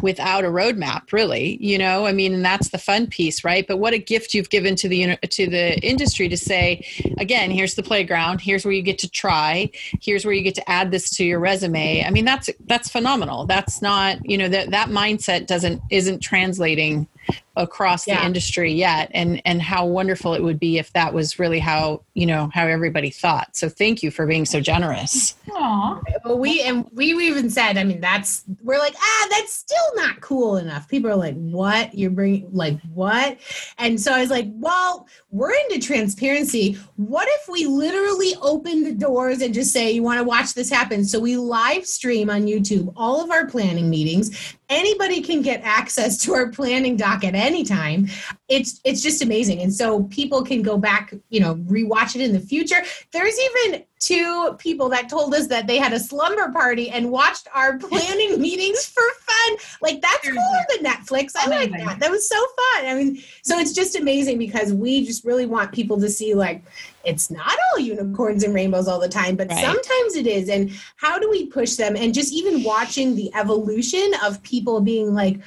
without 0.00 0.44
a 0.44 0.48
roadmap, 0.48 1.12
really. 1.12 1.56
You 1.60 1.78
know, 1.78 2.06
I 2.06 2.12
mean, 2.12 2.34
and 2.34 2.44
that's 2.44 2.70
the 2.70 2.78
fun 2.78 3.06
piece, 3.06 3.44
right? 3.44 3.66
But 3.66 3.78
what 3.78 3.92
a 3.92 3.98
gift 3.98 4.34
you've 4.34 4.50
given 4.50 4.76
to 4.76 4.88
the 4.88 5.16
to 5.16 5.46
the 5.48 5.78
industry 5.80 6.28
to 6.28 6.36
say, 6.36 6.86
again, 7.18 7.50
here's 7.50 7.74
the 7.74 7.82
playground. 7.82 8.40
Here's 8.40 8.64
where 8.64 8.72
you 8.72 8.82
get 8.82 8.98
to 9.00 9.10
try. 9.10 9.70
Here's 10.00 10.24
where 10.24 10.34
you 10.34 10.42
get 10.42 10.54
to 10.56 10.70
add 10.70 10.90
this 10.90 11.10
to 11.10 11.24
your 11.24 11.40
resume. 11.40 12.04
I 12.04 12.10
mean, 12.10 12.24
that's 12.24 12.50
that's 12.66 12.88
phenomenal. 12.88 13.46
That's 13.46 13.82
not 13.82 14.18
you 14.24 14.38
know 14.38 14.48
that 14.48 14.70
that 14.70 14.88
mindset 14.88 15.46
doesn't 15.46 15.80
isn't 15.90 16.20
translating 16.20 17.08
across 17.56 18.04
the 18.04 18.24
industry 18.24 18.72
yet 18.72 19.10
and 19.14 19.40
and 19.44 19.62
how 19.62 19.86
wonderful 19.86 20.34
it 20.34 20.42
would 20.42 20.58
be 20.58 20.78
if 20.78 20.92
that 20.92 21.12
was 21.12 21.38
really 21.38 21.58
how 21.58 22.02
you 22.14 22.26
know 22.26 22.50
how 22.52 22.66
everybody 22.66 23.10
thought 23.10 23.56
so 23.56 23.68
thank 23.68 24.02
you 24.02 24.10
for 24.10 24.26
being 24.26 24.44
so 24.44 24.60
generous 24.60 25.34
aw. 25.56 26.00
Well, 26.24 26.38
we 26.38 26.62
and 26.62 26.88
we 26.92 27.06
even 27.06 27.50
said, 27.50 27.78
I 27.78 27.84
mean, 27.84 28.00
that's 28.00 28.44
we're 28.62 28.78
like, 28.78 28.94
ah, 28.98 29.26
that's 29.30 29.52
still 29.52 29.78
not 29.94 30.20
cool 30.20 30.56
enough. 30.56 30.88
People 30.88 31.10
are 31.10 31.16
like, 31.16 31.34
what? 31.34 31.94
You're 31.94 32.10
bringing 32.10 32.48
like 32.52 32.80
what? 32.92 33.38
And 33.78 34.00
so 34.00 34.12
I 34.12 34.20
was 34.20 34.30
like, 34.30 34.46
well, 34.50 35.08
we're 35.30 35.52
into 35.52 35.80
transparency. 35.80 36.78
What 36.96 37.28
if 37.28 37.48
we 37.48 37.66
literally 37.66 38.34
open 38.42 38.84
the 38.84 38.92
doors 38.92 39.40
and 39.40 39.54
just 39.54 39.72
say, 39.72 39.90
you 39.90 40.02
want 40.02 40.18
to 40.18 40.24
watch 40.24 40.54
this 40.54 40.70
happen? 40.70 41.04
So 41.04 41.18
we 41.20 41.36
live 41.36 41.86
stream 41.86 42.30
on 42.30 42.46
YouTube 42.46 42.92
all 42.96 43.22
of 43.22 43.30
our 43.30 43.46
planning 43.46 43.90
meetings. 43.90 44.56
Anybody 44.68 45.20
can 45.20 45.42
get 45.42 45.60
access 45.62 46.18
to 46.24 46.34
our 46.34 46.50
planning 46.50 46.96
doc 46.96 47.24
at 47.24 47.34
any 47.46 47.64
time. 47.64 48.08
It's 48.48 48.80
it's 48.84 49.02
just 49.02 49.22
amazing. 49.22 49.60
And 49.62 49.72
so 49.72 50.02
people 50.04 50.42
can 50.42 50.62
go 50.62 50.76
back, 50.76 51.14
you 51.30 51.40
know, 51.40 51.54
rewatch 51.54 52.14
it 52.16 52.22
in 52.22 52.32
the 52.32 52.40
future. 52.40 52.82
There's 53.12 53.38
even 53.38 53.84
two 53.98 54.54
people 54.58 54.88
that 54.90 55.08
told 55.08 55.34
us 55.34 55.46
that 55.46 55.66
they 55.66 55.78
had 55.78 55.92
a 55.92 55.98
slumber 55.98 56.52
party 56.52 56.90
and 56.90 57.10
watched 57.10 57.48
our 57.54 57.78
planning 57.88 58.40
meetings 58.40 58.84
for 58.86 59.02
fun. 59.20 59.56
Like 59.80 60.02
that's 60.02 60.28
cooler 60.28 60.64
than 60.74 60.84
Netflix. 60.84 61.32
I 61.36 61.48
like 61.48 61.70
that. 61.72 61.98
That 62.00 62.10
was 62.10 62.28
so 62.28 62.36
fun. 62.36 62.86
I 62.86 62.94
mean, 62.94 63.22
so 63.42 63.58
it's 63.58 63.72
just 63.72 63.96
amazing 63.96 64.38
because 64.38 64.72
we 64.72 65.06
just 65.06 65.24
really 65.24 65.46
want 65.46 65.72
people 65.72 65.98
to 66.00 66.08
see 66.10 66.34
like 66.34 66.62
it's 67.04 67.30
not 67.30 67.56
all 67.72 67.78
unicorns 67.78 68.42
and 68.42 68.52
rainbows 68.52 68.88
all 68.88 68.98
the 68.98 69.08
time, 69.08 69.36
but 69.36 69.48
Right. 69.48 69.64
sometimes 69.64 70.16
it 70.16 70.26
is. 70.26 70.48
And 70.48 70.72
how 70.96 71.18
do 71.18 71.30
we 71.30 71.46
push 71.46 71.76
them? 71.76 71.94
And 71.96 72.12
just 72.12 72.32
even 72.32 72.64
watching 72.64 73.14
the 73.14 73.32
evolution 73.34 74.12
of 74.24 74.42
people 74.42 74.80
being 74.80 75.14
like, 75.14 75.38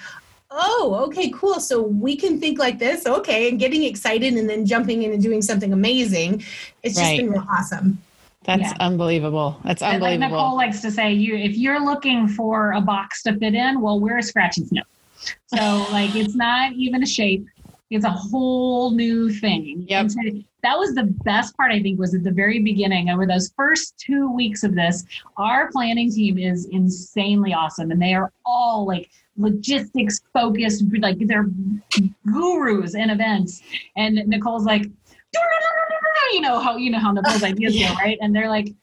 oh, 0.51 1.03
okay, 1.07 1.29
cool. 1.31 1.59
So 1.59 1.81
we 1.81 2.15
can 2.15 2.39
think 2.39 2.59
like 2.59 2.79
this, 2.79 3.05
okay, 3.05 3.49
and 3.49 3.59
getting 3.59 3.83
excited 3.83 4.33
and 4.33 4.49
then 4.49 4.65
jumping 4.65 5.03
in 5.03 5.13
and 5.13 5.21
doing 5.21 5.41
something 5.41 5.73
amazing. 5.73 6.43
It's 6.83 6.95
just 6.95 7.05
Right. 7.05 7.19
been 7.19 7.29
real 7.31 7.45
awesome. 7.49 8.01
that's 8.45 8.61
Yeah. 8.61 8.73
unbelievable 8.79 9.59
that's 9.63 9.81
And 9.81 10.01
like 10.01 10.13
unbelievable 10.13 10.37
Nicole 10.37 10.55
likes 10.57 10.81
to 10.81 10.89
say, 10.89 11.13
you 11.13 11.35
if 11.35 11.57
you're 11.57 11.83
looking 11.83 12.27
for 12.27 12.71
a 12.71 12.81
box 12.81 13.21
to 13.23 13.37
fit 13.37 13.53
in, 13.53 13.81
well, 13.81 13.99
we're 13.99 14.17
a 14.17 14.23
scratch 14.23 14.57
and 14.57 14.67
sniff. 14.67 14.87
So 15.47 15.85
like 15.91 16.15
it's 16.15 16.35
not 16.35 16.73
even 16.73 17.03
a 17.03 17.05
shape. 17.05 17.45
It's 17.91 18.05
a 18.05 18.09
whole 18.09 18.91
new 18.91 19.29
thing. 19.29 19.85
Yep. 19.87 20.11
So 20.11 20.19
that 20.63 20.77
was 20.77 20.93
the 20.95 21.03
best 21.03 21.55
part, 21.57 21.71
I 21.71 21.81
think, 21.81 21.99
was 21.99 22.13
at 22.13 22.23
the 22.23 22.31
very 22.31 22.59
beginning. 22.59 23.09
Over 23.09 23.25
those 23.25 23.51
first 23.55 23.97
two 23.97 24.31
weeks 24.31 24.63
of 24.63 24.73
this, 24.75 25.05
our 25.37 25.71
planning 25.71 26.11
team 26.11 26.37
is 26.37 26.65
insanely 26.65 27.53
awesome. 27.53 27.91
And 27.91 28.01
they 28.01 28.13
are 28.13 28.31
all 28.45 28.85
like 28.85 29.09
logistics 29.39 30.21
focused, 30.33 30.83
like 30.99 31.17
they're 31.21 31.47
gurus 32.31 32.93
in 32.95 33.09
events. 33.09 33.61
And 33.95 34.15
Nicole's 34.27 34.65
like, 34.65 34.83
you 36.33 36.41
know 36.41 36.59
how 36.59 36.77
you 36.77 36.91
know 36.91 36.99
how 36.99 37.11
Nicole's 37.11 37.43
ideas 37.43 37.75
go, 37.77 37.93
right? 37.95 38.17
And 38.21 38.35
they're 38.35 38.49
like, 38.49 38.73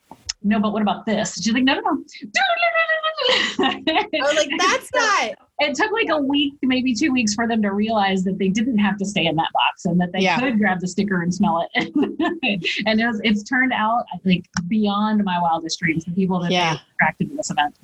no, 0.43 0.59
but 0.61 0.73
what 0.73 0.83
about 0.83 1.07
this? 1.07 1.35
She's 1.43 1.53
like, 1.53 1.65
no, 1.65 1.75
no, 1.75 1.81
no. 1.81 2.01
I 3.59 3.83
was 4.15 4.35
like, 4.37 4.51
that's 4.59 4.91
not. 4.95 5.31
It 5.59 5.75
took 5.75 5.91
like 5.91 6.09
a 6.11 6.19
week, 6.19 6.55
maybe 6.63 6.95
two 6.95 7.11
weeks 7.13 7.35
for 7.35 7.49
them 7.49 7.63
to 7.63 7.73
realize 7.73 8.23
that 8.25 8.39
they 8.39 8.49
didn't 8.49 8.79
have 8.79 8.99
to 8.99 9.05
stay 9.07 9.27
in 9.27 9.37
that 9.37 9.49
box 9.53 9.87
and 9.87 9.99
that 10.01 10.13
they 10.13 10.21
Yeah. 10.21 10.39
could 10.39 10.59
grab 10.59 10.81
the 10.81 10.87
sticker 10.89 11.23
and 11.23 11.35
smell 11.35 11.67
it. 11.75 11.93
and 12.87 13.01
it 13.01 13.07
was, 13.07 13.21
it's 13.25 13.43
turned 13.43 13.73
out 13.73 14.05
like 14.25 14.45
beyond 14.69 15.25
my 15.25 15.41
wildest 15.41 15.79
dreams. 15.81 16.05
The 16.05 16.13
people 16.13 16.41
that 16.41 16.51
Yeah. 16.53 16.75
they 16.75 16.81
attracted 17.01 17.31
to 17.31 17.37
this 17.37 17.51
event. 17.51 17.75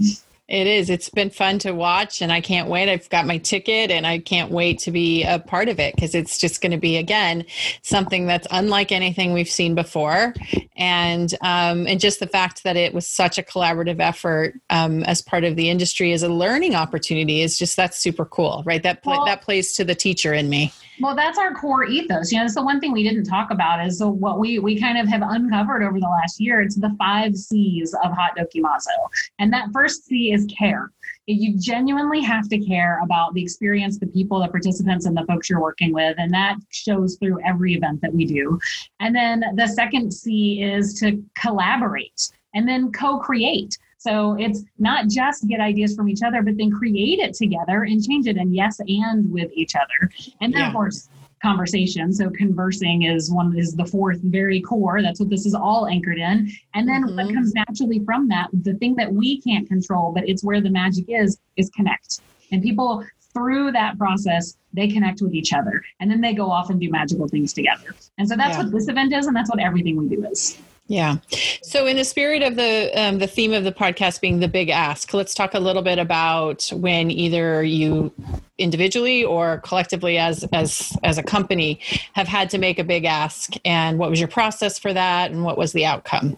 It 0.52 0.66
is. 0.66 0.90
It's 0.90 1.08
been 1.08 1.30
fun 1.30 1.58
to 1.60 1.72
watch, 1.72 2.20
and 2.20 2.30
I 2.30 2.42
can't 2.42 2.68
wait. 2.68 2.90
I've 2.90 3.08
got 3.08 3.24
my 3.24 3.38
ticket, 3.38 3.90
and 3.90 4.06
I 4.06 4.18
can't 4.18 4.50
wait 4.50 4.80
to 4.80 4.90
be 4.90 5.24
a 5.24 5.38
part 5.38 5.70
of 5.70 5.80
it 5.80 5.94
because 5.94 6.14
it's 6.14 6.36
just 6.36 6.60
going 6.60 6.72
to 6.72 6.78
be 6.78 6.98
again 6.98 7.46
something 7.80 8.26
that's 8.26 8.46
unlike 8.50 8.92
anything 8.92 9.32
we've 9.32 9.48
seen 9.48 9.74
before, 9.74 10.34
and 10.76 11.34
um, 11.40 11.86
and 11.86 11.98
just 11.98 12.20
the 12.20 12.26
fact 12.26 12.64
that 12.64 12.76
it 12.76 12.92
was 12.92 13.08
such 13.08 13.38
a 13.38 13.42
collaborative 13.42 13.98
effort 13.98 14.60
um, 14.68 15.02
as 15.04 15.22
part 15.22 15.44
of 15.44 15.56
the 15.56 15.70
industry 15.70 16.12
as 16.12 16.22
a 16.22 16.28
learning 16.28 16.74
opportunity 16.74 17.40
is 17.40 17.56
just 17.56 17.74
that's 17.74 17.98
super 17.98 18.26
cool, 18.26 18.62
right? 18.66 18.82
That 18.82 19.02
pla 19.02 19.16
Well- 19.16 19.24
that 19.24 19.40
plays 19.40 19.72
to 19.76 19.84
the 19.84 19.94
teacher 19.94 20.34
in 20.34 20.50
me. 20.50 20.70
Well, 21.00 21.16
that's 21.16 21.38
our 21.38 21.54
core 21.54 21.84
ethos. 21.84 22.30
You 22.30 22.38
know, 22.38 22.44
it's 22.44 22.54
the 22.54 22.62
one 22.62 22.78
thing 22.78 22.92
we 22.92 23.02
didn't 23.02 23.24
talk 23.24 23.50
about 23.50 23.84
is 23.84 24.02
what 24.02 24.38
we 24.38 24.58
we 24.58 24.78
kind 24.78 24.98
of 24.98 25.08
have 25.08 25.22
uncovered 25.22 25.82
over 25.82 25.98
the 25.98 26.06
last 26.06 26.38
year. 26.38 26.60
It's 26.60 26.76
the 26.76 26.94
five 26.98 27.34
C's 27.34 27.94
of 28.04 28.12
Haute 28.12 28.36
Dokimazo, 28.36 29.08
and 29.38 29.52
that 29.52 29.70
first 29.72 30.04
C 30.04 30.32
is 30.32 30.46
care. 30.46 30.90
You 31.26 31.56
genuinely 31.58 32.20
have 32.20 32.48
to 32.48 32.58
care 32.58 33.00
about 33.02 33.32
the 33.32 33.42
experience, 33.42 33.98
the 33.98 34.06
people, 34.06 34.40
the 34.40 34.48
participants, 34.48 35.06
and 35.06 35.16
the 35.16 35.24
folks 35.26 35.48
you're 35.48 35.62
working 35.62 35.94
with, 35.94 36.16
and 36.18 36.32
that 36.34 36.56
shows 36.70 37.16
through 37.16 37.40
every 37.42 37.74
event 37.74 38.00
that 38.02 38.12
we 38.12 38.26
do. 38.26 38.58
And 39.00 39.14
then 39.14 39.44
the 39.54 39.68
second 39.68 40.12
C 40.12 40.62
is 40.62 40.98
to 41.00 41.22
collaborate, 41.38 42.30
and 42.54 42.68
then 42.68 42.92
co-create. 42.92 43.78
So 44.02 44.34
it's 44.36 44.64
not 44.80 45.08
just 45.08 45.46
get 45.46 45.60
ideas 45.60 45.94
from 45.94 46.08
each 46.08 46.22
other, 46.24 46.42
but 46.42 46.56
then 46.56 46.72
create 46.72 47.20
it 47.20 47.34
together 47.34 47.84
and 47.84 48.04
change 48.04 48.26
it. 48.26 48.36
And 48.36 48.52
yes, 48.52 48.80
and 48.80 49.30
with 49.30 49.52
each 49.54 49.76
other. 49.76 50.10
And 50.40 50.52
then 50.52 50.62
Yeah. 50.62 50.66
of 50.68 50.72
course, 50.72 51.08
conversation. 51.40 52.12
So 52.12 52.28
conversing 52.30 53.02
is 53.02 53.30
one 53.30 53.56
is 53.56 53.74
the 53.74 53.84
fourth 53.84 54.20
very 54.22 54.60
core. 54.60 55.02
That's 55.02 55.20
what 55.20 55.30
this 55.30 55.46
is 55.46 55.54
all 55.54 55.86
anchored 55.86 56.18
in. 56.18 56.50
And 56.74 56.88
then 56.88 57.14
what 57.14 57.26
Mhm. 57.28 57.34
comes 57.34 57.54
naturally 57.54 58.00
from 58.00 58.26
that, 58.28 58.48
the 58.52 58.74
thing 58.74 58.96
that 58.96 59.12
we 59.12 59.40
can't 59.40 59.68
control, 59.68 60.10
but 60.12 60.28
it's 60.28 60.42
where 60.42 60.60
the 60.60 60.70
magic 60.70 61.04
is, 61.08 61.38
is 61.56 61.70
connect. 61.70 62.22
And 62.50 62.60
people 62.60 63.04
through 63.32 63.70
that 63.72 63.98
process, 63.98 64.56
they 64.72 64.88
connect 64.88 65.22
with 65.22 65.32
each 65.32 65.52
other 65.52 65.80
and 66.00 66.10
then 66.10 66.20
they 66.20 66.34
go 66.34 66.50
off 66.50 66.70
and 66.70 66.80
do 66.80 66.90
magical 66.90 67.28
things 67.28 67.52
together. 67.52 67.94
And 68.18 68.28
so 68.28 68.34
that's 68.36 68.56
Yeah. 68.58 68.64
what 68.64 68.72
this 68.72 68.88
event 68.88 69.12
is, 69.12 69.26
and 69.28 69.36
that's 69.36 69.48
what 69.48 69.60
everything 69.60 69.96
we 69.96 70.08
do 70.08 70.24
is. 70.26 70.58
Yeah. 70.92 71.16
So, 71.62 71.86
in 71.86 71.96
the 71.96 72.04
spirit 72.04 72.42
of 72.42 72.56
the 72.56 72.90
um, 72.94 73.18
the 73.18 73.26
theme 73.26 73.54
of 73.54 73.64
the 73.64 73.72
podcast 73.72 74.20
being 74.20 74.40
the 74.40 74.46
big 74.46 74.68
ask, 74.68 75.14
let's 75.14 75.34
talk 75.34 75.54
a 75.54 75.58
little 75.58 75.80
bit 75.80 75.98
about 75.98 76.68
when 76.70 77.10
either 77.10 77.64
you 77.64 78.12
individually 78.58 79.24
or 79.24 79.56
collectively 79.60 80.18
as 80.18 80.44
as 80.52 80.94
as 81.02 81.16
a 81.16 81.22
company 81.22 81.80
have 82.12 82.28
had 82.28 82.50
to 82.50 82.58
make 82.58 82.78
a 82.78 82.84
big 82.84 83.06
ask, 83.06 83.54
and 83.64 83.98
what 83.98 84.10
was 84.10 84.20
your 84.20 84.28
process 84.28 84.78
for 84.78 84.92
that, 84.92 85.30
and 85.30 85.44
what 85.44 85.56
was 85.56 85.72
the 85.72 85.86
outcome? 85.86 86.36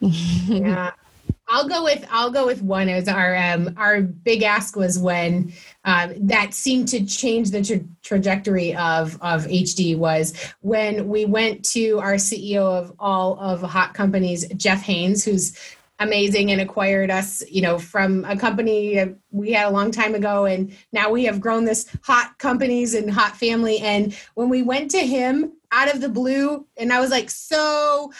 yeah 0.00 0.90
i'll 1.52 1.68
go 1.68 1.84
with 1.84 2.04
i'll 2.10 2.30
go 2.30 2.46
with 2.46 2.62
one 2.62 2.88
it 2.88 2.96
was 2.96 3.08
our 3.08 3.36
um 3.36 3.72
our 3.76 4.02
big 4.02 4.42
ask 4.42 4.74
was 4.74 4.98
when 4.98 5.52
um, 5.84 6.14
that 6.18 6.54
seemed 6.54 6.88
to 6.88 7.04
change 7.04 7.50
the 7.50 7.62
tra- 7.62 7.84
trajectory 8.02 8.74
of 8.74 9.14
of 9.22 9.44
hd 9.46 9.96
was 9.96 10.34
when 10.60 11.08
we 11.08 11.24
went 11.24 11.64
to 11.64 11.98
our 12.00 12.14
ceo 12.14 12.62
of 12.62 12.92
all 12.98 13.38
of 13.38 13.62
haute 13.62 13.94
companies 13.94 14.46
jeff 14.56 14.82
haynes 14.82 15.24
who's 15.24 15.56
amazing 15.98 16.50
and 16.50 16.60
acquired 16.60 17.10
us 17.10 17.44
you 17.48 17.62
know 17.62 17.78
from 17.78 18.24
a 18.24 18.36
company 18.36 19.14
we 19.30 19.52
had 19.52 19.66
a 19.66 19.70
long 19.70 19.90
time 19.90 20.14
ago. 20.14 20.44
And 20.44 20.76
now 20.92 21.10
we 21.10 21.24
have 21.24 21.40
grown 21.40 21.64
this 21.64 21.86
haute 22.04 22.36
companies 22.38 22.94
and 22.94 23.10
hot 23.10 23.36
family. 23.36 23.78
And 23.78 24.14
when 24.34 24.48
we 24.48 24.62
went 24.62 24.90
to 24.92 24.98
him 24.98 25.52
out 25.72 25.92
of 25.92 26.00
the 26.00 26.08
blue 26.08 26.66
and 26.76 26.92
i 26.92 27.00
was 27.00 27.10
like 27.10 27.30
so 27.30 28.12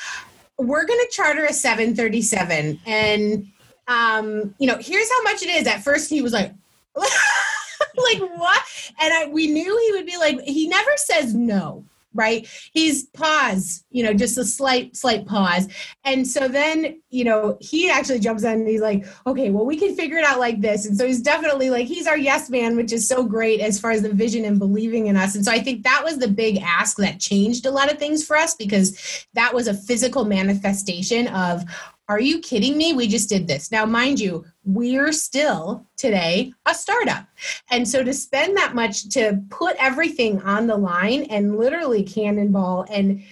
we're 0.63 0.85
going 0.85 1.01
to 1.01 1.09
charter 1.11 1.45
a 1.45 1.53
737 1.53 2.81
and 2.87 3.47
um 3.89 4.55
you 4.59 4.67
know 4.67 4.77
here's 4.79 5.11
how 5.11 5.23
much 5.23 5.43
it 5.43 5.49
is. 5.49 5.67
At 5.67 5.83
first 5.83 6.09
he 6.09 6.23
was 6.23 6.33
like 6.33 6.53
like 6.97 8.21
what? 8.37 8.63
And 9.01 9.13
i 9.13 9.27
we 9.27 9.47
knew 9.49 9.79
he 9.87 9.93
would 9.93 10.07
be 10.07 10.17
like 10.17 10.41
he 10.43 10.69
never 10.69 10.91
says 10.97 11.35
no 11.35 11.85
right? 12.15 12.47
He's 12.73 13.05
pause 13.05 13.85
you 13.91 14.03
know 14.03 14.15
just 14.15 14.39
a 14.39 14.45
slight 14.45 14.97
slight 14.97 15.27
pause 15.27 15.69
and 16.05 16.27
so 16.27 16.49
then 16.49 17.01
you 17.11 17.25
know 17.25 17.57
he 17.61 17.91
actually 17.91 18.19
jumps 18.19 18.43
in 18.43 18.53
and 18.53 18.69
he's 18.69 18.81
like 18.81 19.05
okay 19.27 19.51
well 19.51 19.67
we 19.67 19.77
can 19.77 19.95
figure 19.95 20.17
it 20.19 20.25
out 20.25 20.39
like 20.39 20.61
this. 20.61 20.87
And 20.87 20.97
so 20.97 21.07
he's 21.07 21.23
definitely 21.23 21.71
like 21.71 21.87
he's 21.87 22.07
our 22.07 22.17
yes 22.17 22.51
man 22.51 22.77
which 22.77 22.93
is 22.93 23.07
so 23.07 23.25
great 23.25 23.61
as 23.61 23.79
far 23.79 23.91
as 23.91 24.03
the 24.03 24.13
vision 24.13 24.45
and 24.45 24.59
believing 24.59 25.07
in 25.07 25.17
us. 25.17 25.35
And 25.35 25.45
so 25.45 25.53
i 25.53 25.61
think 25.61 25.83
that 25.85 26.03
was 26.05 26.19
the 26.19 26.29
big 26.29 26.59
ask 26.63 26.97
that 26.99 27.21
changed 27.21 27.67
a 27.67 27.71
lot 27.71 27.93
of 27.93 27.99
things 27.99 28.25
for 28.25 28.37
us 28.37 28.55
because 28.55 29.27
that 29.35 29.53
was 29.55 29.69
a 29.69 29.75
physical 29.75 30.25
manifestation 30.25 31.29
of 31.29 31.65
are 32.09 32.21
you 32.21 32.39
kidding 32.41 32.77
me 32.77 32.93
we 32.93 33.07
just 33.07 33.29
did 33.29 33.47
this 33.47 33.71
now 33.71 33.85
mind 33.85 34.19
you 34.19 34.45
we're 34.65 35.13
still 35.13 35.87
today 35.97 36.53
a 36.67 36.75
startup 36.75 37.27
and 37.71 37.89
so 37.89 38.03
to 38.03 38.13
spend 38.13 38.57
that 38.57 38.75
much 38.75 39.09
to 39.09 39.41
put 39.51 39.77
everything 39.79 40.41
on 40.43 40.67
the 40.67 40.77
line 40.77 41.25
and 41.25 41.59
literally 41.59 42.03
cannonball 42.03 42.87
and 42.91 43.23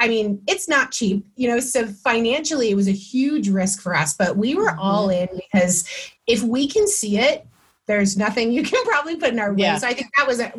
I 0.00 0.08
mean, 0.08 0.40
it's 0.46 0.68
not 0.68 0.92
cheap, 0.92 1.26
you 1.36 1.48
know. 1.48 1.58
So 1.60 1.86
financially, 1.86 2.70
it 2.70 2.76
was 2.76 2.88
a 2.88 2.92
huge 2.92 3.48
risk 3.48 3.80
for 3.80 3.94
us, 3.94 4.14
but 4.14 4.36
we 4.36 4.54
were 4.54 4.76
all 4.78 5.08
mm-hmm. 5.08 5.34
in 5.34 5.40
because 5.40 5.88
if 6.26 6.42
we 6.42 6.68
can 6.68 6.86
see 6.86 7.18
it, 7.18 7.46
there's 7.86 8.16
nothing 8.16 8.52
you 8.52 8.62
can 8.62 8.84
probably 8.84 9.16
put 9.16 9.30
in 9.30 9.40
our 9.40 9.52
way. 9.52 9.62
Yeah. 9.62 9.78
So 9.78 9.88
I 9.88 9.94
think 9.94 10.10
that 10.16 10.26
was 10.26 10.40
a, 10.40 10.52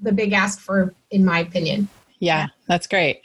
the 0.00 0.12
big 0.12 0.32
ask 0.32 0.60
for, 0.60 0.94
in 1.10 1.24
my 1.24 1.40
opinion. 1.40 1.88
Yeah, 2.18 2.46
that's 2.66 2.86
great. 2.86 3.20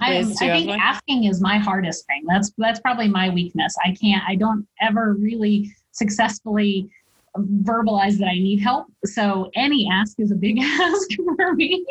I, 0.00 0.18
I 0.18 0.24
think 0.24 0.70
asking 0.70 1.24
is 1.24 1.40
my 1.40 1.58
hardest 1.58 2.06
thing. 2.06 2.24
That's 2.28 2.52
that's 2.58 2.80
probably 2.80 3.08
my 3.08 3.30
weakness. 3.30 3.74
I 3.84 3.94
can't. 4.00 4.22
I 4.26 4.34
don't 4.34 4.66
ever 4.80 5.14
really 5.14 5.70
successfully 5.92 6.88
verbalize 7.62 8.18
that 8.18 8.28
I 8.28 8.34
need 8.34 8.60
help. 8.60 8.86
So 9.04 9.50
any 9.54 9.88
ask 9.92 10.18
is 10.18 10.30
a 10.30 10.34
big 10.34 10.58
ask 10.62 11.08
for 11.36 11.54
me. 11.54 11.84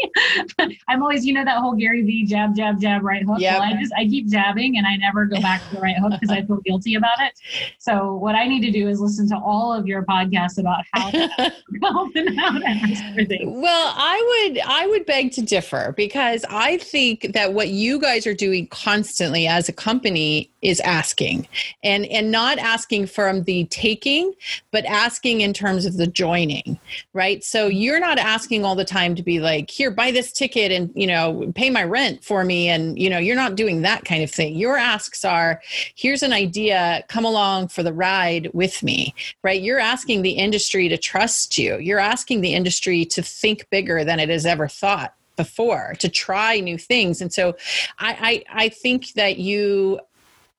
I'm 0.88 1.02
always, 1.02 1.26
you 1.26 1.34
know, 1.34 1.46
that 1.46 1.58
whole 1.58 1.76
Gary 1.76 2.04
Vee 2.04 2.26
jab, 2.26 2.56
jab, 2.56 2.80
jab, 2.80 3.04
right 3.04 3.24
hook. 3.24 3.40
Yep. 3.40 3.60
Well, 3.60 3.62
I 3.62 3.80
just 3.80 3.94
I 3.98 4.06
keep 4.06 4.28
jabbing 4.28 4.78
and 4.78 4.86
I 4.86 4.96
never 4.96 5.26
go 5.26 5.40
back 5.42 5.68
to 5.70 5.76
the 5.76 5.82
right 5.82 5.98
hook 5.98 6.14
because 6.20 6.30
I 6.30 6.44
feel 6.44 6.58
guilty 6.58 6.96
about 6.96 7.20
it. 7.20 7.34
So 7.80 8.16
what 8.16 8.36
I 8.36 8.48
need 8.48 8.62
to 8.62 8.72
do 8.72 8.88
is 8.90 9.00
listen 9.00 9.28
to 9.30 9.38
all 9.38 9.74
of 9.74 9.88
your 9.88 10.04
podcasts 10.04 10.58
about 10.58 10.84
how 10.94 11.12
to 11.12 11.28
help 11.82 12.16
and 12.16 12.40
how 12.40 12.58
to 12.58 12.68
ask 12.68 13.04
for 13.16 13.26
things. 13.26 13.44
Well, 13.46 13.94
I 13.96 14.48
would 14.50 14.60
I 14.66 14.88
would 14.88 15.06
beg 15.06 15.32
to 15.34 15.42
differ 15.42 15.94
because 15.96 16.46
I 16.50 16.78
think 16.78 17.34
that 17.34 17.54
what 17.54 17.70
you 17.70 18.00
guys 18.00 18.28
are 18.28 18.34
doing 18.34 18.68
constantly 18.68 19.48
as 19.48 19.70
a 19.70 19.74
company 19.74 20.52
is 20.62 20.80
asking 20.82 21.48
and 21.84 22.06
and 22.08 22.32
not 22.32 22.58
asking 22.58 23.08
from 23.08 23.44
the 23.44 23.66
taking 23.66 24.34
but 24.72 24.86
asking 24.86 25.35
in 25.42 25.54
terms 25.54 25.86
of 25.86 25.98
the 25.98 26.08
joining 26.08 26.80
right? 27.14 27.44
So 27.44 27.68
you're 27.68 28.00
not 28.00 28.18
asking 28.18 28.66
all 28.66 28.76
the 28.76 28.86
time 28.86 29.16
to 29.16 29.24
be 29.24 29.40
like 29.40 29.70
here 29.70 29.92
buy 29.92 30.12
this 30.12 30.32
ticket 30.32 30.72
and 30.72 30.92
you 30.96 31.08
know 31.08 31.52
pay 31.56 31.70
my 31.70 31.84
rent 31.84 32.24
for 32.24 32.44
me 32.44 32.70
and 32.70 32.98
you 33.00 33.10
know 33.10 33.18
you're 33.18 33.36
not 33.36 33.56
doing 33.56 33.82
that 33.82 34.06
kind 34.06 34.24
of 34.24 34.32
thing. 34.32 34.56
Your 34.56 34.78
asks 34.78 35.26
are 35.26 35.62
here's 35.96 36.24
an 36.24 36.34
idea 36.34 37.04
come 37.08 37.26
along 37.26 37.70
for 37.70 37.84
the 37.84 37.94
ride 37.94 38.50
with 38.54 38.84
me 38.84 39.14
right? 39.44 39.62
You're 39.62 39.80
asking 39.80 40.22
the 40.22 40.32
industry 40.32 40.90
to 40.90 40.98
trust 40.98 41.58
you. 41.58 41.78
You're 41.78 42.00
asking 42.00 42.42
the 42.42 42.54
industry 42.54 43.06
to 43.06 43.22
think 43.22 43.68
bigger 43.70 44.04
than 44.04 44.20
it 44.20 44.30
has 44.30 44.46
ever 44.46 44.68
thought 44.68 45.16
before 45.36 45.96
to 46.00 46.10
try 46.10 46.60
new 46.60 46.78
things. 46.78 47.22
And 47.22 47.32
so 47.32 47.56
i 48.00 48.44
i, 48.50 48.64
I 48.66 48.70
think 48.70 49.14
that 49.14 49.38
you 49.38 50.00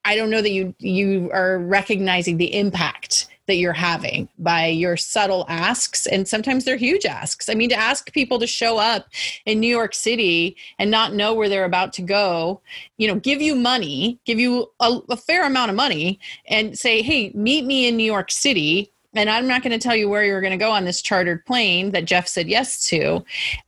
I 0.05 0.15
don't 0.15 0.31
know 0.31 0.41
that 0.41 0.53
you 0.53 0.75
you 0.79 1.31
are 1.33 1.59
recognizing 1.59 2.37
the 2.37 2.55
impact 2.55 3.27
that 3.47 3.57
you're 3.57 3.73
having 3.73 4.29
by 4.39 4.67
your 4.67 4.97
subtle 4.97 5.45
asks 5.49 6.07
and 6.07 6.27
sometimes 6.27 6.65
they're 6.65 6.77
huge 6.77 7.05
asks. 7.05 7.49
I 7.49 7.55
mean 7.55 7.69
to 7.71 7.77
ask 7.77 8.13
people 8.13 8.39
to 8.39 8.47
show 8.47 8.79
up 8.79 9.09
in 9.45 9.61
New 9.61 9.69
York 9.69 9.95
City 9.95 10.57
and 10.79 10.91
not 10.91 11.15
know 11.15 11.35
where 11.35 11.49
they're 11.49 11.65
about 11.65 11.93
to 11.95 12.03
go, 12.03 12.61
you 12.99 13.09
know, 13.09 13.17
give 13.17 13.41
you 13.41 13.55
money, 13.55 14.19
give 14.25 14.39
you 14.39 14.71
a, 14.81 14.99
a 15.11 15.17
fair 15.17 15.47
amount 15.47 15.71
of 15.71 15.77
money 15.77 16.19
and 16.49 16.79
say, 16.79 17.03
"Hey, 17.03 17.31
meet 17.35 17.65
me 17.65 17.87
in 17.87 17.97
New 17.97 18.05
York 18.05 18.31
City." 18.31 18.93
And 19.19 19.31
I'm 19.31 19.47
not 19.47 19.63
going 19.63 19.73
to 19.73 19.79
tell 19.79 19.97
you 19.97 20.09
where 20.09 20.25
you're 20.25 20.41
going 20.41 20.53
to 20.53 20.57
go 20.57 20.71
on 20.71 20.85
this 20.85 21.03
chartered 21.03 21.45
plane 21.47 21.93
that 21.93 22.05
Jeff 22.05 22.29
said 22.29 22.49
yes 22.49 22.87
to. 22.89 23.25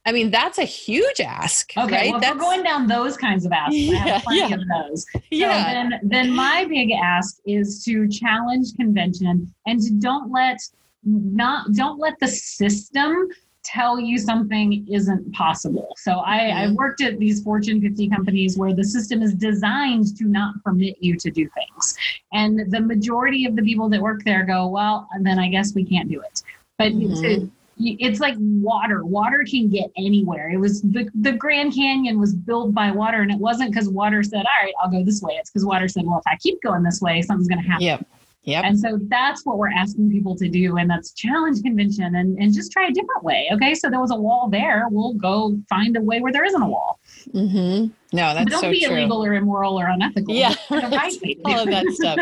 I 0.07 0.13
mean, 0.13 0.31
that's 0.31 0.59
a 0.59 0.65
huge 0.65 1.21
ask. 1.21 1.73
Okay, 1.77 1.93
right? 1.93 2.11
well, 2.11 2.21
that's, 2.21 2.35
we're 2.35 2.41
going 2.41 2.63
down 2.63 2.87
those 2.87 3.17
kinds 3.17 3.45
of 3.47 3.53
asks. 3.53 3.75
I 3.75 3.79
Yeah, 3.79 3.97
have 3.99 4.23
plenty 4.23 4.41
yeah. 4.41 4.55
of 4.55 4.89
those. 4.89 5.07
So 5.13 5.21
yeah. 5.31 5.75
then, 5.75 6.01
then 6.03 6.35
my 6.35 6.65
big 6.65 6.91
ask 6.93 7.39
is 7.47 7.85
to 7.85 8.09
challenge 8.09 8.75
convention 8.77 9.53
and 9.67 9.81
to 9.83 9.93
don't 9.95 10.31
let 10.33 10.59
not 11.05 11.73
don't 11.73 11.99
let 11.99 12.19
the 12.21 12.29
system 12.29 13.29
tell 13.73 14.01
you 14.01 14.19
something 14.19 14.87
isn't 14.91 15.33
possible. 15.33 15.95
So 15.97 16.19
I, 16.19 16.63
I've 16.63 16.73
worked 16.73 17.03
at 17.03 17.19
these 17.19 17.43
Fortune 17.43 17.81
50 17.81 18.09
companies 18.09 18.57
where 18.57 18.75
the 18.75 18.85
system 18.85 19.23
is 19.23 19.35
designed 19.35 20.17
to 20.17 20.25
not 20.25 20.55
permit 20.65 20.97
you 21.01 21.17
to 21.17 21.31
do 21.31 21.49
things. 21.51 21.97
And 22.33 22.71
the 22.71 22.81
majority 22.81 23.45
of 23.45 23.57
the 23.57 23.63
people 23.63 23.89
that 23.91 24.01
work 24.01 24.25
there 24.25 24.45
go, 24.45 24.69
well, 24.69 25.09
then 25.21 25.39
I 25.39 25.49
guess 25.49 25.75
we 25.75 25.85
can't 25.85 26.09
do 26.09 26.21
it. 26.21 26.43
But 26.79 26.93
Mhm. 26.93 27.21
to, 27.21 27.51
it's 27.81 28.21
like 28.21 28.35
water. 28.39 29.05
Water 29.05 29.45
can 29.49 29.69
get 29.69 29.91
anywhere. 29.97 30.51
It 30.51 30.57
was 30.57 30.83
the, 30.83 31.09
the 31.15 31.33
Grand 31.33 31.75
Canyon 31.75 32.19
was 32.19 32.35
built 32.35 32.75
by 32.75 32.91
water, 32.91 33.23
and 33.23 33.31
it 33.31 33.39
wasn't 33.39 33.71
because 33.71 33.89
water 33.89 34.25
said, 34.25 34.39
"All 34.39 34.65
right, 34.65 34.75
I'll 34.83 34.91
go 34.91 35.05
this 35.05 35.23
way." 35.23 35.35
It's 35.35 35.49
because 35.49 35.65
water 35.65 35.87
said, 35.87 36.05
"Well, 36.05 36.19
if 36.19 36.27
I 36.27 36.37
keep 36.37 36.61
going 36.61 36.83
this 36.83 37.01
way, 37.01 37.23
something's 37.23 37.47
going 37.47 37.63
to 37.63 37.69
happen." 37.69 37.87
Yep. 37.87 38.07
Yep. 38.49 38.65
And 38.65 38.81
so 38.81 38.99
that's 39.09 39.45
what 39.45 39.59
we're 39.59 39.71
asking 39.71 40.11
people 40.11 40.35
to 40.37 40.49
do, 40.49 40.79
and 40.79 40.89
that's 40.89 41.13
challenge 41.13 41.63
convention 41.63 42.15
and, 42.15 42.39
and 42.39 42.55
just 42.55 42.73
try 42.73 42.87
a 42.87 42.93
different 42.93 43.23
way. 43.23 43.47
Okay, 43.53 43.75
so 43.75 43.91
there 43.91 44.01
was 44.01 44.11
a 44.11 44.17
wall 44.17 44.49
there. 44.49 44.87
We'll 44.91 45.13
go 45.13 45.59
find 45.69 45.95
a 45.99 46.01
way 46.01 46.23
where 46.23 46.33
there 46.33 46.47
isn't 46.47 46.63
a 46.63 46.67
wall. 46.67 46.99
Mm-hmm. 47.35 47.89
No, 48.17 48.23
but 48.23 48.35
that's 48.35 48.51
don't 48.51 48.61
so 48.63 48.71
be 48.71 48.87
true. 48.87 48.97
illegal 48.97 49.23
or 49.23 49.35
immoral 49.35 49.79
or 49.79 49.89
unethical. 49.89 50.35
Yeah, 50.35 50.55
Just 50.55 50.67
find 50.67 50.83
a 50.83 50.97
right 50.97 51.13
way 51.23 51.35
to 51.35 51.43
do 51.45 51.51
all 51.51 51.61
of 51.61 51.69
that 51.69 51.87
stuff. 51.89 52.19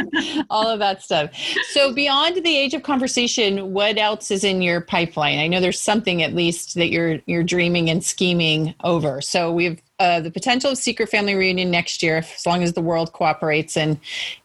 All 0.50 0.68
of 0.68 0.80
that 0.80 1.00
stuff. 1.00 1.30
So, 1.70 1.92
beyond 1.92 2.44
the 2.44 2.56
age 2.56 2.74
of 2.74 2.82
conversation, 2.82 3.72
what 3.72 3.96
else 3.96 4.32
is 4.32 4.42
in 4.42 4.62
your 4.62 4.80
pipeline? 4.80 5.38
I 5.38 5.46
know 5.46 5.60
there's 5.60 5.78
something 5.78 6.24
at 6.24 6.34
least 6.34 6.74
that 6.74 6.90
you're 6.90 7.20
you're 7.26 7.44
dreaming 7.44 7.88
and 7.88 8.02
scheming 8.02 8.74
over. 8.82 9.20
So, 9.20 9.52
we've 9.52 9.80
uh, 9.98 10.20
the 10.20 10.30
potential 10.30 10.70
of 10.70 10.78
secret 10.78 11.08
family 11.08 11.34
reunion 11.34 11.70
next 11.70 12.02
year, 12.02 12.18
as 12.18 12.44
long 12.44 12.62
as 12.62 12.74
the 12.74 12.80
world 12.80 13.12
cooperates 13.12 13.76
and 13.76 13.98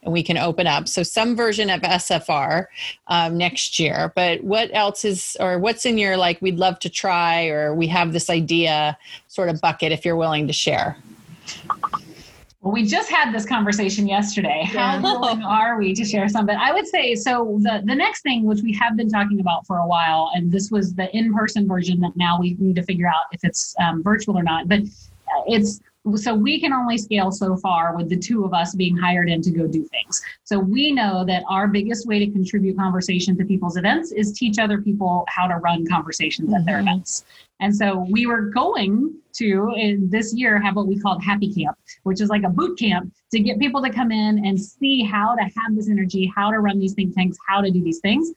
and 0.04 0.14
we 0.14 0.24
can 0.24 0.38
open 0.38 0.68
up. 0.68 0.88
So, 0.88 1.04
some 1.04 1.36
version 1.36 1.70
of 1.70 1.82
SFR 1.82 2.68
um, 3.08 3.38
next 3.38 3.80
year. 3.80 4.14
But 4.16 4.44
what 4.44 4.70
else 4.74 5.04
is, 5.04 5.36
or 5.40 5.60
what's 5.60 5.86
in 5.86 5.98
your 5.98 6.16
like? 6.16 6.42
We'd 6.42 6.58
love 6.58 6.80
to 6.80 6.90
try, 6.90 7.48
or 7.48 7.76
we 7.76 7.88
have 7.88 8.14
this 8.14 8.30
idea 8.30 8.98
sort 9.28 9.50
of 9.50 9.60
bucket. 9.60 9.92
If 9.92 10.06
you're 10.06 10.16
willing 10.16 10.48
to 10.48 10.54
share. 10.54 10.98
Well, 12.62 12.74
we 12.74 12.86
just 12.86 13.10
had 13.10 13.34
this 13.34 13.44
conversation 13.44 14.08
yesterday. 14.08 14.62
How 14.66 15.02
willing 15.02 15.42
are 15.42 15.80
we 15.80 15.96
to 15.96 16.06
share 16.06 16.30
some? 16.30 16.46
But 16.46 16.58
I 16.58 16.72
would 16.72 16.88
say 16.88 17.16
so. 17.16 17.58
The 17.62 17.82
the 17.84 17.96
next 17.96 18.22
thing, 18.22 18.44
which 18.44 18.62
we 18.62 18.72
have 18.74 18.96
been 18.96 19.10
talking 19.10 19.40
about 19.40 19.66
for 19.66 19.80
a 19.80 19.88
while, 19.88 20.32
and 20.36 20.52
this 20.52 20.70
was 20.70 20.94
the 20.94 21.14
in 21.16 21.34
person 21.34 21.68
version 21.68 22.00
that 22.02 22.16
now 22.16 22.40
we 22.40 22.56
need 22.60 22.76
to 22.76 22.84
figure 22.84 23.08
out 23.08 23.24
if 23.32 23.44
it's 23.44 23.76
um, 23.80 24.04
virtual 24.04 24.38
or 24.38 24.44
not. 24.44 24.70
But 24.70 24.82
it's 25.48 25.82
so 26.16 26.34
we 26.34 26.60
can 26.60 26.74
only 26.74 26.98
scale 26.98 27.32
so 27.32 27.56
far 27.56 27.96
with 27.96 28.10
the 28.10 28.18
two 28.18 28.44
of 28.44 28.56
us 28.56 28.74
being 28.74 28.98
hired 28.98 29.30
in 29.30 29.40
to 29.44 29.52
go 29.52 29.68
do 29.68 29.86
things. 29.86 30.20
So 30.46 30.58
we 30.58 30.92
know 30.92 31.24
that 31.26 31.44
our 31.48 31.68
biggest 31.68 32.08
way 32.08 32.18
to 32.26 32.32
contribute 32.32 32.76
conversation 32.76 33.38
to 33.38 33.46
people's 33.46 33.78
events 33.78 34.12
is 34.12 34.34
teach 34.34 34.58
other 34.58 34.82
people 34.82 35.26
how 35.28 35.46
to 35.48 35.58
run 35.58 35.86
conversations 35.86 36.54
at 36.56 36.66
their 36.66 36.78
Mhm. 36.78 36.82
events. 36.82 37.26
And 37.60 37.76
so 37.76 38.08
we 38.10 38.26
were 38.26 38.50
going 38.50 39.14
to 39.34 39.74
in 39.78 40.10
this 40.10 40.34
year 40.34 40.60
have 40.60 40.76
what 40.76 40.88
we 40.88 40.98
called 40.98 41.24
Happy 41.24 41.54
Camp, 41.54 41.78
which 42.02 42.20
is 42.20 42.30
like 42.30 42.44
a 42.44 42.50
boot 42.50 42.80
camp 42.80 43.14
to 43.32 43.40
get 43.40 43.60
people 43.60 43.82
to 43.84 43.92
come 43.92 44.12
in 44.12 44.44
and 44.44 44.60
see 44.60 45.04
how 45.04 45.36
to 45.36 45.44
have 45.44 45.76
this 45.76 45.88
energy, 45.88 46.32
how 46.36 46.50
to 46.50 46.60
run 46.60 46.80
these 46.80 46.94
think 46.94 47.14
tanks, 47.14 47.38
how 47.48 47.62
to 47.62 47.70
do 47.70 47.84
these 47.84 48.00
things. 48.00 48.34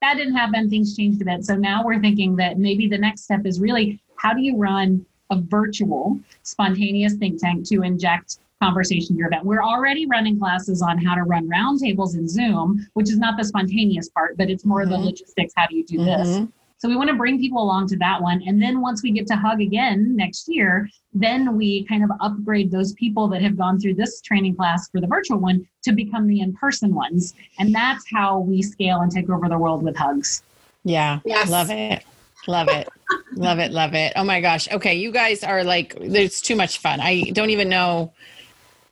That 0.00 0.16
didn't 0.16 0.36
happen. 0.36 0.70
Things 0.70 0.96
changed 0.96 1.20
a 1.20 1.24
bit. 1.24 1.44
So 1.44 1.56
now 1.56 1.84
we're 1.84 2.00
thinking 2.00 2.36
that 2.36 2.58
maybe 2.58 2.86
the 2.86 2.98
next 2.98 3.22
step 3.24 3.44
is 3.44 3.60
really 3.60 4.00
how 4.14 4.32
do 4.32 4.40
you 4.40 4.56
run 4.56 5.04
a 5.30 5.40
virtual 5.40 6.18
spontaneous 6.42 7.14
think 7.14 7.40
tank 7.40 7.66
to 7.68 7.82
inject 7.82 8.38
conversation 8.60 9.14
to 9.14 9.18
your 9.18 9.28
event. 9.28 9.44
We're 9.44 9.62
already 9.62 10.06
running 10.06 10.38
classes 10.38 10.82
on 10.82 10.98
how 10.98 11.14
to 11.14 11.22
run 11.22 11.48
roundtables 11.48 12.14
in 12.14 12.28
Zoom, 12.28 12.86
which 12.94 13.08
is 13.08 13.18
not 13.18 13.36
the 13.36 13.44
spontaneous 13.44 14.08
part, 14.08 14.36
but 14.36 14.50
it's 14.50 14.64
more 14.64 14.82
of 14.82 14.88
the 14.88 14.98
logistics. 14.98 15.52
How 15.56 15.66
do 15.68 15.76
you 15.76 15.84
do 15.84 15.98
this? 16.04 16.28
Mhm. 16.28 16.52
So 16.78 16.88
we 16.88 16.96
want 16.96 17.08
to 17.10 17.16
bring 17.16 17.40
people 17.40 17.60
along 17.60 17.88
to 17.88 17.96
that 17.98 18.22
one. 18.22 18.40
And 18.46 18.62
then 18.62 18.80
once 18.80 19.02
we 19.02 19.10
get 19.10 19.26
to 19.28 19.36
Hug 19.36 19.60
again 19.60 20.14
next 20.14 20.48
year, 20.48 20.88
then 21.12 21.56
we 21.56 21.84
kind 21.84 22.04
of 22.04 22.10
upgrade 22.20 22.70
those 22.70 22.92
people 22.92 23.26
that 23.28 23.42
have 23.42 23.56
gone 23.56 23.80
through 23.80 23.94
this 23.94 24.20
training 24.20 24.54
class 24.54 24.88
for 24.88 25.00
the 25.00 25.06
virtual 25.08 25.38
one 25.38 25.66
to 25.82 25.92
become 25.92 26.28
the 26.28 26.40
in 26.40 26.52
person 26.52 26.94
ones. 26.94 27.34
And 27.58 27.74
that's 27.74 28.04
how 28.12 28.40
we 28.40 28.62
scale 28.62 29.00
and 29.00 29.10
take 29.10 29.28
over 29.28 29.48
the 29.48 29.58
world 29.58 29.82
with 29.82 29.96
hugs. 29.96 30.44
Yeah. 30.84 31.18
Yes. 31.24 31.50
Love 31.50 31.70
it. 31.70 32.04
Love 32.48 32.68
it. 32.68 32.88
love 33.36 33.58
it. 33.58 33.72
Love 33.72 33.94
it. 33.94 34.14
Oh 34.16 34.24
my 34.24 34.40
gosh. 34.40 34.68
Okay. 34.72 34.94
You 34.94 35.12
guys 35.12 35.44
are 35.44 35.62
like, 35.62 35.96
there's 36.00 36.40
too 36.40 36.56
much 36.56 36.78
fun. 36.78 36.98
I 37.00 37.30
don't 37.34 37.50
even 37.50 37.68
know 37.68 38.12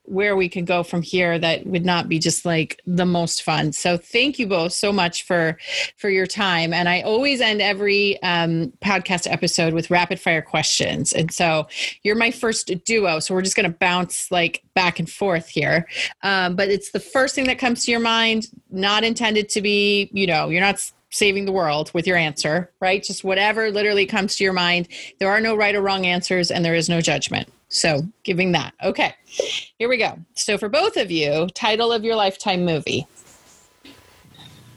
where 0.05 0.37
we 0.37 0.49
could 0.49 0.67
go 0.67 0.83
from 0.83 1.03
here 1.03 1.39
that 1.39 1.67
would 1.67 1.85
not 1.85 2.09
be 2.09 2.19
just 2.19 2.45
like 2.45 2.81
the 2.87 3.07
most 3.07 3.43
fun. 3.43 3.73
So 3.73 3.97
thank 3.97 4.39
you 4.39 4.47
both 4.47 4.73
so 4.73 4.93
much 4.93 5.25
for 5.25 5.59
for 5.97 6.09
your 6.09 6.27
time. 6.27 6.73
And 6.73 6.89
I 6.89 7.01
always 7.01 7.41
end 7.41 7.61
every 7.61 8.23
um, 8.23 8.73
podcast 8.85 9.31
episode 9.31 9.75
with 9.75 9.91
rapid 9.91 10.21
fire 10.21 10.43
questions. 10.43 11.13
And 11.13 11.33
so 11.33 11.67
you're 12.03 12.15
my 12.15 12.31
first 12.31 12.71
duo. 12.85 13.19
So 13.19 13.35
we're 13.35 13.43
just 13.43 13.57
going 13.57 13.71
to 13.71 13.77
bounce 13.77 14.31
like 14.31 14.63
back 14.75 14.99
and 14.99 15.11
forth 15.11 15.49
here. 15.49 15.89
Um, 16.23 16.55
but 16.55 16.69
it's 16.69 16.93
the 16.93 17.01
first 17.01 17.35
thing 17.35 17.47
that 17.47 17.59
comes 17.59 17.85
to 17.87 17.91
your 17.91 18.01
mind, 18.01 18.49
not 18.71 19.03
intended 19.03 19.49
to 19.51 19.63
be, 19.63 20.09
you 20.13 20.27
know, 20.27 20.51
you're 20.51 20.61
not 20.61 20.79
saving 21.11 21.45
the 21.45 21.53
world 21.53 21.91
with 21.95 22.07
your 22.07 22.17
answer, 22.17 22.71
right? 22.81 23.03
Just 23.03 23.25
whatever 23.25 23.71
literally 23.71 24.07
comes 24.07 24.37
to 24.37 24.45
your 24.45 24.53
mind. 24.53 24.89
There 25.19 25.31
are 25.31 25.41
no 25.41 25.55
right 25.57 25.75
or 25.75 25.81
wrong 25.83 26.05
answers 26.07 26.51
and 26.51 26.65
there 26.65 26.75
is 26.75 26.89
no 26.89 27.01
judgment. 27.01 27.49
So, 27.69 28.03
giving 28.23 28.53
that. 28.53 28.75
Okay. 28.83 29.15
Here 29.25 29.89
we 29.89 29.97
go. 29.97 30.19
So, 30.35 30.57
for 30.59 30.69
both 30.69 30.97
of 30.97 31.11
you, 31.11 31.49
title 31.55 31.91
of 31.93 32.05
your 32.05 32.15
lifetime 32.15 32.65
movie. 32.65 33.07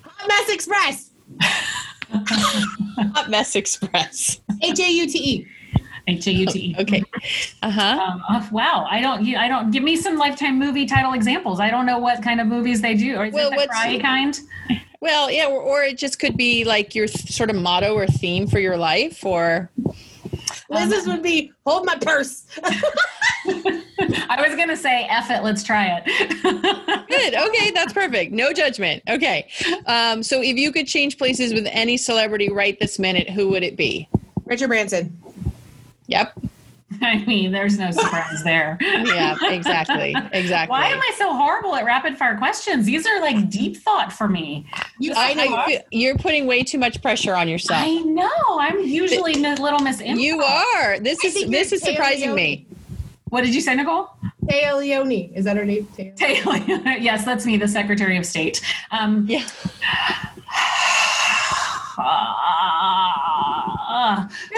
Haute 0.04 0.28
Mess 0.28 0.50
Express. 0.50 1.12
Haute 2.12 3.30
Mess 3.30 3.56
Express. 3.56 4.40
H 4.62 4.80
A 4.80 4.90
U 4.92 5.08
T 5.08 5.20
E. 5.20 5.48
H 6.08 6.28
A 6.28 6.32
U 6.32 6.46
T 6.48 6.60
E. 6.60 6.76
Okay. 6.80 7.04
Uh-huh. 7.62 7.82
Um, 7.82 8.24
oh, 8.30 8.50
wow, 8.52 8.88
I 8.90 9.02
don't. 9.02 9.24
you- 9.24 9.38
I 9.38 9.48
don't. 9.48 9.70
Give 9.72 9.84
me 9.84 9.96
some 9.96 10.18
lifetime 10.18 10.58
movie 10.58 10.86
title 10.88 11.14
examples. 11.14 11.60
I 11.60 11.70
don't 11.70 11.86
know 11.86 12.00
what 12.00 12.24
kind 12.24 12.42
of 12.42 12.48
movies 12.48 12.82
they 12.82 12.96
do. 12.96 13.18
Or 13.18 13.26
is 13.26 13.34
Well, 13.34 13.48
it 13.48 13.52
the 13.52 13.56
what's- 13.58 13.72
cry 13.72 14.00
kind? 14.00 14.40
Well, 15.02 15.32
yeah, 15.32 15.45
or, 15.45 15.62
or 15.62 15.84
it 15.84 15.97
just 15.97 16.20
could 16.20 16.36
be 16.36 16.66
like 16.66 16.93
your 16.93 17.08
th- 17.08 17.32
sort 17.32 17.50
of 17.50 17.56
motto 17.56 17.93
or 17.93 18.06
theme 18.06 18.47
for 18.47 18.60
your 18.60 18.78
life 18.78 19.26
or 19.26 19.72
Liz's 20.70 21.08
would 21.08 21.24
be 21.24 21.52
hold 21.66 21.86
my 21.86 21.95
purse. 21.95 22.45
I 24.32 24.45
was 24.45 24.56
gonna 24.56 24.78
say, 24.78 25.08
"F 25.10 25.32
it, 25.32 25.43
let's 25.43 25.64
try 25.64 26.00
it." 26.04 26.06
Good. 27.10 27.34
Okay, 27.34 27.72
that's 27.72 27.93
perfect. 27.93 28.32
No 28.32 28.54
judgment. 28.54 29.02
Okay. 29.10 29.50
Um, 29.88 30.22
so 30.22 30.41
if 30.41 30.58
you 30.58 30.72
could 30.72 30.88
change 30.88 31.18
places 31.18 31.54
with 31.54 31.68
any 31.72 31.97
celebrity 31.97 32.52
right 32.52 32.80
this 32.80 33.00
minute, 33.00 33.30
who 33.30 33.50
would 33.50 33.64
it 33.64 33.76
be? 33.76 34.08
Richard 34.45 34.68
Branson. 34.68 35.18
Yep. 36.08 36.39
I 37.02 37.24
mean, 37.26 37.52
there's 37.52 37.78
no 37.78 37.92
surprise 37.92 38.44
there. 38.44 38.78
Yeah, 39.10 39.38
exactly. 39.44 40.16
Exactly. 40.32 40.72
Why 40.72 40.88
am 40.88 41.00
I 41.00 41.14
so 41.18 41.34
horrible 41.36 41.76
at 41.76 41.86
rapid 41.86 42.18
fire 42.18 42.38
questions? 42.38 42.86
These 42.86 43.06
are 43.08 43.20
like 43.22 43.50
deep 43.50 43.78
thought 43.78 44.12
for 44.14 44.28
me. 44.28 44.66
You, 45.00 45.14
I 45.16 45.32
I 45.32 45.34
know 45.34 45.44
you 45.44 45.64
feel- 45.66 45.82
you're 45.92 46.18
putting 46.18 46.46
way 46.48 46.64
too 46.64 46.78
much 46.78 47.02
pressure 47.02 47.36
on 47.36 47.48
yourself. 47.48 47.82
I 47.84 47.98
know. 48.00 48.30
I'm 48.60 48.84
usually 48.84 49.34
a 49.44 49.56
little 49.56 49.80
miss. 49.80 50.02
Info. 50.02 50.22
You 50.22 50.42
are. 50.42 51.00
This 51.00 51.20
I 51.24 51.28
is 51.28 51.50
this 51.50 51.72
is 51.72 51.82
surprising 51.82 52.34
me. 52.36 52.66
What 53.30 53.44
did 53.44 53.54
you 53.54 53.62
say, 53.62 53.76
Nicole? 53.76 54.10
Téa 54.46 54.78
Leoni. 54.78 55.32
Is 55.36 55.46
that 55.46 55.56
her 55.58 55.66
name? 55.66 55.88
Taya. 55.96 56.16
Taylor. 56.56 56.58
yes, 57.00 57.26
that's 57.26 57.46
me, 57.46 57.58
the 57.58 57.68
Secretary 57.68 58.18
of 58.18 58.26
State. 58.26 58.62
Um, 58.92 59.26
Yeah. 59.30 59.46
ah. 62.02 64.30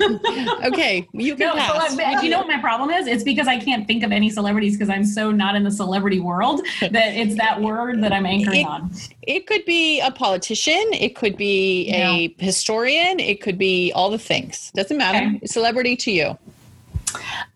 Okay, 0.64 1.08
you 1.12 1.34
can 1.34 1.48
No, 1.48 1.54
pass. 1.54 1.96
like, 1.96 2.22
you 2.22 2.30
know 2.30 2.38
what 2.38 2.46
my 2.48 2.58
problem 2.58 2.90
is? 2.90 3.06
It's 3.06 3.22
because 3.22 3.46
I 3.48 3.58
can't 3.58 3.86
think 3.86 4.02
of 4.02 4.12
any 4.12 4.30
celebrities 4.30 4.74
because 4.76 4.90
I'm 4.90 5.04
so 5.04 5.30
not 5.30 5.54
in 5.56 5.64
the 5.64 5.70
celebrity 5.70 6.20
world 6.20 6.60
that 6.80 6.94
it's 7.16 7.36
that 7.36 7.60
word 7.60 8.02
that 8.02 8.12
I'm 8.12 8.26
anchoring 8.26 8.60
It- 8.62 8.66
on. 8.66 8.90
It 9.22 9.46
could 9.46 9.64
be 9.64 10.00
a 10.00 10.10
politician. 10.10 10.82
It 10.92 11.14
could 11.14 11.36
be 11.36 11.90
a 11.90 12.34
historian. 12.38 13.20
It 13.20 13.40
could 13.42 13.58
be 13.58 13.92
all 13.92 14.08
the 14.10 14.18
things. 14.18 14.70
Doesn't 14.74 14.96
matter. 14.96 15.36
Okay. 15.36 15.46
Celebrity 15.46 15.96
to 15.96 16.10
you. 16.10 16.38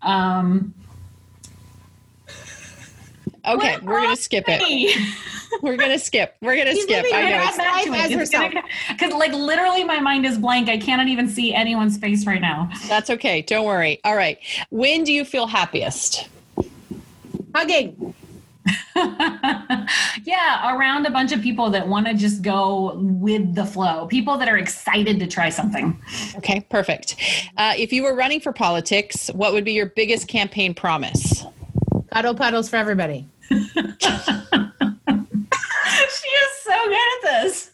Um, 0.02 0.74
Okay, 3.44 3.72
What 3.72 3.82
we're 3.82 4.00
gonna 4.02 4.14
skip 4.16 4.44
it. 4.46 4.62
hey. 5.52 5.58
We're 5.62 5.76
gonna 5.76 5.98
skip. 5.98 6.36
We're 6.40 6.56
gonna 6.56 6.72
He's 6.72 6.84
skip. 6.84 7.04
I 7.12 7.22
know. 7.22 7.38
best 7.38 7.58
life 7.58 7.88
as 7.88 8.12
herself. 8.12 8.52
Because 8.90 9.12
like 9.12 9.32
literally 9.32 9.84
my 9.84 10.00
mind 10.00 10.26
is 10.26 10.38
blank. 10.38 10.68
I 10.68 10.78
cannot 10.78 11.08
even 11.08 11.28
see 11.28 11.54
anyone's 11.54 11.98
face 11.98 12.26
right 12.26 12.40
now. 12.40 12.70
That's 12.88 13.10
okay. 13.10 13.42
Don't 13.42 13.66
worry. 13.66 14.00
All 14.04 14.16
right. 14.16 14.38
When 14.70 15.04
do 15.04 15.12
you 15.12 15.24
feel 15.24 15.46
happiest? 15.46 16.28
Hugging. 17.54 18.14
yeah, 20.24 20.76
around 20.76 21.06
a 21.06 21.10
bunch 21.10 21.32
of 21.32 21.42
people 21.42 21.70
that 21.70 21.88
want 21.88 22.06
to 22.06 22.14
just 22.14 22.42
go 22.42 22.94
with 22.96 23.54
the 23.54 23.64
flow, 23.64 24.06
people 24.06 24.38
that 24.38 24.48
are 24.48 24.58
excited 24.58 25.18
to 25.18 25.26
try 25.26 25.48
something. 25.48 26.00
Okay, 26.36 26.60
perfect. 26.70 27.16
Uh, 27.56 27.74
if 27.76 27.92
you 27.92 28.02
were 28.02 28.14
running 28.14 28.40
for 28.40 28.52
politics, 28.52 29.28
what 29.34 29.52
would 29.52 29.64
be 29.64 29.72
your 29.72 29.86
biggest 29.86 30.28
campaign 30.28 30.74
promise? 30.74 31.44
Cuddle 32.12 32.34
puddles 32.34 32.68
for 32.68 32.76
everybody. 32.76 33.26
she 36.82 36.88
is 36.88 36.88
so 36.88 36.88
good 36.88 37.14
at 37.14 37.22
this. 37.42 37.66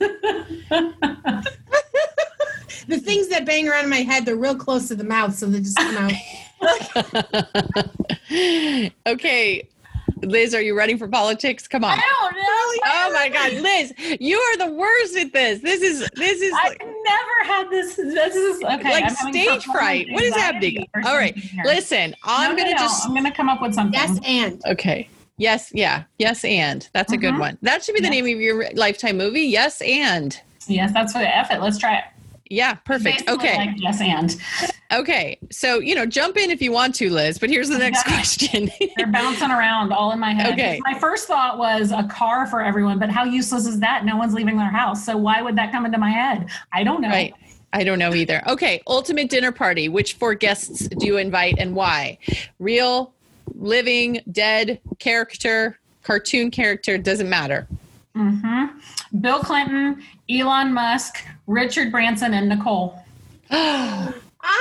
the 2.88 2.98
things 2.98 3.28
that 3.28 3.44
bang 3.44 3.68
around 3.68 3.84
in 3.84 3.90
my 3.90 4.02
head, 4.02 4.24
they're 4.24 4.36
real 4.36 4.56
close 4.56 4.88
to 4.88 4.94
the 4.94 5.04
mouth, 5.04 5.34
so 5.34 5.44
they 5.46 5.60
just 5.60 5.76
come 5.76 5.96
out. 5.96 6.12
okay. 9.06 9.68
Liz, 10.22 10.54
are 10.54 10.60
you 10.60 10.76
running 10.76 10.98
for 10.98 11.06
politics? 11.06 11.68
Come 11.68 11.84
on. 11.84 11.96
I 11.96 12.02
don't 12.20 12.34
know. 12.34 12.42
Oh 12.86 13.12
my 13.12 13.28
God, 13.28 13.52
Liz, 13.52 13.94
you 14.20 14.36
are 14.36 14.56
the 14.56 14.72
worst 14.72 15.16
at 15.16 15.32
this. 15.32 15.60
This 15.60 15.80
is 15.80 16.10
this 16.14 16.40
is 16.40 16.52
I've 16.60 16.76
never 16.80 17.44
had 17.44 17.70
this. 17.70 17.94
This 17.96 18.34
is 18.34 18.60
okay. 18.62 18.90
like 18.90 19.08
stage 19.10 19.64
fright. 19.66 20.08
What 20.10 20.24
is 20.24 20.34
happening? 20.34 20.88
All 21.04 21.16
right, 21.16 21.36
here. 21.36 21.62
listen. 21.64 22.16
I'm 22.24 22.56
no, 22.56 22.62
gonna 22.62 22.74
no, 22.74 22.78
just. 22.78 23.06
I'm 23.06 23.14
gonna 23.14 23.30
come 23.32 23.48
up 23.48 23.62
with 23.62 23.74
something. 23.74 23.94
Yes, 23.94 24.18
and 24.24 24.60
okay. 24.66 25.08
Yes, 25.38 25.70
yeah, 25.72 26.02
yes, 26.18 26.44
and 26.44 26.88
that's 26.92 27.12
a 27.12 27.16
good 27.16 27.34
Mhm. 27.34 27.38
one. 27.40 27.58
That 27.62 27.82
should 27.84 27.94
be 27.94 28.00
the 28.00 28.08
Yes. 28.08 28.22
name 28.22 28.34
of 28.36 28.40
your 28.40 28.70
lifetime 28.74 29.16
movie. 29.16 29.42
Yes, 29.42 29.80
and 29.80 30.38
Yes, 30.66 30.92
that's 30.92 31.14
what 31.14 31.24
F 31.24 31.50
it. 31.50 31.60
Let's 31.62 31.78
try 31.78 31.94
it. 31.96 32.04
yeah, 32.50 32.74
perfect. 32.74 33.24
Basically 33.26 33.34
Okay, 33.34 33.56
Like 33.56 33.70
yes, 33.76 34.00
and 34.00 34.36
okay. 34.92 35.38
So 35.50 35.78
you 35.78 35.94
know, 35.94 36.04
jump 36.06 36.36
in 36.36 36.50
if 36.50 36.60
you 36.60 36.72
want 36.72 36.94
to, 36.96 37.08
Liz. 37.10 37.38
But 37.38 37.50
here's 37.50 37.68
the 37.68 37.78
next 37.78 38.02
question. 38.06 38.70
they're 38.96 39.06
bouncing 39.06 39.50
around 39.50 39.92
all 39.92 40.10
in 40.12 40.18
my 40.18 40.34
head. 40.34 40.52
Okay. 40.54 40.80
My 40.84 40.98
first 40.98 41.26
thought 41.28 41.56
was 41.56 41.92
a 41.92 42.02
car 42.04 42.46
for 42.46 42.60
everyone, 42.62 42.98
but 42.98 43.08
how 43.10 43.24
useless 43.24 43.64
is 43.66 43.78
that? 43.80 44.04
No 44.04 44.16
one's 44.16 44.34
leaving 44.34 44.56
their 44.58 44.70
house. 44.70 45.04
So 45.06 45.16
why 45.16 45.40
would 45.40 45.56
that 45.56 45.70
come 45.72 45.86
into 45.86 45.98
my 45.98 46.10
head? 46.10 46.48
I 46.72 46.82
don't 46.84 47.00
know. 47.00 47.08
Right. 47.10 47.32
I 47.72 47.84
don't 47.84 47.98
know 47.98 48.14
either. 48.14 48.42
Okay, 48.48 48.80
ultimate 48.86 49.28
dinner 49.28 49.52
party. 49.52 49.90
Which 49.90 50.14
four 50.14 50.34
guests 50.34 50.88
do 50.88 51.06
you 51.06 51.18
invite 51.18 51.56
and 51.58 51.74
why? 51.74 52.16
Real, 52.58 53.12
living, 53.54 54.20
dead, 54.32 54.80
character, 54.98 55.78
cartoon 56.02 56.50
character, 56.50 56.98
doesn't 56.98 57.28
matter. 57.28 57.66
hmm 58.14 58.66
Bill 59.20 59.38
Clinton, 59.40 60.02
Elon 60.30 60.72
Musk, 60.72 61.24
Richard 61.46 61.90
Branson, 61.90 62.34
and 62.34 62.48
Nicole. 62.48 62.98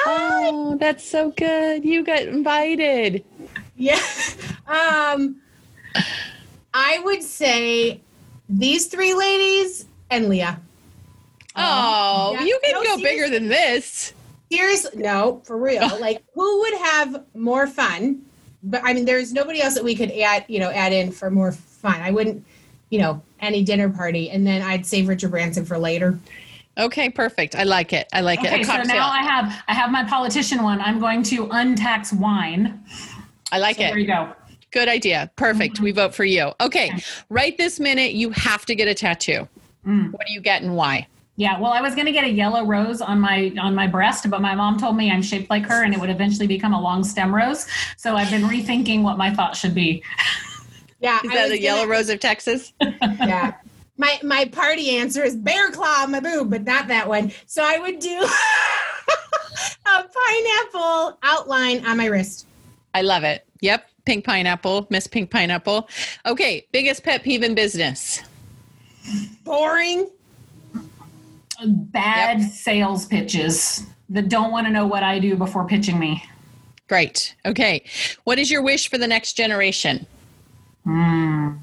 Oh, 0.06 0.76
that's 0.80 1.08
so 1.08 1.32
good. 1.32 1.86
You 1.86 2.04
got 2.04 2.24
invited. 2.24 3.24
yeah. 3.76 4.00
Um, 4.68 5.40
I 6.74 7.00
would 7.04 7.24
say 7.24 8.02
these 8.50 8.88
three 8.88 9.14
ladies 9.14 9.86
and 10.10 10.28
Leah. 10.30 10.60
Oh, 11.56 12.32
yeah. 12.34 12.44
you 12.44 12.60
can 12.64 12.84
No, 12.84 12.84
go 12.84 12.98
bigger 13.04 13.30
than 13.30 13.48
this. 13.48 14.14
Here's 14.50 14.94
no, 14.96 15.42
for 15.46 15.58
real. 15.58 15.88
like, 16.02 16.24
who 16.34 16.60
would 16.62 16.74
have 16.80 17.24
more 17.34 17.68
fun? 17.68 18.22
But 18.64 18.82
I 18.84 18.94
mean, 18.94 19.06
there's 19.06 19.34
nobody 19.34 19.62
else 19.62 19.76
that 19.76 19.84
we 19.84 19.96
could 19.96 20.12
add, 20.12 20.46
you 20.48 20.60
know, 20.60 20.70
add 20.70 20.94
in 20.94 21.12
for 21.12 21.30
more 21.30 21.52
fun. 21.52 22.02
I 22.02 22.12
wouldn't, 22.12 22.46
you 22.90 23.00
know, 23.00 23.22
any 23.40 23.64
dinner 23.64 23.90
party, 23.90 24.30
and 24.30 24.46
then 24.46 24.62
I'd 24.62 24.86
save 24.86 25.08
Richard 25.08 25.32
Branson 25.32 25.66
for 25.66 25.78
later. 25.78 26.20
Okay, 26.78 27.10
perfect. 27.10 27.56
I 27.56 27.64
like 27.64 27.92
it. 27.94 28.08
I 28.14 28.22
like 28.22 28.40
Okay, 28.40 28.50
it. 28.50 28.54
Okay, 28.54 28.64
so 28.64 28.84
now 28.84 29.10
I 29.10 29.22
have 29.22 29.64
I 29.68 29.74
have 29.74 29.92
my 29.92 30.04
politician 30.04 30.64
one. 30.64 30.80
I'm 30.82 31.00
going 31.00 31.24
to 31.24 31.48
untax 31.48 32.18
wine. 32.18 32.84
I 33.52 33.60
like 33.60 33.78
So 33.78 33.84
there 33.84 33.98
you 33.98 34.08
go. 34.08 34.34
Good 34.72 34.90
idea. 34.90 35.32
Perfect. 35.38 35.80
We 35.80 35.92
vote 35.92 36.14
for 36.14 36.26
you. 36.26 36.52
Okay, 36.60 36.92
right 37.30 37.58
this 37.58 37.80
minute, 37.80 38.14
you 38.14 38.30
have 38.32 38.66
to 38.66 38.76
get 38.76 38.88
a 38.88 38.94
tattoo. 38.94 39.48
Mm. 39.86 40.12
What 40.12 40.28
do 40.28 40.34
you 40.34 40.42
get 40.42 40.62
and 40.62 40.76
why? 40.76 41.08
Yeah, 41.40 41.60
well, 41.60 41.72
I 41.72 41.82
was 41.82 41.94
going 41.94 42.08
to 42.08 42.12
get 42.12 42.24
a 42.24 42.30
yellow 42.30 42.66
rose 42.66 43.00
on 43.00 43.20
my 43.20 43.54
on 43.60 43.76
my 43.76 43.86
breast, 43.86 44.28
but 44.30 44.42
my 44.42 44.56
mom 44.56 44.78
told 44.80 44.98
me 44.98 45.12
I'm 45.12 45.22
shaped 45.22 45.52
like 45.52 45.66
her, 45.68 45.84
and 45.84 45.94
it 45.94 46.00
would 46.00 46.10
eventually 46.10 46.48
become 46.48 46.74
a 46.74 46.82
long 46.82 47.04
stem 47.04 47.34
rose. 47.34 47.68
So 47.96 48.16
I've 48.16 48.32
been 48.32 48.42
rethinking 48.42 49.04
what 49.04 49.18
my 49.20 49.32
thought 49.34 49.56
should 49.56 49.76
be. 49.76 50.02
Yeah, 51.00 51.20
Is 51.24 51.30
I 51.30 51.36
that 51.36 51.42
was 51.44 51.52
the 51.52 51.62
yellow 51.62 51.82
gonna- 51.82 51.92
rose 51.92 52.10
of 52.10 52.20
Texas? 52.20 52.74
yeah. 52.82 53.54
My 53.98 54.20
my 54.24 54.46
party 54.46 54.98
answer 54.98 55.24
is 55.24 55.36
bear 55.36 55.70
claw 55.70 56.02
on 56.04 56.12
my 56.12 56.20
boob, 56.20 56.50
but 56.50 56.64
not 56.64 56.88
that 56.88 57.08
one. 57.08 57.32
So 57.46 57.64
I 57.64 57.78
would 57.78 58.00
do 58.00 58.18
a 59.86 60.04
pineapple 60.04 61.20
outline 61.22 61.86
on 61.86 61.98
my 61.98 62.06
wrist. 62.08 62.48
I 62.96 63.02
love 63.04 63.24
it. 63.24 63.46
Yep. 63.62 63.88
Pink 64.06 64.26
pineapple, 64.26 64.88
Miss 64.90 65.06
Pink 65.06 65.30
Pineapple. 65.30 65.88
Okay, 66.26 66.66
biggest 66.72 67.04
pet 67.04 67.22
peeve 67.24 67.44
in 67.44 67.54
business. 67.54 68.24
Boring. 69.44 70.10
Bad 71.66 72.42
sales 72.42 73.06
pitches 73.06 73.86
that 74.10 74.30
don't 74.30 74.52
want 74.52 74.68
to 74.68 74.72
know 74.72 74.86
what 74.86 75.04
I 75.04 75.20
do 75.20 75.36
before 75.36 75.68
pitching 75.68 76.00
me. 76.00 76.24
Great. 76.88 77.36
Okay. 77.46 77.84
What 78.24 78.40
is 78.40 78.50
your 78.50 78.62
wish 78.62 78.90
for 78.90 78.98
the 78.98 79.08
next 79.08 79.34
generation? 79.34 80.06
Hmm. 80.84 81.56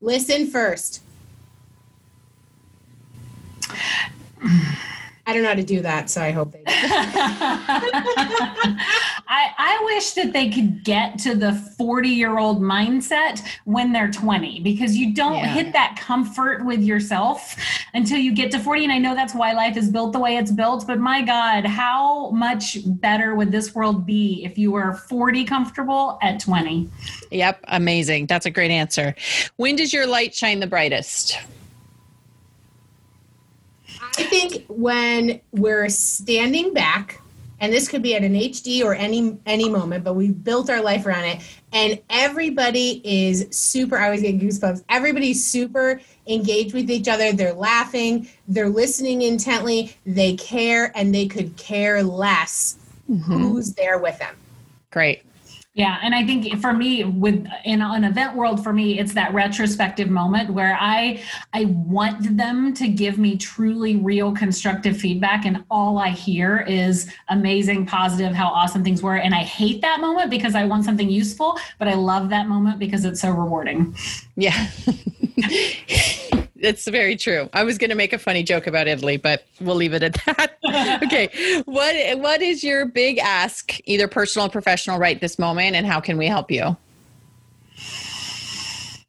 Listen 0.00 0.48
first. 0.48 1.02
I 5.24 5.32
don't 5.32 5.42
know 5.42 5.50
how 5.50 5.54
to 5.54 5.62
do 5.62 5.80
that, 5.82 6.10
so 6.10 6.20
I 6.20 6.32
hope 6.32 6.50
they. 6.52 6.62
I, 9.34 9.50
I 9.56 9.80
wish 9.84 10.12
that 10.12 10.32
they 10.32 10.50
could 10.50 10.82
get 10.84 11.18
to 11.20 11.34
the 11.34 11.54
40 11.78 12.08
year 12.08 12.38
old 12.38 12.60
mindset 12.60 13.40
when 13.64 13.92
they're 13.92 14.10
20 14.10 14.60
because 14.60 14.96
you 14.96 15.14
don't 15.14 15.36
Yeah. 15.36 15.46
hit 15.54 15.72
that 15.74 15.96
comfort 15.98 16.64
with 16.66 16.80
yourself 16.82 17.54
until 17.94 18.18
you 18.18 18.32
get 18.34 18.50
to 18.50 18.58
40. 18.58 18.84
And 18.84 18.92
I 18.92 18.98
know 18.98 19.14
that's 19.14 19.34
why 19.34 19.52
life 19.52 19.76
is 19.76 19.90
built 19.90 20.12
the 20.12 20.18
way 20.18 20.36
it's 20.36 20.50
built, 20.50 20.86
but 20.86 20.98
my 20.98 21.22
God, 21.22 21.64
how 21.66 22.30
much 22.30 22.78
better 22.84 23.34
would 23.36 23.52
this 23.52 23.74
world 23.74 24.04
be 24.04 24.44
if 24.44 24.58
you 24.58 24.72
were 24.72 24.92
40 24.94 25.44
comfortable 25.44 26.18
at 26.20 26.40
20? 26.40 26.90
Yep. 27.30 27.60
Amazing. 27.68 28.26
That's 28.26 28.46
a 28.46 28.50
great 28.50 28.70
answer. 28.72 29.14
When 29.56 29.76
does 29.76 29.92
your 29.92 30.06
light 30.06 30.34
shine 30.34 30.58
the 30.60 30.66
brightest? 30.66 31.38
I 34.18 34.24
think 34.24 34.64
when 34.68 35.40
we're 35.52 35.88
standing 35.88 36.74
back, 36.74 37.20
and 37.60 37.72
this 37.72 37.88
could 37.88 38.02
be 38.02 38.14
at 38.16 38.24
an 38.24 38.34
HD 38.34 38.84
or 38.84 38.94
any 38.94 39.38
any 39.46 39.68
moment, 39.68 40.04
but 40.04 40.14
we've 40.14 40.42
built 40.42 40.68
our 40.68 40.82
life 40.82 41.06
around 41.06 41.24
it, 41.24 41.40
and 41.72 42.00
everybody 42.10 43.00
is 43.04 43.46
super. 43.56 43.96
I 43.96 44.06
always 44.06 44.22
get 44.22 44.40
goosebumps. 44.40 44.84
Everybody's 44.88 45.46
super 45.46 46.00
engaged 46.26 46.74
with 46.74 46.90
each 46.90 47.08
other. 47.08 47.32
They're 47.32 47.54
laughing. 47.54 48.28
They're 48.48 48.68
listening 48.68 49.22
intently. 49.22 49.96
They 50.04 50.34
care, 50.34 50.92
and 50.96 51.14
they 51.14 51.26
could 51.26 51.56
care 51.56 52.02
less 52.02 52.76
mm-hmm. 53.08 53.32
who's 53.32 53.74
there 53.74 53.98
with 53.98 54.18
them. 54.18 54.34
Great. 54.90 55.22
Yeah, 55.74 55.98
and 56.02 56.14
I 56.14 56.26
think 56.26 56.60
for 56.60 56.74
me, 56.74 57.02
with 57.04 57.46
in 57.64 57.80
an 57.80 58.04
event 58.04 58.36
world, 58.36 58.62
for 58.62 58.74
me, 58.74 58.98
it's 58.98 59.14
that 59.14 59.32
retrospective 59.32 60.10
moment 60.10 60.50
where 60.52 60.76
I 60.78 61.22
I 61.54 61.64
want 61.64 62.36
them 62.36 62.74
to 62.74 62.88
give 62.88 63.16
me 63.16 63.38
truly 63.38 63.96
real 63.96 64.32
constructive 64.32 64.98
feedback, 64.98 65.46
and 65.46 65.64
all 65.70 65.96
I 65.96 66.10
hear 66.10 66.58
is 66.68 67.10
amazing, 67.30 67.86
positive, 67.86 68.34
how 68.34 68.48
awesome 68.48 68.84
things 68.84 69.02
were, 69.02 69.16
and 69.16 69.34
I 69.34 69.44
hate 69.44 69.80
that 69.80 70.02
moment 70.02 70.28
because 70.28 70.54
I 70.54 70.66
want 70.66 70.84
something 70.84 71.08
useful, 71.08 71.58
but 71.78 71.88
I 71.88 71.94
love 71.94 72.28
that 72.28 72.48
moment 72.48 72.78
because 72.78 73.06
it's 73.06 73.22
so 73.22 73.30
rewarding. 73.30 73.96
Yeah. 74.36 74.66
It's 76.62 76.86
very 76.86 77.16
true. 77.16 77.50
I 77.52 77.64
was 77.64 77.76
going 77.76 77.90
to 77.90 77.96
make 77.96 78.12
a 78.12 78.18
funny 78.18 78.44
joke 78.44 78.68
about 78.68 78.86
Italy, 78.86 79.16
but 79.16 79.44
we'll 79.60 79.74
leave 79.74 79.94
it 79.94 80.02
at 80.04 80.14
that. 80.26 80.58
okay. 81.02 81.62
What 81.64 82.18
what 82.18 82.40
is 82.40 82.62
your 82.62 82.86
big 82.86 83.18
ask, 83.18 83.78
either 83.84 84.06
personal 84.06 84.46
or 84.46 84.50
professional, 84.50 84.98
right 84.98 85.20
this 85.20 85.38
moment, 85.38 85.74
and 85.74 85.86
how 85.86 86.00
can 86.00 86.16
we 86.16 86.26
help 86.26 86.50
you? 86.50 86.76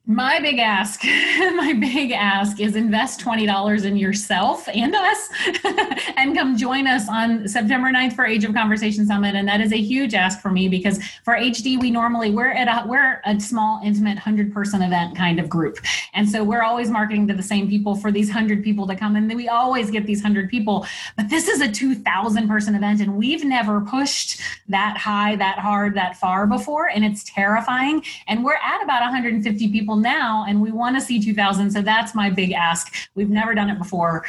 My 0.06 0.38
big 0.38 0.58
ask, 0.58 1.02
my 1.04 1.72
big 1.72 2.10
ask 2.10 2.60
is 2.60 2.76
invest 2.76 3.20
$20 3.20 3.86
in 3.86 3.96
yourself 3.96 4.68
and 4.68 4.94
us 4.94 5.30
and 6.18 6.36
come 6.36 6.58
join 6.58 6.86
us 6.86 7.08
on 7.08 7.48
September 7.48 7.88
9th 7.88 8.12
for 8.12 8.26
Age 8.26 8.44
of 8.44 8.52
Conversation 8.52 9.06
Summit. 9.06 9.34
And 9.34 9.48
that 9.48 9.62
is 9.62 9.72
a 9.72 9.78
huge 9.78 10.12
ask 10.12 10.40
for 10.40 10.50
me 10.50 10.68
because 10.68 11.02
for 11.24 11.32
HD, 11.34 11.80
we 11.80 11.90
normally, 11.90 12.30
we're 12.30 12.50
at 12.50 12.68
a, 12.68 12.86
we're 12.86 13.22
a 13.24 13.40
small, 13.40 13.80
intimate 13.82 14.16
100 14.16 14.52
person 14.52 14.82
event 14.82 15.16
kind 15.16 15.40
of 15.40 15.48
group. 15.48 15.78
And 16.12 16.28
so 16.28 16.44
we're 16.44 16.62
always 16.62 16.90
marketing 16.90 17.26
to 17.28 17.34
the 17.34 17.42
same 17.42 17.66
people 17.66 17.96
for 17.96 18.12
these 18.12 18.28
100 18.28 18.62
people 18.62 18.86
to 18.88 18.94
come. 18.94 19.16
And 19.16 19.34
we 19.34 19.48
always 19.48 19.90
get 19.90 20.04
these 20.04 20.22
100 20.22 20.50
people. 20.50 20.86
But 21.16 21.30
this 21.30 21.48
is 21.48 21.62
a 21.62 21.72
2,000 21.72 22.46
person 22.46 22.74
event 22.74 23.00
and 23.00 23.16
we've 23.16 23.42
never 23.42 23.80
pushed 23.80 24.38
that 24.68 24.98
high, 24.98 25.34
that 25.36 25.58
hard, 25.58 25.94
that 25.94 26.18
far 26.18 26.46
before. 26.46 26.90
And 26.90 27.06
it's 27.06 27.24
terrifying. 27.24 28.04
And 28.28 28.44
we're 28.44 28.60
at 28.62 28.82
about 28.82 29.00
150 29.00 29.72
people 29.72 29.93
now 29.96 30.44
and 30.48 30.60
we 30.60 30.70
want 30.72 30.96
to 30.96 31.00
see 31.00 31.20
2000 31.20 31.70
so 31.70 31.82
that's 31.82 32.14
my 32.14 32.30
big 32.30 32.52
ask 32.52 32.92
we've 33.14 33.30
never 33.30 33.54
done 33.54 33.70
it 33.70 33.78
before 33.78 34.24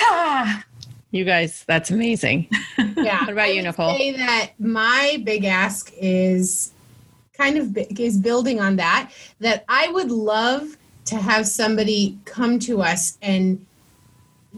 Ah, 0.00 0.64
You 1.12 1.24
guys, 1.24 1.64
that's 1.66 1.90
amazing. 1.90 2.48
Yeah. 2.96 3.20
What 3.20 3.30
about 3.30 3.44
I 3.44 3.46
you, 3.48 3.56
would 3.56 3.64
Nicole? 3.68 3.96
Say 3.96 4.12
that 4.16 4.50
my 4.58 5.22
big 5.24 5.44
ask 5.44 5.92
is 5.96 6.72
kind 7.34 7.56
of 7.56 7.76
is 7.98 8.18
building 8.18 8.60
on 8.60 8.76
that 8.76 9.12
that 9.40 9.64
I 9.68 9.88
would 9.88 10.10
love 10.10 10.76
to 11.06 11.16
have 11.16 11.46
somebody 11.46 12.18
come 12.24 12.58
to 12.60 12.82
us 12.82 13.16
and 13.22 13.64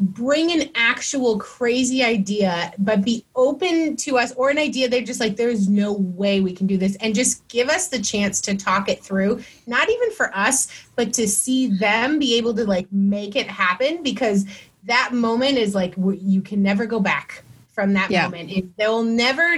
bring 0.00 0.52
an 0.52 0.70
actual 0.74 1.38
crazy 1.38 2.02
idea 2.02 2.72
but 2.78 3.04
be 3.04 3.24
open 3.34 3.96
to 3.96 4.16
us 4.16 4.32
or 4.32 4.48
an 4.48 4.58
idea 4.58 4.88
they're 4.88 5.02
just 5.02 5.20
like 5.20 5.36
there's 5.36 5.68
no 5.68 5.92
way 5.92 6.40
we 6.40 6.52
can 6.52 6.66
do 6.66 6.76
this 6.76 6.96
and 6.96 7.14
just 7.14 7.46
give 7.48 7.68
us 7.68 7.88
the 7.88 8.00
chance 8.00 8.40
to 8.40 8.56
talk 8.56 8.88
it 8.88 9.02
through 9.02 9.42
not 9.66 9.90
even 9.90 10.10
for 10.12 10.34
us 10.36 10.68
but 10.94 11.12
to 11.12 11.26
see 11.26 11.66
them 11.66 12.18
be 12.18 12.36
able 12.36 12.54
to 12.54 12.64
like 12.64 12.86
make 12.92 13.34
it 13.34 13.48
happen 13.48 14.02
because 14.02 14.46
that 14.84 15.12
moment 15.12 15.58
is 15.58 15.74
like 15.74 15.94
you 16.20 16.40
can 16.40 16.62
never 16.62 16.86
go 16.86 17.00
back 17.00 17.42
from 17.78 17.92
that 17.92 18.10
yeah. 18.10 18.24
moment. 18.24 18.50
It, 18.50 18.76
they'll 18.76 19.04
never 19.04 19.54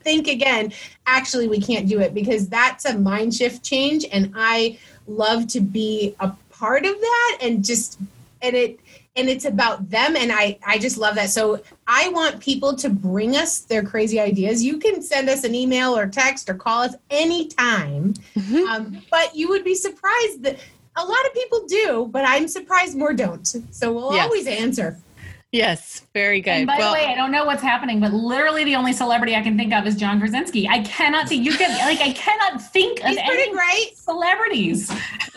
think 0.00 0.26
again, 0.26 0.72
actually, 1.06 1.46
we 1.46 1.60
can't 1.60 1.88
do 1.88 2.00
it 2.00 2.12
because 2.12 2.48
that's 2.48 2.84
a 2.84 2.98
mind 2.98 3.32
shift 3.32 3.62
change. 3.62 4.04
And 4.10 4.32
I 4.34 4.76
love 5.06 5.46
to 5.48 5.60
be 5.60 6.16
a 6.18 6.32
part 6.50 6.84
of 6.84 7.00
that 7.00 7.38
and 7.40 7.64
just, 7.64 8.00
and 8.42 8.56
it, 8.56 8.80
and 9.16 9.28
it's 9.28 9.44
about 9.44 9.90
them 9.90 10.16
and 10.16 10.30
i 10.32 10.58
i 10.66 10.78
just 10.78 10.96
love 10.96 11.14
that 11.14 11.30
so 11.30 11.60
i 11.86 12.08
want 12.10 12.40
people 12.40 12.74
to 12.76 12.88
bring 12.88 13.36
us 13.36 13.60
their 13.60 13.82
crazy 13.82 14.20
ideas 14.20 14.62
you 14.62 14.78
can 14.78 15.02
send 15.02 15.28
us 15.28 15.44
an 15.44 15.54
email 15.54 15.96
or 15.96 16.06
text 16.06 16.48
or 16.48 16.54
call 16.54 16.82
us 16.82 16.94
anytime 17.10 18.14
mm-hmm. 18.36 18.68
um, 18.68 19.02
but 19.10 19.34
you 19.34 19.48
would 19.48 19.64
be 19.64 19.74
surprised 19.74 20.42
that 20.42 20.58
a 20.96 21.04
lot 21.04 21.26
of 21.26 21.34
people 21.34 21.66
do 21.66 22.08
but 22.10 22.24
i'm 22.24 22.46
surprised 22.46 22.96
more 22.96 23.12
don't 23.12 23.46
so 23.70 23.92
we'll 23.92 24.14
yes. 24.14 24.24
always 24.24 24.46
answer 24.46 24.96
Yes, 25.52 26.06
very 26.14 26.40
good. 26.40 26.50
And 26.50 26.66
by 26.68 26.76
well, 26.78 26.92
the 26.92 27.00
way, 27.00 27.06
I 27.06 27.16
don't 27.16 27.32
know 27.32 27.44
what's 27.44 27.62
happening, 27.62 27.98
but 27.98 28.12
literally 28.12 28.62
the 28.62 28.76
only 28.76 28.92
celebrity 28.92 29.34
I 29.34 29.42
can 29.42 29.58
think 29.58 29.72
of 29.72 29.84
is 29.84 29.96
John 29.96 30.20
Krasinski. 30.20 30.68
I 30.68 30.78
cannot 30.84 31.28
think 31.28 31.44
you 31.44 31.52
can 31.52 31.76
like 31.84 32.00
I 32.00 32.12
cannot 32.12 32.62
think 32.62 33.00
of 33.00 33.16
any 33.16 33.50
great. 33.50 33.96
celebrities. 33.96 34.92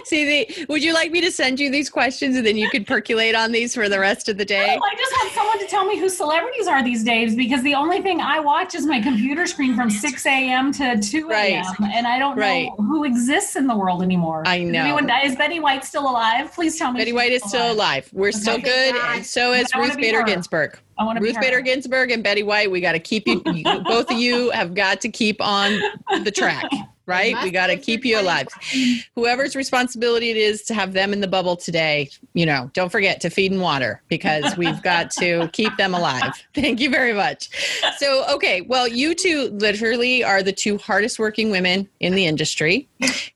See, 0.04 0.46
the, 0.46 0.66
would 0.66 0.82
you 0.82 0.92
like 0.94 1.10
me 1.10 1.20
to 1.20 1.30
send 1.30 1.60
you 1.60 1.70
these 1.70 1.90
questions 1.90 2.36
and 2.36 2.46
then 2.46 2.56
you 2.56 2.68
could 2.70 2.86
percolate 2.86 3.34
on 3.34 3.52
these 3.52 3.74
for 3.74 3.88
the 3.88 3.98
rest 3.98 4.28
of 4.28 4.38
the 4.38 4.44
day? 4.44 4.76
No, 4.76 4.82
I 4.82 4.94
just 4.96 5.12
want 5.12 5.32
someone 5.32 5.58
to 5.60 5.66
tell 5.66 5.84
me 5.84 5.98
who 5.98 6.08
celebrities 6.08 6.66
are 6.66 6.82
these 6.82 7.04
days 7.04 7.34
because 7.34 7.62
the 7.62 7.74
only 7.74 8.02
thing 8.02 8.20
I 8.20 8.40
watch 8.40 8.74
is 8.74 8.86
my 8.86 9.00
computer 9.00 9.46
screen 9.46 9.76
from 9.76 9.90
6 9.90 10.26
a.m. 10.26 10.72
to 10.72 10.98
2 11.00 11.30
a.m. 11.30 11.64
Right. 11.80 11.90
and 11.94 12.06
I 12.06 12.18
don't 12.18 12.36
right. 12.36 12.70
know 12.78 12.84
who 12.84 13.04
exists 13.04 13.56
in 13.56 13.66
the 13.66 13.76
world 13.76 14.02
anymore. 14.02 14.42
I 14.46 14.62
know. 14.62 14.80
Is, 14.80 14.84
anyone, 14.84 15.10
is 15.24 15.36
Betty 15.36 15.60
White 15.60 15.84
still 15.84 16.08
alive? 16.08 16.52
Please 16.52 16.78
tell 16.78 16.92
me. 16.92 16.98
Betty 16.98 17.12
White 17.12 17.32
is 17.32 17.42
still 17.44 17.72
alive. 17.72 18.08
We're 18.12 18.28
okay. 18.28 18.38
still 18.38 18.58
good 18.58 18.96
and 18.96 19.24
so 19.24 19.52
is 19.52 19.68
Ruth 19.74 19.96
Bader 19.96 20.22
Ginsburg. 20.22 20.78
I 20.98 21.04
want 21.04 21.18
to 21.18 21.24
Ruth 21.24 21.40
Bader 21.40 21.60
Ginsburg 21.60 22.10
and 22.10 22.22
Betty 22.22 22.42
White. 22.42 22.70
We 22.70 22.80
got 22.80 22.92
to 22.92 22.98
keep 22.98 23.26
you. 23.26 23.40
both 23.84 24.10
of 24.10 24.18
you 24.18 24.50
have 24.50 24.74
got 24.74 25.00
to 25.02 25.08
keep 25.08 25.40
on 25.40 25.80
the 26.24 26.30
track 26.30 26.64
right? 27.08 27.34
We 27.42 27.50
got 27.50 27.68
to 27.68 27.76
keep 27.76 28.04
you 28.04 28.20
alive. 28.20 28.46
Whoever's 29.14 29.56
responsibility 29.56 30.30
it 30.30 30.36
is 30.36 30.62
to 30.64 30.74
have 30.74 30.92
them 30.92 31.12
in 31.12 31.20
the 31.20 31.26
bubble 31.26 31.56
today, 31.56 32.10
you 32.34 32.44
know, 32.44 32.70
don't 32.74 32.92
forget 32.92 33.20
to 33.22 33.30
feed 33.30 33.50
and 33.50 33.62
water 33.62 34.02
because 34.08 34.56
we've 34.58 34.80
got 34.82 35.10
to 35.12 35.48
keep 35.52 35.74
them 35.78 35.94
alive. 35.94 36.46
Thank 36.54 36.80
you 36.80 36.90
very 36.90 37.14
much. 37.14 37.48
So, 37.96 38.24
okay, 38.34 38.60
well, 38.60 38.86
you 38.86 39.14
two 39.14 39.48
literally 39.54 40.22
are 40.22 40.42
the 40.42 40.52
two 40.52 40.76
hardest 40.76 41.18
working 41.18 41.50
women 41.50 41.88
in 41.98 42.14
the 42.14 42.26
industry. 42.26 42.86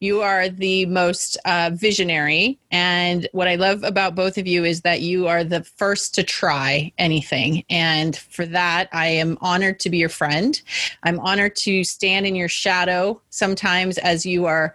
You 0.01 0.21
are 0.21 0.49
the 0.49 0.87
most 0.87 1.39
uh, 1.47 1.71
visionary. 1.73 2.59
And 2.71 3.29
what 3.33 3.49
I 3.49 3.55
love 3.55 3.85
about 3.85 4.15
both 4.15 4.37
of 4.37 4.47
you 4.47 4.65
is 4.65 4.83
that 4.83 5.01
you 5.01 5.29
are 5.29 5.45
the 5.45 5.63
first 5.63 6.15
to 6.17 6.23
try 6.23 6.93
anything. 6.99 7.65
And 7.71 8.17
for 8.17 8.45
that, 8.47 8.89
I 8.93 9.07
am 9.07 9.39
honored 9.41 9.81
to 9.81 9.91
be 9.91 9.99
your 9.99 10.09
friend. 10.09 10.61
I'm 11.05 11.19
honored 11.21 11.57
to 11.57 11.85
stand 11.85 12.27
in 12.27 12.35
your 12.35 12.49
shadow 12.49 13.21
sometimes 13.31 13.62
times 13.63 13.97
as 13.99 14.27
you 14.27 14.45
are 14.47 14.75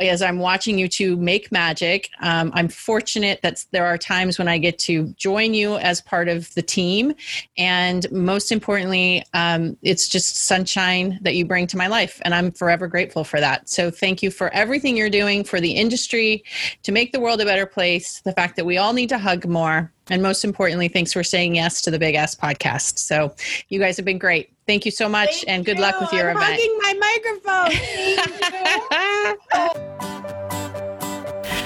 as 0.00 0.22
i'm 0.22 0.38
watching 0.38 0.78
you 0.78 0.88
two 0.88 1.16
make 1.16 1.50
magic 1.50 2.08
um, 2.20 2.52
i'm 2.54 2.68
fortunate 2.68 3.40
that 3.42 3.64
there 3.72 3.84
are 3.84 3.98
times 3.98 4.38
when 4.38 4.46
i 4.46 4.56
get 4.56 4.78
to 4.78 5.08
join 5.16 5.52
you 5.52 5.76
as 5.78 6.00
part 6.00 6.28
of 6.28 6.52
the 6.54 6.62
team 6.62 7.12
and 7.58 8.10
most 8.12 8.52
importantly 8.52 9.24
um, 9.34 9.76
it's 9.82 10.08
just 10.08 10.36
sunshine 10.36 11.18
that 11.22 11.34
you 11.34 11.44
bring 11.44 11.66
to 11.66 11.76
my 11.76 11.88
life 11.88 12.20
and 12.24 12.32
i'm 12.34 12.52
forever 12.52 12.86
grateful 12.86 13.24
for 13.24 13.40
that 13.40 13.68
so 13.68 13.90
thank 13.90 14.22
you 14.22 14.30
for 14.30 14.48
everything 14.54 14.96
you're 14.96 15.10
doing 15.10 15.42
for 15.42 15.60
the 15.60 15.72
industry 15.72 16.44
to 16.84 16.92
make 16.92 17.10
the 17.12 17.20
world 17.20 17.40
a 17.40 17.44
better 17.44 17.66
place 17.66 18.20
the 18.20 18.32
fact 18.32 18.54
that 18.54 18.64
we 18.64 18.78
all 18.78 18.92
need 18.92 19.08
to 19.08 19.18
hug 19.18 19.44
more 19.46 19.92
and 20.10 20.22
most 20.22 20.44
importantly, 20.44 20.88
thanks 20.88 21.12
for 21.12 21.22
saying 21.22 21.54
yes 21.54 21.80
to 21.82 21.90
the 21.90 21.98
Big 21.98 22.16
Ask 22.16 22.40
podcast. 22.40 22.98
So 22.98 23.32
you 23.68 23.78
guys 23.78 23.96
have 23.96 24.04
been 24.04 24.18
great. 24.18 24.52
Thank 24.70 24.84
you 24.84 24.92
so 24.92 25.08
much 25.08 25.42
Thank 25.42 25.48
and 25.48 25.64
good 25.64 25.78
you. 25.78 25.82
luck 25.82 26.00
with 26.00 26.12
your 26.12 26.30
I'm 26.30 26.36
event. 26.36 26.60
Hugging 26.60 26.78
my 26.80 26.94
microphone. 26.94 27.72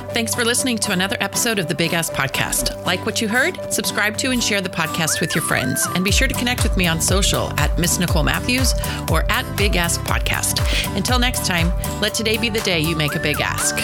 Thanks 0.14 0.34
for 0.34 0.42
listening 0.42 0.78
to 0.78 0.92
another 0.92 1.18
episode 1.20 1.59
of 1.59 1.68
the 1.68 1.74
Big 1.74 1.92
Ask 1.92 2.14
Podcast. 2.14 2.82
Like 2.86 3.05
what 3.05 3.20
you 3.20 3.28
heard? 3.28 3.70
Subscribe 3.70 4.16
to 4.18 4.30
and 4.30 4.42
share 4.42 4.62
the 4.62 4.70
podcast 4.70 5.20
with 5.20 5.34
your 5.34 5.44
friends. 5.44 5.86
And 5.94 6.02
be 6.02 6.11
sure 6.11 6.28
to 6.28 6.34
connect 6.34 6.62
with 6.62 6.78
me 6.78 6.86
on 6.86 6.98
social 6.98 7.50
at 7.61 7.78
Miss 7.78 7.98
Nicole 7.98 8.22
Matthews 8.22 8.72
or 9.12 9.30
at 9.30 9.44
Big 9.55 9.76
Ask 9.76 10.00
Podcast. 10.00 10.62
Until 10.96 11.18
next 11.18 11.44
time, 11.44 11.74
let 12.00 12.14
today 12.14 12.38
be 12.38 12.48
the 12.48 12.62
day 12.62 12.80
you 12.80 12.96
make 12.96 13.14
a 13.14 13.20
big 13.20 13.42
ask. 13.42 13.76